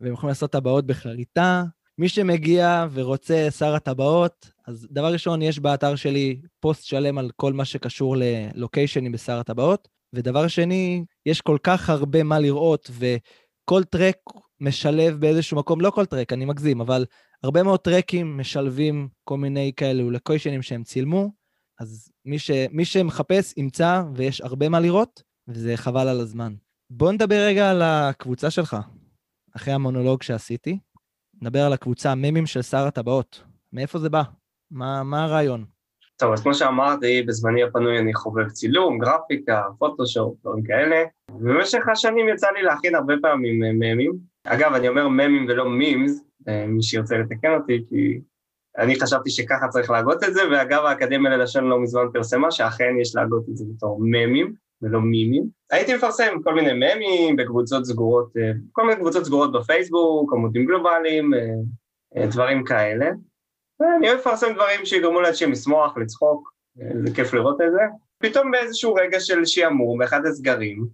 והם 0.00 0.12
יכולים 0.12 0.28
לעשות 0.28 0.52
טבעות 0.52 0.86
בחריטה. 0.86 1.64
מי 1.98 2.08
שמגיע 2.08 2.86
ורוצה 2.92 3.48
שר 3.50 3.74
הטבעות, 3.74 4.50
אז 4.66 4.88
דבר 4.90 5.12
ראשון, 5.12 5.42
יש 5.42 5.58
באתר 5.58 5.96
שלי 5.96 6.40
פוסט 6.60 6.84
שלם 6.84 7.18
על 7.18 7.30
כל 7.36 7.52
מה 7.52 7.64
שקשור 7.64 8.16
ללוקיישנים 8.18 9.12
בשר 9.12 9.38
הטבעות, 9.38 9.88
ודבר 10.12 10.48
שני, 10.48 11.04
יש 11.26 11.40
כל 11.40 11.58
כך 11.62 11.90
הרבה 11.90 12.22
מה 12.22 12.38
לראות, 12.38 12.90
וכל 12.90 13.84
טרק 13.84 14.16
משלב 14.60 15.20
באיזשהו 15.20 15.58
מקום, 15.58 15.80
לא 15.80 15.90
כל 15.90 16.06
טרק, 16.06 16.32
אני 16.32 16.44
מגזים, 16.44 16.80
אבל 16.80 17.04
הרבה 17.42 17.62
מאוד 17.62 17.80
טרקים 17.80 18.38
משלבים 18.38 19.08
כל 19.24 19.36
מיני 19.36 19.72
כאלו 19.76 20.10
לוקיישנים 20.10 20.62
שהם 20.62 20.82
צילמו, 20.82 21.32
אז 21.80 22.12
מי, 22.24 22.38
ש, 22.38 22.50
מי 22.70 22.84
שמחפש 22.84 23.54
ימצא, 23.56 24.02
ויש 24.14 24.40
הרבה 24.40 24.68
מה 24.68 24.80
לראות, 24.80 25.22
וזה 25.48 25.76
חבל 25.76 26.08
על 26.08 26.20
הזמן. 26.20 26.54
בוא 26.90 27.12
נדבר 27.12 27.46
רגע 27.46 27.70
על 27.70 27.82
הקבוצה 27.82 28.50
שלך, 28.50 28.76
אחרי 29.56 29.74
המונולוג 29.74 30.22
שעשיתי. 30.22 30.78
נדבר 31.42 31.66
על 31.66 31.72
הקבוצה, 31.72 32.14
ממים 32.14 32.46
של 32.46 32.62
שר 32.62 32.86
הטבעות. 32.86 33.42
מאיפה 33.72 33.98
זה 33.98 34.08
בא? 34.08 34.22
מה, 34.70 35.02
מה 35.02 35.24
הרעיון? 35.24 35.64
טוב, 36.16 36.32
אז 36.32 36.42
כמו 36.42 36.54
שאמרתי, 36.54 37.22
בזמני 37.22 37.62
הפנוי 37.62 37.98
אני 37.98 38.14
חובב 38.14 38.48
צילום, 38.48 38.98
גרפיקה, 38.98 39.62
פוטושופ, 39.78 40.34
דברים 40.40 40.62
כאלה, 40.62 40.96
ובמשך 41.30 41.88
השנים 41.92 42.28
יצא 42.28 42.46
לי 42.56 42.62
להכין 42.62 42.94
הרבה 42.94 43.14
פעמים 43.22 43.60
ממים. 43.60 44.12
אגב, 44.48 44.72
אני 44.74 44.88
אומר 44.88 45.08
ממים 45.08 45.46
ולא 45.48 45.70
מימס, 45.70 46.24
אה, 46.48 46.66
מי 46.66 46.82
שירצה 46.82 47.18
לתקן 47.18 47.54
אותי, 47.54 47.84
כי 47.88 48.20
אני 48.78 49.00
חשבתי 49.00 49.30
שככה 49.30 49.68
צריך 49.68 49.90
להגות 49.90 50.24
את 50.24 50.34
זה, 50.34 50.40
ואגב, 50.50 50.84
האקדמיה 50.84 51.36
ללשון 51.36 51.64
לא 51.64 51.80
מזמן 51.80 52.02
פרסמה 52.12 52.50
שאכן 52.50 52.94
יש 53.00 53.16
להגות 53.16 53.48
את 53.48 53.56
זה 53.56 53.64
בתור 53.74 53.98
ממים 54.00 54.54
ולא 54.82 55.00
מימים. 55.00 55.44
הייתי 55.70 55.94
מפרסם 55.94 56.42
כל 56.44 56.54
מיני 56.54 56.72
ממים 56.72 57.36
בקבוצות 57.36 57.84
סגורות, 57.84 58.36
אה, 58.36 58.52
כל 58.72 58.86
מיני 58.86 58.96
קבוצות 58.96 59.24
סגורות 59.24 59.52
בפייסבוק, 59.52 60.32
עמודים 60.32 60.66
גלובליים, 60.66 61.34
אה, 61.34 62.26
דברים 62.26 62.64
כאלה. 62.64 63.10
ואני 63.80 64.08
אוהב 64.08 64.18
לפרסם 64.18 64.54
דברים 64.54 64.84
שיגרמו 64.84 65.20
לאנשים 65.20 65.52
לשמוח, 65.52 65.96
לצחוק, 65.96 66.52
זה 67.04 67.14
כיף 67.14 67.34
לראות 67.34 67.60
את 67.60 67.72
זה. 67.72 67.80
פתאום 68.18 68.50
באיזשהו 68.50 68.94
רגע 68.94 69.20
של 69.20 69.44
שעמום, 69.44 69.98
באחד 69.98 70.26
הסגרים, 70.26 70.86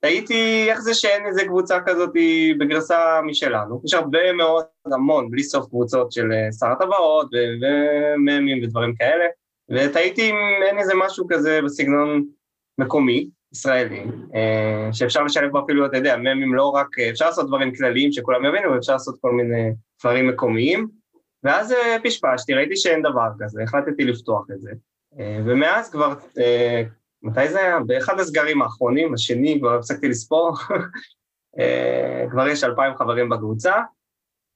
תהיתי 0.00 0.66
איך 0.70 0.80
זה 0.80 0.94
שאין 0.94 1.26
איזה 1.26 1.44
קבוצה 1.44 1.78
כזאת 1.86 2.10
בגרסה 2.58 3.20
משלנו. 3.22 3.82
יש 3.84 3.94
הרבה 3.94 4.32
מאוד, 4.32 4.64
המון, 4.86 5.30
בלי 5.30 5.42
סוף 5.42 5.66
קבוצות 5.66 6.12
של 6.12 6.32
אה, 6.32 6.52
שר 6.52 6.66
הטבעות 6.66 7.30
וממים 7.62 8.64
ודברים 8.64 8.94
כאלה, 8.94 9.24
ותהיתי 9.70 10.30
אם 10.30 10.34
אין 10.68 10.78
איזה 10.78 10.92
משהו 10.96 11.26
כזה 11.28 11.60
בסגנון 11.64 12.24
מקומי, 12.78 13.28
ישראלי, 13.52 14.04
אה, 14.34 14.92
שאפשר 14.92 15.22
לשלב 15.22 15.50
בו 15.50 15.64
אפילו, 15.64 15.86
אתה 15.86 15.96
יודע, 15.96 16.16
ממים 16.16 16.54
לא 16.54 16.68
רק, 16.68 16.98
אה, 16.98 17.10
אפשר 17.10 17.26
לעשות 17.26 17.46
דברים 17.46 17.74
כלליים 17.74 18.12
שכולם 18.12 18.44
יבינו, 18.44 18.72
ואפשר 18.72 18.92
לעשות 18.92 19.16
כל 19.20 19.32
מיני 19.32 19.72
דברים 20.00 20.28
מקומיים, 20.28 20.88
ואז 21.44 21.74
פשפשתי, 22.04 22.54
ראיתי 22.54 22.76
שאין 22.76 23.02
דבר 23.02 23.28
כזה, 23.40 23.62
החלטתי 23.62 24.04
לפתוח 24.04 24.44
את 24.54 24.60
זה. 24.60 24.70
ומאז 25.46 25.90
כבר 25.90 26.14
מתי 27.22 27.48
זה 27.48 27.60
היה? 27.60 27.80
באחד 27.80 28.20
הסגרים 28.20 28.62
האחרונים, 28.62 29.14
השני, 29.14 29.58
כבר 29.60 29.74
הפסקתי 29.74 30.08
לספור, 30.08 30.54
אה, 31.58 32.26
כבר 32.30 32.48
יש 32.48 32.64
אלפיים 32.64 32.96
חברים 32.96 33.28
בקבוצה, 33.28 33.74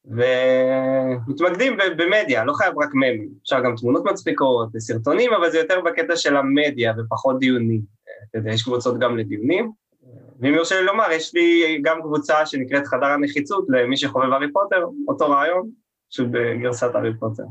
ומתמקדים 0.04 1.76
במדיה, 1.96 2.44
לא 2.44 2.52
חייב 2.52 2.78
רק 2.78 2.94
ממים, 2.94 3.28
אפשר 3.42 3.60
גם 3.60 3.76
תמונות 3.76 4.04
מצחיקות 4.04 4.68
סרטונים, 4.78 5.32
אבל 5.32 5.50
זה 5.50 5.58
יותר 5.58 5.80
בקטע 5.80 6.16
של 6.16 6.36
המדיה 6.36 6.92
ופחות 6.98 7.38
דיונים. 7.38 7.80
אתה 8.30 8.38
יודע, 8.38 8.50
יש 8.50 8.62
קבוצות 8.62 8.98
גם 8.98 9.16
לדיונים. 9.16 9.72
ואם 10.40 10.54
יורשה 10.54 10.80
לי 10.80 10.86
לומר, 10.86 11.04
יש 11.12 11.34
לי 11.34 11.78
גם 11.82 12.02
קבוצה 12.02 12.46
שנקראת 12.46 12.86
חדר 12.86 13.06
הנחיצות 13.06 13.66
למי 13.68 13.96
שחובב 13.96 14.32
הארי 14.32 14.52
פוטר, 14.52 14.86
אותו 15.08 15.30
רעיון, 15.30 15.70
פשוט 16.10 16.28
בגרסת 16.30 16.94
הארי 16.94 17.18
פוטר. 17.18 17.42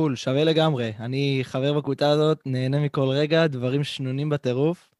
קול, 0.00 0.16
שווה 0.16 0.44
לגמרי. 0.44 0.92
אני 1.00 1.40
חבר 1.42 1.72
בקבוצה 1.72 2.10
הזאת, 2.10 2.38
נהנה 2.46 2.80
מכל 2.80 3.08
רגע, 3.08 3.46
דברים 3.46 3.84
שנונים 3.84 4.28
בטירוף. 4.28 4.90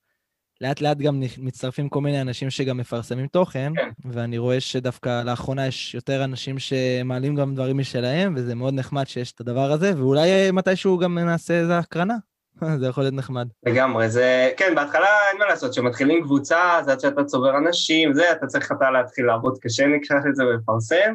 לאט 0.61 0.81
לאט 0.81 0.99
גם 0.99 1.23
מצטרפים 1.39 1.89
כל 1.89 2.01
מיני 2.01 2.21
אנשים 2.21 2.51
שגם 2.51 2.77
מפרסמים 2.77 3.27
תוכן, 3.27 3.73
כן. 3.77 3.89
ואני 4.05 4.39
רואה 4.39 4.61
שדווקא 4.61 5.23
לאחרונה 5.23 5.67
יש 5.67 5.95
יותר 5.95 6.25
אנשים 6.25 6.59
שמעלים 6.59 7.35
גם 7.35 7.55
דברים 7.55 7.79
משלהם, 7.79 8.35
וזה 8.37 8.55
מאוד 8.55 8.75
נחמד 8.75 9.09
שיש 9.09 9.33
את 9.33 9.41
הדבר 9.41 9.73
הזה, 9.73 9.93
ואולי 9.97 10.51
מתישהו 10.51 10.99
גם 10.99 11.19
נעשה 11.19 11.61
איזה 11.61 11.79
הקרנה. 11.79 12.17
זה 12.81 12.87
יכול 12.87 13.05
להיות 13.05 13.15
נחמד. 13.15 13.49
לגמרי, 13.67 14.09
זה, 14.11 14.51
כן, 14.57 14.75
בהתחלה 14.75 15.09
אין 15.31 15.39
מה 15.39 15.47
לעשות, 15.47 15.71
כשמתחילים 15.71 16.23
קבוצה, 16.23 16.81
זה 16.85 16.93
עד 16.93 17.01
שאתה 17.01 17.25
צובר 17.25 17.59
אנשים, 17.59 18.15
זה, 18.15 18.33
אתה 18.33 18.47
צריך 18.47 18.73
אתה 18.73 18.91
להתחיל 18.91 19.27
לעבוד 19.27 19.59
קשה, 19.61 19.87
נקרא 19.87 20.17
לזה, 20.31 20.47
ולפרסם, 20.47 21.15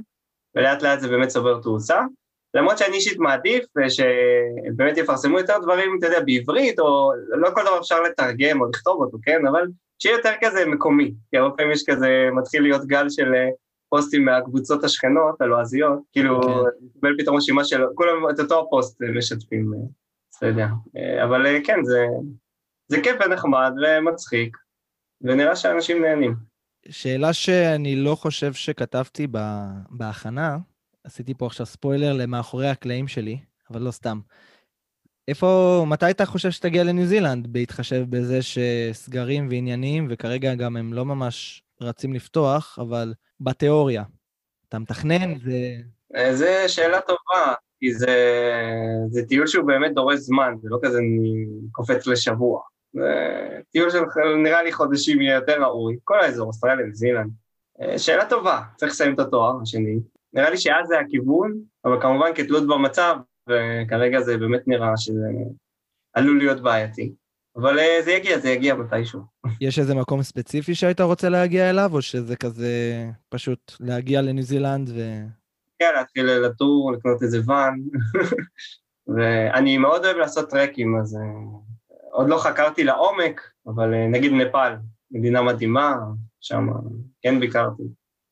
ולאט 0.55 0.81
לאט 0.81 0.99
זה 0.99 1.07
באמת 1.07 1.27
צובר 1.27 1.61
תאוצה. 1.61 1.99
למרות 2.53 2.77
שאני 2.77 2.95
אישית 2.95 3.19
מעדיף 3.19 3.65
אה, 3.77 3.89
שבאמת 3.89 4.97
יפרסמו 4.97 5.39
יותר 5.39 5.57
דברים, 5.61 5.95
אתה 5.99 6.07
יודע, 6.07 6.19
בעברית, 6.25 6.79
או 6.79 7.11
לא 7.29 7.49
כל 7.55 7.61
דבר 7.61 7.79
אפשר 7.79 8.01
לתרגם 8.01 8.61
או 8.61 8.69
לכתוב 8.69 9.01
אותו, 9.01 9.17
כן? 9.23 9.47
אבל 9.47 9.67
שיהיה 9.99 10.15
יותר 10.17 10.31
כזה 10.41 10.65
מקומי, 10.65 11.13
כי 11.29 11.37
הרבה 11.37 11.55
פעמים 11.57 11.71
יש 11.71 11.83
כזה, 11.89 12.29
מתחיל 12.33 12.61
להיות 12.61 12.85
גל 12.85 13.09
של 13.09 13.33
אה, 13.35 13.49
פוסטים 13.89 14.25
מהקבוצות 14.25 14.83
השכנות, 14.83 15.41
הלועזיות, 15.41 15.99
כאילו, 16.11 16.41
קיבל 16.93 17.13
okay. 17.13 17.21
פתאום 17.21 17.37
רשימה 17.37 17.65
של, 17.65 17.81
כולם 17.95 18.29
את 18.29 18.39
אותו 18.39 18.59
הפוסט 18.59 19.01
משתפים, 19.17 19.71
אתה 20.37 20.47
יודע. 20.47 20.67
אה, 20.97 21.23
אבל 21.23 21.45
כן, 21.63 21.83
זה, 21.83 22.05
זה 22.87 23.01
כיף 23.01 23.15
ונחמד 23.25 23.71
ומצחיק, 23.83 24.57
ונראה 25.21 25.55
שאנשים 25.55 26.01
נהנים. 26.01 26.35
שאלה 26.89 27.33
שאני 27.33 27.95
לא 27.95 28.15
חושב 28.15 28.53
שכתבתי 28.53 29.27
בהכנה, 29.89 30.57
עשיתי 31.03 31.33
פה 31.33 31.45
עכשיו 31.45 31.65
ספוילר 31.65 32.13
למאחורי 32.13 32.67
הקלעים 32.69 33.07
שלי, 33.07 33.37
אבל 33.71 33.81
לא 33.81 33.91
סתם. 33.91 34.19
איפה, 35.27 35.83
מתי 35.87 36.11
אתה 36.11 36.25
חושב 36.25 36.51
שתגיע 36.51 36.83
לניו 36.83 37.05
זילנד, 37.05 37.47
בהתחשב 37.47 38.05
בזה 38.09 38.39
שסגרים 38.41 39.47
ועניינים, 39.49 40.07
וכרגע 40.09 40.55
גם 40.55 40.77
הם 40.77 40.93
לא 40.93 41.05
ממש 41.05 41.63
רצים 41.81 42.13
לפתוח, 42.13 42.79
אבל 42.81 43.13
בתיאוריה, 43.39 44.03
אתה 44.69 44.79
מתכנן? 44.79 45.39
זה... 45.39 45.75
אה, 46.15 46.35
זו 46.35 46.45
שאלה 46.67 47.01
טובה, 47.01 47.53
כי 47.79 47.93
זה, 47.93 48.15
זה 49.09 49.25
טיול 49.25 49.47
שהוא 49.47 49.67
באמת 49.67 49.93
דורש 49.93 50.19
זמן, 50.19 50.53
זה 50.61 50.69
לא 50.71 50.77
כזה 50.83 50.99
קופץ 51.71 52.07
לשבוע. 52.07 52.61
זה 52.93 53.11
טיול 53.71 53.89
שנראה 53.89 54.63
לי 54.63 54.71
חודשים 54.71 55.21
יהיה 55.21 55.35
יותר 55.35 55.61
ראוי, 55.61 55.97
כל 56.03 56.19
האזור, 56.19 56.47
אוסטרליה, 56.47 56.85
ניו 56.85 56.95
זילנד. 56.95 57.31
אה, 57.81 57.99
שאלה 57.99 58.29
טובה, 58.29 58.61
צריך 58.75 58.91
לסיים 58.91 59.13
את 59.13 59.19
התואר 59.19 59.61
השני, 59.61 59.99
נראה 60.33 60.49
לי 60.49 60.57
שאז 60.57 60.87
זה 60.87 60.99
הכיוון, 60.99 61.53
אבל 61.85 62.01
כמובן 62.01 62.29
כתלות 62.35 62.67
במצב, 62.67 63.15
וכרגע 63.49 64.21
זה 64.21 64.37
באמת 64.37 64.67
נראה 64.67 64.97
שזה 64.97 65.27
עלול 66.13 66.37
להיות 66.37 66.61
בעייתי. 66.61 67.13
אבל 67.55 67.79
אה, 67.79 68.01
זה 68.03 68.11
יגיע, 68.11 68.39
זה 68.39 68.49
יגיע 68.49 68.75
מתישהו. 68.75 69.21
יש 69.61 69.79
איזה 69.79 69.95
מקום 69.95 70.23
ספציפי 70.23 70.75
שהיית 70.75 71.01
רוצה 71.01 71.29
להגיע 71.29 71.69
אליו, 71.69 71.89
או 71.93 72.01
שזה 72.01 72.35
כזה 72.35 72.69
פשוט 73.29 73.71
להגיע 73.79 74.21
לניו 74.21 74.43
זילנד 74.43 74.89
ו... 74.89 74.99
כן, 75.79 75.91
להתחיל 75.95 76.25
לטור, 76.25 76.91
לקנות 76.91 77.23
איזה 77.23 77.39
ואן. 77.45 77.79
ואני 79.15 79.77
מאוד 79.77 80.05
אוהב 80.05 80.17
לעשות 80.17 80.49
טרקים, 80.49 80.99
אז 81.01 81.15
אה, 81.15 81.21
עוד 82.11 82.29
לא 82.29 82.37
חקרתי 82.37 82.83
לעומק, 82.83 83.41
אבל 83.67 83.93
אה, 83.93 84.07
נגיד 84.07 84.31
נפאל, 84.33 84.73
מדינה 85.11 85.41
מדהימה, 85.41 85.95
שם 86.41 86.67
כן 87.21 87.39
ביקרתי. 87.39 87.83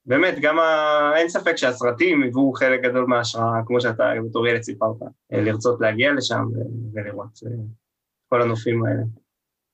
באמת, 0.06 0.36
גם 0.42 0.60
ה... 0.60 1.12
אין 1.16 1.30
ספק 1.30 1.56
שהסרטים 1.56 2.24
היוו 2.24 2.54
חלק 2.54 2.82
גדול 2.82 3.06
מההשראה, 3.06 3.62
כמו 3.66 3.82
שאתה 3.82 4.04
בתור 4.30 4.48
ילד 4.48 4.62
סיפרת, 4.62 5.02
אה, 5.34 5.42
לרצות 5.42 5.82
להגיע 5.82 6.14
לשם 6.14 6.44
ולראות 6.94 7.40
אה, 7.46 7.52
כל 8.30 8.42
הנופים 8.42 8.86
האלה. 8.86 9.02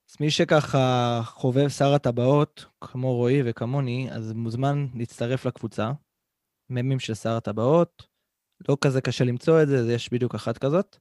אז 0.10 0.16
מי 0.20 0.30
שככה 0.30 1.22
חובב 1.26 1.70
שר 1.70 1.94
הטבעות, 1.94 2.66
כמו 2.82 3.16
רועי 3.16 3.42
וכמוני, 3.46 4.08
אז 4.12 4.34
מוזמן 4.34 4.88
להצטרף 4.96 5.46
לקבוצה. 5.46 5.92
ממים 6.70 7.00
של 7.00 7.14
שר 7.14 7.38
הטבעות, 7.38 8.08
לא 8.70 8.78
כזה 8.82 9.02
קשה 9.02 9.24
למצוא 9.24 9.62
את 9.62 9.68
זה, 9.68 9.94
יש 9.94 10.14
בדיוק 10.14 10.36
אחת 10.36 10.58
כזאת. 10.58 10.98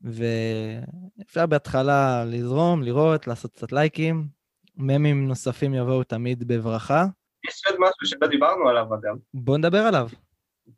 ואפשר 0.00 1.46
בהתחלה 1.46 2.24
לזרום, 2.24 2.82
לראות, 2.82 3.26
לעשות 3.26 3.52
קצת 3.52 3.72
לייקים, 3.72 4.28
ממים 4.76 5.28
נוספים 5.28 5.74
יבואו 5.74 6.04
תמיד 6.04 6.44
בברכה. 6.48 7.06
יש 7.48 7.62
עוד 7.70 7.80
משהו 7.80 8.06
שלא 8.06 8.26
דיברנו 8.26 8.68
עליו 8.68 8.86
אגב. 8.94 9.16
בוא 9.34 9.58
נדבר 9.58 9.78
עליו. 9.78 10.08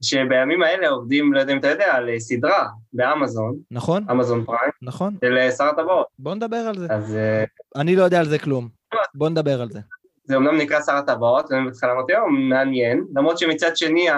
שבימים 0.03 0.62
האלה 0.62 0.89
עובדים, 0.89 1.33
לא 1.33 1.41
יודע 1.41 1.53
אם 1.53 1.59
אתה 1.59 1.69
יודע, 1.69 1.95
על 1.95 2.09
אה, 2.09 2.21
סדרה 2.21 2.69
באמזון, 2.93 3.57
נכון, 3.71 4.05
אמזון 4.11 4.45
פריים, 4.45 4.71
נכון. 4.83 5.17
של 5.25 5.39
אה, 5.39 5.51
שר 5.51 5.65
הטבעות. 5.65 6.07
בוא 6.19 6.35
נדבר 6.35 6.57
על 6.57 6.79
זה. 6.79 6.87
אז 6.91 7.15
אה, 7.17 7.45
אני 7.77 7.97
לא 7.97 8.03
יודע 8.03 8.21
על 8.21 8.29
זה 8.29 8.39
כלום. 8.39 8.69
בוא 9.15 9.29
נדבר 9.29 9.62
על 9.62 9.71
זה. 9.71 9.81
זה 10.25 10.37
אומנם 10.37 10.57
נקרא 10.57 10.81
שר 10.81 10.93
הטבעות, 10.93 11.53
אני 11.53 11.65
בהתחלה 11.65 11.93
אמרתי, 11.93 12.12
יום, 12.12 12.49
מעניין, 12.49 13.05
למרות 13.15 13.39
שמצד 13.39 13.77
שני 13.77 14.09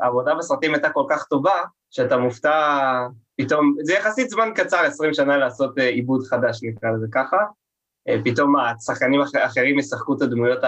העבודה 0.00 0.34
בסרטים 0.34 0.74
הייתה 0.74 0.90
כל 0.90 1.04
כך 1.10 1.24
טובה, 1.24 1.62
שאתה 1.90 2.16
מופתע 2.16 2.88
פתאום, 3.36 3.76
זה 3.82 3.92
יחסית 3.92 4.30
זמן 4.30 4.50
קצר, 4.54 4.78
20 4.78 5.14
שנה 5.14 5.36
לעשות 5.36 5.78
עיבוד 5.78 6.22
חדש, 6.26 6.60
נקרא 6.62 6.90
לזה 6.90 7.06
ככה. 7.12 7.36
אה, 8.08 8.16
פתאום 8.24 8.54
השחקנים 8.56 9.20
אח- 9.20 9.30
אחרים 9.36 9.78
ישחקו 9.78 10.16
את 10.16 10.22
הדמויות 10.22 10.58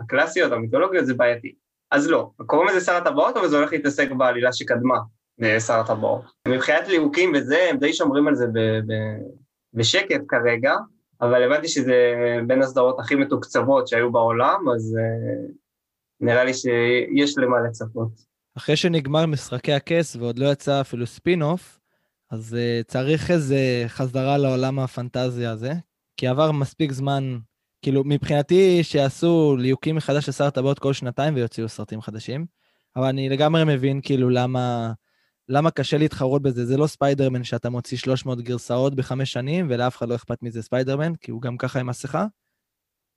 הקלאסיות, 0.00 0.52
המיתולוגיות, 0.52 1.06
זה 1.06 1.14
בעייתי. 1.14 1.54
אז 1.90 2.08
לא, 2.08 2.30
קוראים 2.46 2.68
לזה 2.68 2.80
שר 2.86 2.92
הטבעות, 2.96 3.36
אבל 3.36 3.48
זה 3.48 3.56
הולך 3.58 3.72
להתעסק 3.72 4.10
בעלילה 4.10 4.52
שקדמה 4.52 4.94
לשר 5.38 5.80
הטבעות. 5.80 6.22
מבחינת 6.48 6.88
ליהוקים 6.88 7.32
וזה, 7.34 7.58
הם 7.70 7.78
די 7.78 7.92
שומרים 7.92 8.28
על 8.28 8.34
זה 8.34 8.46
ב- 8.46 8.80
ב- 8.92 9.20
בשקט 9.74 10.20
כרגע, 10.28 10.74
אבל 11.20 11.42
הבנתי 11.42 11.68
שזה 11.68 12.14
בין 12.46 12.62
הסדרות 12.62 13.00
הכי 13.00 13.14
מתוקצבות 13.14 13.88
שהיו 13.88 14.12
בעולם, 14.12 14.64
אז 14.74 14.96
uh, 14.98 15.52
נראה 16.20 16.44
לי 16.44 16.54
שיש 16.54 17.38
למה 17.38 17.56
לצפות. 17.60 18.08
אחרי 18.56 18.76
שנגמר 18.76 19.26
משחקי 19.26 19.72
הכס 19.72 20.16
ועוד 20.16 20.38
לא 20.38 20.46
יצא 20.52 20.80
אפילו 20.80 21.06
ספין-אוף, 21.06 21.78
אז 22.30 22.56
uh, 22.58 22.84
צריך 22.88 23.30
איזה 23.30 23.56
חזרה 23.88 24.38
לעולם 24.38 24.78
הפנטזיה 24.78 25.50
הזה, 25.50 25.72
כי 26.16 26.26
עבר 26.26 26.52
מספיק 26.52 26.92
זמן, 26.92 27.38
כאילו, 27.82 28.02
מבחינתי 28.04 28.84
שיעשו 28.84 29.56
ליהוקים 29.58 29.96
מחדש 29.96 30.28
לשר 30.28 30.44
הטבעות 30.44 30.78
כל 30.78 30.92
שנתיים 30.92 31.34
ויוציאו 31.34 31.68
סרטים 31.68 32.00
חדשים, 32.00 32.46
אבל 32.96 33.06
אני 33.06 33.28
לגמרי 33.28 33.64
מבין 33.64 34.00
כאילו 34.02 34.30
למה, 34.30 34.92
למה 35.48 35.70
קשה 35.70 35.98
להתחרות 35.98 36.42
בזה. 36.42 36.66
זה 36.66 36.76
לא 36.76 36.86
ספיידרמן 36.86 37.44
שאתה 37.44 37.70
מוציא 37.70 37.96
300 37.96 38.40
גרסאות 38.40 38.94
בחמש 38.94 39.32
שנים, 39.32 39.66
ולאף 39.70 39.96
אחד 39.96 40.08
לא 40.08 40.14
אכפת 40.14 40.42
מזה 40.42 40.62
ספיידרמן, 40.62 41.14
כי 41.14 41.30
הוא 41.30 41.42
גם 41.42 41.56
ככה 41.56 41.80
עם 41.80 41.86
מסכה, 41.86 42.26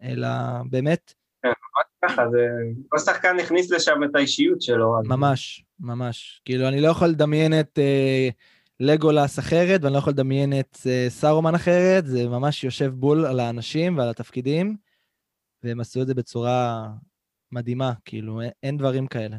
אלא 0.01 0.27
באמת, 0.69 1.13
ככה, 2.05 2.29
זה... 2.31 2.47
כל 2.89 2.97
שחקן 2.97 3.39
הכניס 3.39 3.71
לשם 3.71 4.03
את 4.03 4.15
האישיות 4.15 4.61
שלו. 4.61 4.95
ממש, 5.05 5.65
ממש. 5.79 6.41
כאילו, 6.45 6.67
אני 6.67 6.81
לא 6.81 6.87
יכול 6.87 7.07
לדמיין 7.07 7.59
את 7.59 7.79
אה, 7.79 8.29
לגולס 8.79 9.39
אחרת, 9.39 9.83
ואני 9.83 9.93
לא 9.93 9.97
יכול 9.97 10.13
לדמיין 10.13 10.59
את 10.59 10.77
אה, 10.85 11.05
סארומן 11.09 11.55
אחרת, 11.55 12.05
זה 12.05 12.27
ממש 12.27 12.63
יושב 12.63 12.91
בול 12.93 13.25
על 13.25 13.39
האנשים 13.39 13.97
ועל 13.97 14.09
התפקידים, 14.09 14.75
והם 15.63 15.79
עשו 15.79 16.01
את 16.01 16.07
זה 16.07 16.13
בצורה 16.13 16.87
מדהימה, 17.51 17.91
כאילו, 18.05 18.41
אין, 18.63 18.77
דברים 18.77 19.07
כאלה. 19.07 19.37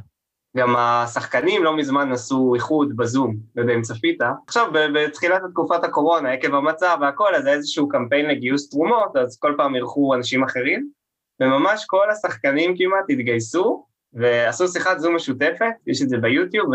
גם 0.56 0.76
השחקנים 0.76 1.64
לא 1.64 1.76
מזמן 1.76 2.12
עשו 2.12 2.54
איחוד 2.54 2.96
בזום, 2.96 3.36
לא 3.56 3.74
אם 3.74 3.82
צפית. 3.82 4.18
עכשיו, 4.46 4.72
בתחילת 4.94 5.42
תקופת 5.50 5.84
הקורונה, 5.84 6.32
עקב 6.32 6.54
המצב 6.54 6.98
והכל, 7.00 7.34
אז 7.34 7.46
היה 7.46 7.54
איזשהו 7.54 7.88
קמפיין 7.88 8.26
לגיוס 8.26 8.70
תרומות, 8.70 9.16
אז 9.16 9.38
כל 9.38 9.54
פעם 9.56 9.74
אירחו 9.74 10.14
אנשים 10.14 10.44
אחרים, 10.44 10.90
וממש 11.40 11.84
כל 11.86 12.10
השחקנים 12.10 12.74
כמעט 12.78 13.04
התגייסו, 13.10 13.86
ועשו 14.12 14.68
שיחת 14.68 14.98
זום 14.98 15.16
משותפת, 15.16 15.72
יש 15.86 16.02
את 16.02 16.08
זה 16.08 16.18
ביוטיוב, 16.18 16.70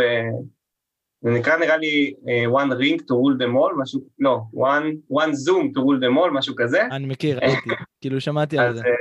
וזה 1.24 1.39
נקרא 1.39 1.57
נראה 1.57 1.78
לי 1.78 2.13
uh, 2.20 2.51
one 2.51 2.72
ring 2.72 2.99
to 3.01 3.13
rule 3.13 3.38
them 3.39 3.55
all, 3.55 3.82
משהו, 3.82 4.01
לא, 4.20 4.41
one, 4.53 5.16
one 5.18 5.32
zoom 5.32 5.63
to 5.74 5.82
rule 5.82 5.99
them 5.99 6.18
all, 6.18 6.32
משהו 6.34 6.55
כזה. 6.57 6.82
אני 6.91 7.05
מכיר, 7.05 7.39
ראיתי, 7.39 7.70
כאילו, 8.01 8.22
שמעתי 8.22 8.59
על 8.59 8.76
זה. 8.76 8.84
אה, 8.86 8.91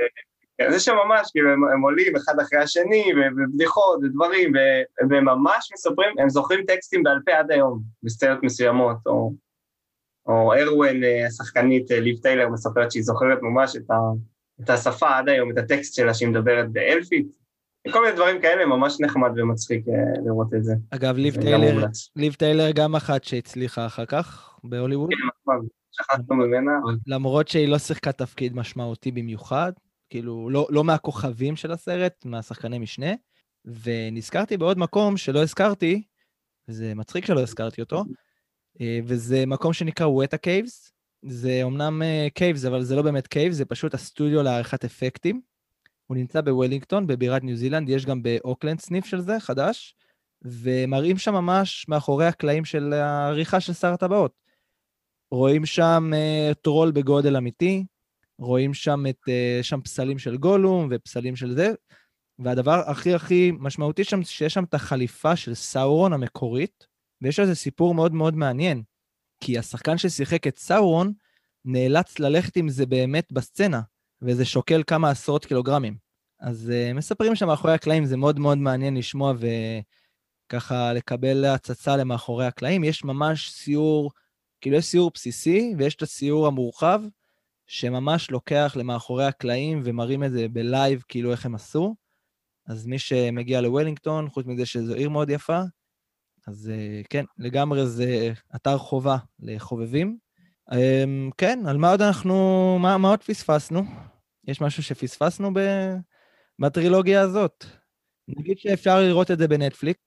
כן, 0.57 0.71
זה 0.71 0.79
שממש, 0.79 1.31
כאילו, 1.31 1.51
הם, 1.51 1.63
הם 1.73 1.81
עולים 1.81 2.15
אחד 2.15 2.39
אחרי 2.39 2.59
השני, 2.59 3.03
ובדיחות 3.15 3.99
ודברים, 4.03 4.53
והם 5.09 5.25
ממש 5.25 5.69
מספרים, 5.73 6.09
הם 6.19 6.29
זוכרים 6.29 6.65
טקסטים 6.65 7.03
בעל 7.03 7.19
פה 7.25 7.31
עד 7.31 7.51
היום, 7.51 7.81
בסצנות 8.03 8.43
מסוימות, 8.43 8.97
או, 9.05 9.33
או 10.27 10.53
ארווין, 10.53 11.03
אה, 11.03 11.25
השחקנית 11.27 11.91
אה, 11.91 11.99
ליב 11.99 12.17
טיילר, 12.17 12.49
מספרת 12.49 12.91
שהיא 12.91 13.03
זוכרת 13.03 13.37
ממש 13.41 13.75
את, 13.75 13.91
ה, 13.91 13.95
את 14.63 14.69
השפה 14.69 15.17
עד 15.17 15.29
היום, 15.29 15.51
את 15.51 15.57
הטקסט 15.57 15.93
שלה 15.93 16.13
שהיא 16.13 16.29
מדברת 16.29 16.71
באלפית, 16.71 17.27
כל 17.91 18.01
מיני 18.01 18.15
דברים 18.15 18.41
כאלה, 18.41 18.65
ממש 18.65 18.97
נחמד 19.01 19.31
ומצחיק 19.35 19.87
אה, 19.87 20.21
לראות 20.25 20.53
את 20.53 20.63
זה. 20.63 20.73
אגב, 20.89 21.17
ליב 21.17 21.41
טיילר. 21.41 21.85
ליב 22.15 22.33
טיילר 22.33 22.71
גם 22.71 22.95
אחת 22.95 23.23
שהצליחה 23.23 23.85
אחר 23.85 24.05
כך 24.05 24.57
בהוליווד, 24.63 25.09
נכון, 25.41 25.67
שכחנו 25.91 26.35
ממנה, 26.35 26.71
למרות 27.07 27.47
שהיא 27.47 27.67
לא 27.67 27.77
שיחקה 27.77 28.11
תפקיד 28.11 28.55
משמעותי 28.55 29.11
במיוחד, 29.11 29.71
כאילו, 30.09 30.49
לא, 30.49 30.67
לא 30.69 30.83
מהכוכבים 30.83 31.55
של 31.55 31.71
הסרט, 31.71 32.25
מהשחקני 32.25 32.79
משנה. 32.79 33.11
ונזכרתי 33.83 34.57
בעוד 34.57 34.77
מקום 34.77 35.17
שלא 35.17 35.41
הזכרתי, 35.41 36.03
וזה 36.67 36.95
מצחיק 36.95 37.25
שלא 37.25 37.39
הזכרתי 37.39 37.81
אותו, 37.81 38.03
אה, 38.81 38.99
וזה 39.05 39.45
מקום 39.45 39.73
שנקרא 39.73 40.07
Weta 40.07 40.37
Caves. 40.37 40.91
זה 41.25 41.59
אומנם 41.63 42.01
caves, 42.33 42.65
אבל 42.65 42.83
זה 42.83 42.95
לא 42.95 43.01
באמת 43.01 43.27
caves, 43.27 43.55
זה 43.55 43.65
פשוט 43.65 43.93
הסטודיו 43.93 44.43
לעריכת 44.43 44.85
אפקטים. 44.85 45.41
הוא 46.07 46.17
נמצא 46.17 46.41
בוולינגטון, 46.41 47.07
בבירת 47.07 47.43
ניו 47.43 47.55
זילנד, 47.55 47.89
יש 47.89 48.05
גם 48.05 48.23
באוקלנד 48.23 48.79
סניף 48.79 49.05
של 49.05 49.21
זה, 49.21 49.39
חדש, 49.39 49.95
ומראים 50.41 51.17
שם 51.17 51.33
ממש 51.33 51.85
מאחורי 51.87 52.25
הקלעים 52.25 52.65
של 52.65 52.93
העריכה 52.93 53.59
של 53.59 53.73
שר 53.73 53.93
הטבעות. 53.93 54.31
רואים 55.31 55.65
שם 55.65 56.11
uh, 56.13 56.53
טרול 56.53 56.91
בגודל 56.91 57.37
אמיתי, 57.37 57.85
רואים 58.39 58.73
שם 58.73 59.03
את, 59.09 59.19
uh, 59.25 59.63
שם 59.63 59.81
פסלים 59.81 60.19
של 60.19 60.37
גולום 60.37 60.87
ופסלים 60.91 61.35
של 61.35 61.55
זה, 61.55 61.73
והדבר 62.39 62.81
הכי 62.89 63.13
הכי 63.13 63.51
משמעותי 63.59 64.03
שם, 64.03 64.23
שיש 64.23 64.53
שם 64.53 64.63
את 64.63 64.73
החליפה 64.73 65.35
של 65.35 65.53
סאורון 65.53 66.13
המקורית, 66.13 66.87
ויש 67.21 67.39
על 67.39 67.45
זה 67.45 67.55
סיפור 67.55 67.95
מאוד 67.95 68.13
מאוד 68.13 68.35
מעניין, 68.35 68.83
כי 69.39 69.57
השחקן 69.57 69.97
ששיחק 69.97 70.47
את 70.47 70.57
סאורון 70.57 71.13
נאלץ 71.65 72.19
ללכת 72.19 72.57
עם 72.57 72.69
זה 72.69 72.85
באמת 72.85 73.31
בסצנה, 73.31 73.81
וזה 74.25 74.45
שוקל 74.45 74.83
כמה 74.87 75.09
עשרות 75.09 75.45
קילוגרמים. 75.45 75.95
אז 76.39 76.71
uh, 76.71 76.93
מספרים 76.93 77.35
שם 77.35 77.47
מאחורי 77.47 77.73
הקלעים, 77.73 78.05
זה 78.05 78.17
מאוד 78.17 78.39
מאוד 78.39 78.57
מעניין 78.57 78.97
לשמוע 78.97 79.33
וככה 80.47 80.93
לקבל 80.93 81.45
הצצה 81.45 81.97
למאחורי 81.97 82.45
הקלעים. 82.45 82.83
יש 82.83 83.03
ממש 83.03 83.51
סיור, 83.51 84.11
כאילו 84.61 84.77
יש 84.77 84.85
סיור 84.85 85.11
בסיסי, 85.13 85.73
ויש 85.77 85.95
את 85.95 86.01
הסיור 86.01 86.47
המורחב, 86.47 87.01
שממש 87.67 88.31
לוקח 88.31 88.73
למאחורי 88.79 89.25
הקלעים 89.25 89.81
ומראים 89.83 90.23
את 90.23 90.31
זה 90.31 90.47
בלייב, 90.47 91.03
כאילו 91.07 91.31
איך 91.31 91.45
הם 91.45 91.55
עשו. 91.55 91.95
אז 92.67 92.85
מי 92.85 92.99
שמגיע 92.99 93.61
לוולינגטון, 93.61 94.29
חוץ 94.29 94.45
מזה 94.45 94.65
שזו 94.65 94.93
עיר 94.93 95.09
מאוד 95.09 95.29
יפה, 95.29 95.61
אז 96.47 96.71
uh, 96.73 97.07
כן, 97.09 97.25
לגמרי 97.37 97.87
זה 97.87 98.33
אתר 98.55 98.77
חובה 98.77 99.17
לחובבים. 99.39 100.17
Um, 100.71 100.75
כן, 101.37 101.59
על 101.67 101.77
מה 101.77 101.91
עוד 101.91 102.01
אנחנו, 102.01 102.77
מה, 102.79 102.97
מה 102.97 103.09
עוד 103.09 103.23
פספסנו? 103.23 103.83
יש 104.47 104.61
משהו 104.61 104.83
שפספסנו 104.83 105.53
ב, 105.53 105.59
בטרילוגיה 106.59 107.21
הזאת. 107.21 107.65
נגיד 108.27 108.57
שאפשר 108.57 108.99
לראות 108.99 109.31
את 109.31 109.37
זה 109.37 109.47
בנטפליק, 109.47 109.97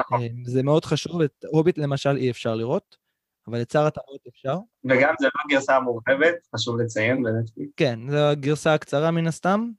נכון. 0.00 0.20
um, 0.20 0.50
זה 0.50 0.62
מאוד 0.62 0.84
חשוב, 0.84 1.20
את 1.20 1.44
הוביט 1.52 1.78
למשל 1.78 2.16
אי 2.16 2.30
אפשר 2.30 2.54
לראות, 2.54 2.96
אבל 3.46 3.62
את 3.62 3.70
שר 3.70 3.86
הטבעות 3.86 4.20
אפשר. 4.28 4.58
וגם 4.84 5.14
זה 5.20 5.26
לא 5.26 5.54
גרסה 5.56 5.80
מורחבת, 5.80 6.34
חשוב 6.54 6.80
לציין 6.80 7.22
בנטפליקס. 7.22 7.72
כן, 7.76 7.98
זו 8.10 8.16
הגרסה 8.16 8.74
הקצרה 8.74 9.10
מן 9.10 9.26
הסתם. 9.26 9.70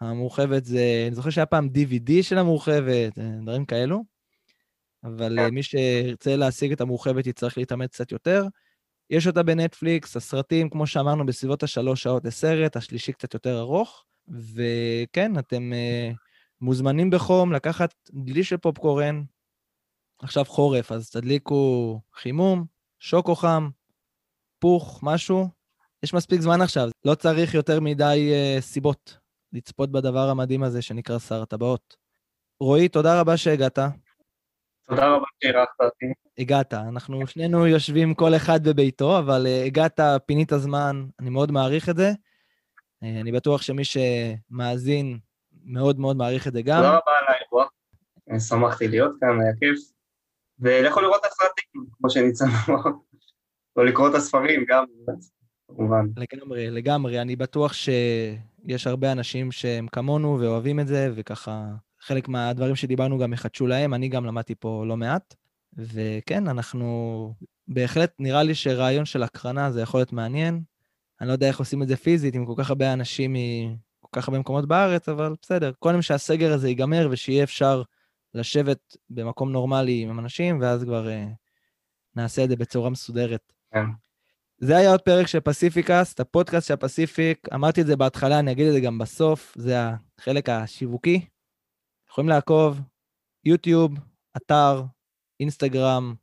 המורחבת 0.00 0.64
זה, 0.64 1.04
אני 1.06 1.14
זוכר 1.14 1.30
שהיה 1.30 1.46
פעם 1.46 1.68
DVD 1.74 2.22
של 2.22 2.38
המורחבת, 2.38 3.18
אה, 3.18 3.30
דברים 3.42 3.64
כאלו. 3.64 4.04
אבל 5.04 5.38
אה, 5.38 5.50
מי 5.50 5.62
שירצה 5.62 6.36
להשיג 6.36 6.72
את 6.72 6.80
המורחבת 6.80 7.26
יצטרך 7.26 7.58
להתאמץ 7.58 7.90
קצת 7.90 8.12
יותר. 8.12 8.44
יש 9.10 9.26
אותה 9.26 9.42
בנטפליקס, 9.42 10.16
הסרטים, 10.16 10.70
כמו 10.70 10.86
שאמרנו, 10.86 11.26
בסביבות 11.26 11.62
השלוש 11.62 12.02
שעות 12.02 12.24
לסרט, 12.24 12.76
השלישי 12.76 13.12
קצת 13.12 13.34
יותר 13.34 13.58
ארוך. 13.58 14.04
וכן, 14.28 15.38
אתם 15.38 15.72
uh, 15.72 16.16
מוזמנים 16.60 17.10
בחום 17.10 17.52
לקחת 17.52 17.94
דלי 18.10 18.44
של 18.44 18.56
פופקורן. 18.56 19.22
עכשיו 20.22 20.44
חורף, 20.44 20.92
אז 20.92 21.10
תדליקו 21.10 22.00
חימום, 22.14 22.64
שוקו 22.98 23.34
חם, 23.34 23.68
פוך, 24.58 25.00
משהו. 25.02 25.48
יש 26.02 26.14
מספיק 26.14 26.40
זמן 26.40 26.60
עכשיו, 26.60 26.88
לא 27.04 27.14
צריך 27.14 27.54
יותר 27.54 27.80
מדי 27.80 28.32
uh, 28.32 28.60
סיבות 28.60 29.18
לצפות 29.52 29.92
בדבר 29.92 30.28
המדהים 30.28 30.62
הזה 30.62 30.82
שנקרא 30.82 31.18
שר 31.18 31.42
הטבעות. 31.42 31.96
רועי, 32.60 32.88
תודה 32.88 33.20
רבה 33.20 33.36
שהגעת. 33.36 33.78
תודה 34.88 35.08
רבה 35.08 35.24
שאירחת 35.42 35.80
אותי. 35.80 36.06
הגעת, 36.38 36.74
אנחנו 36.74 37.26
שנינו 37.26 37.66
יושבים 37.66 38.14
כל 38.14 38.36
אחד 38.36 38.68
בביתו, 38.68 39.18
אבל 39.18 39.46
uh, 39.46 39.66
הגעת, 39.66 40.00
פינית 40.26 40.52
זמן, 40.56 41.06
אני 41.20 41.30
מאוד 41.30 41.52
מעריך 41.52 41.88
את 41.88 41.96
זה. 41.96 42.10
Uh, 42.10 43.06
אני 43.20 43.32
בטוח 43.32 43.62
שמי 43.62 43.82
שמאזין 43.84 45.18
מאוד 45.64 46.00
מאוד 46.00 46.16
מעריך 46.16 46.48
את 46.48 46.52
זה 46.52 46.62
גם. 46.62 46.76
תודה 46.76 46.88
רבה 46.90 47.12
על 47.18 47.34
האירוע. 47.34 47.66
שמחתי 48.48 48.88
להיות 48.88 49.12
כאן, 49.20 49.40
היה 49.40 49.52
כיף. 49.60 49.78
ולכו 50.58 51.00
לראות 51.00 51.20
את 51.20 51.30
הסרטים, 51.30 51.84
כמו 51.92 52.10
שניצן 52.10 52.46
אמר. 52.68 52.82
או 53.76 53.84
לקרוא 53.84 54.08
את 54.08 54.14
הספרים 54.14 54.64
גם. 54.68 54.84
כמובן. 55.68 56.06
לגמרי, 56.16 56.70
לגמרי. 56.70 57.20
אני 57.20 57.36
בטוח 57.36 57.72
שיש 57.72 58.86
הרבה 58.86 59.12
אנשים 59.12 59.52
שהם 59.52 59.86
כמונו 59.88 60.38
ואוהבים 60.40 60.80
את 60.80 60.86
זה, 60.86 61.10
וככה 61.14 61.66
חלק 62.08 62.28
מהדברים 62.28 62.76
שדיברנו 62.76 63.18
גם 63.18 63.32
יחדשו 63.32 63.66
להם, 63.66 63.94
אני 63.94 64.08
גם 64.08 64.24
למדתי 64.26 64.54
פה 64.54 64.84
לא 64.86 64.96
מעט. 64.96 65.34
וכן, 65.76 66.48
אנחנו... 66.48 67.34
בהחלט 67.68 68.12
נראה 68.18 68.42
לי 68.42 68.54
שרעיון 68.54 69.04
של 69.04 69.22
הקרנה 69.22 69.70
זה 69.70 69.80
יכול 69.80 70.00
להיות 70.00 70.12
מעניין. 70.12 70.62
אני 71.20 71.28
לא 71.28 71.32
יודע 71.32 71.48
איך 71.48 71.58
עושים 71.58 71.82
את 71.82 71.88
זה 71.88 71.96
פיזית 71.96 72.34
עם 72.34 72.46
כל 72.46 72.54
כך 72.56 72.70
הרבה 72.70 72.92
אנשים 72.92 73.32
מכל 73.32 74.08
כך 74.12 74.28
הרבה 74.28 74.38
מקומות 74.38 74.68
בארץ, 74.68 75.08
אבל 75.08 75.34
בסדר. 75.42 75.72
קודם 75.78 76.02
שהסגר 76.02 76.52
הזה 76.52 76.68
ייגמר 76.68 77.08
ושיהיה 77.10 77.44
אפשר 77.44 77.82
לשבת 78.34 78.96
במקום 79.10 79.52
נורמלי 79.52 80.02
עם 80.02 80.18
אנשים, 80.18 80.60
ואז 80.60 80.84
כבר 80.84 81.06
uh, 81.06 81.34
נעשה 82.16 82.44
את 82.44 82.48
זה 82.48 82.56
בצורה 82.56 82.90
מסודרת. 82.90 83.52
כן. 83.74 83.84
זה 84.58 84.76
היה 84.76 84.90
עוד 84.90 85.00
פרק 85.00 85.26
של 85.26 85.40
פסיפיקאסט, 85.40 86.20
הפודקאסט 86.20 86.68
של 86.68 86.74
הפסיפיק. 86.74 87.48
אמרתי 87.54 87.80
את 87.80 87.86
זה 87.86 87.96
בהתחלה, 87.96 88.38
אני 88.38 88.52
אגיד 88.52 88.66
את 88.66 88.72
זה 88.72 88.80
גם 88.80 88.98
בסוף, 88.98 89.54
זה 89.56 89.76
החלק 90.18 90.48
השיווקי. 90.48 91.26
יכולים 92.10 92.28
לעקוב, 92.28 92.80
יוטיוב, 93.44 93.92
אתר, 94.36 94.82
אינסטגרם, 95.40 96.14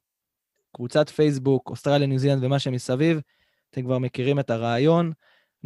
קבוצת 0.76 1.10
פייסבוק, 1.10 1.70
אוסטרליה, 1.70 2.08
ניו 2.08 2.20
זילנד 2.20 2.44
ומה 2.44 2.60
שמסביב. 2.60 3.22
אתם 3.70 3.82
כבר 3.82 4.00
מכירים 4.00 4.40
את 4.40 4.50
הרעיון. 4.50 5.12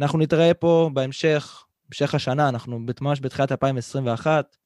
אנחנו 0.00 0.18
נתראה 0.18 0.54
פה 0.54 0.90
בהמשך, 0.92 1.64
המשך 1.86 2.14
השנה, 2.14 2.48
אנחנו 2.48 2.78
ממש 3.00 3.20
בתחילת 3.20 3.52
2021, 3.52 4.56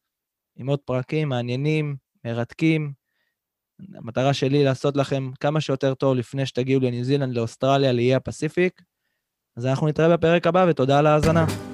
עם 0.57 0.69
עוד 0.69 0.79
פרקים 0.79 1.29
מעניינים, 1.29 1.97
מרתקים. 2.25 2.93
המטרה 3.95 4.35
שלי 4.35 4.65
לעשות 4.65 4.97
לכם 4.97 5.31
כמה 5.41 5.61
שיותר 5.61 5.95
טוב 5.95 6.15
לפני 6.15 6.47
שתגיעו 6.47 6.81
לניו 6.81 7.05
זילנד, 7.05 7.37
לאוסטרליה, 7.37 7.93
לאיי 7.93 8.15
הפסיפיק. 8.15 8.83
אז 9.57 9.67
אנחנו 9.67 9.89
נתראה 9.89 10.17
בפרק 10.17 10.47
הבא, 10.47 10.67
ותודה 10.69 10.99
על 10.99 11.07
ההאזנה. 11.07 11.74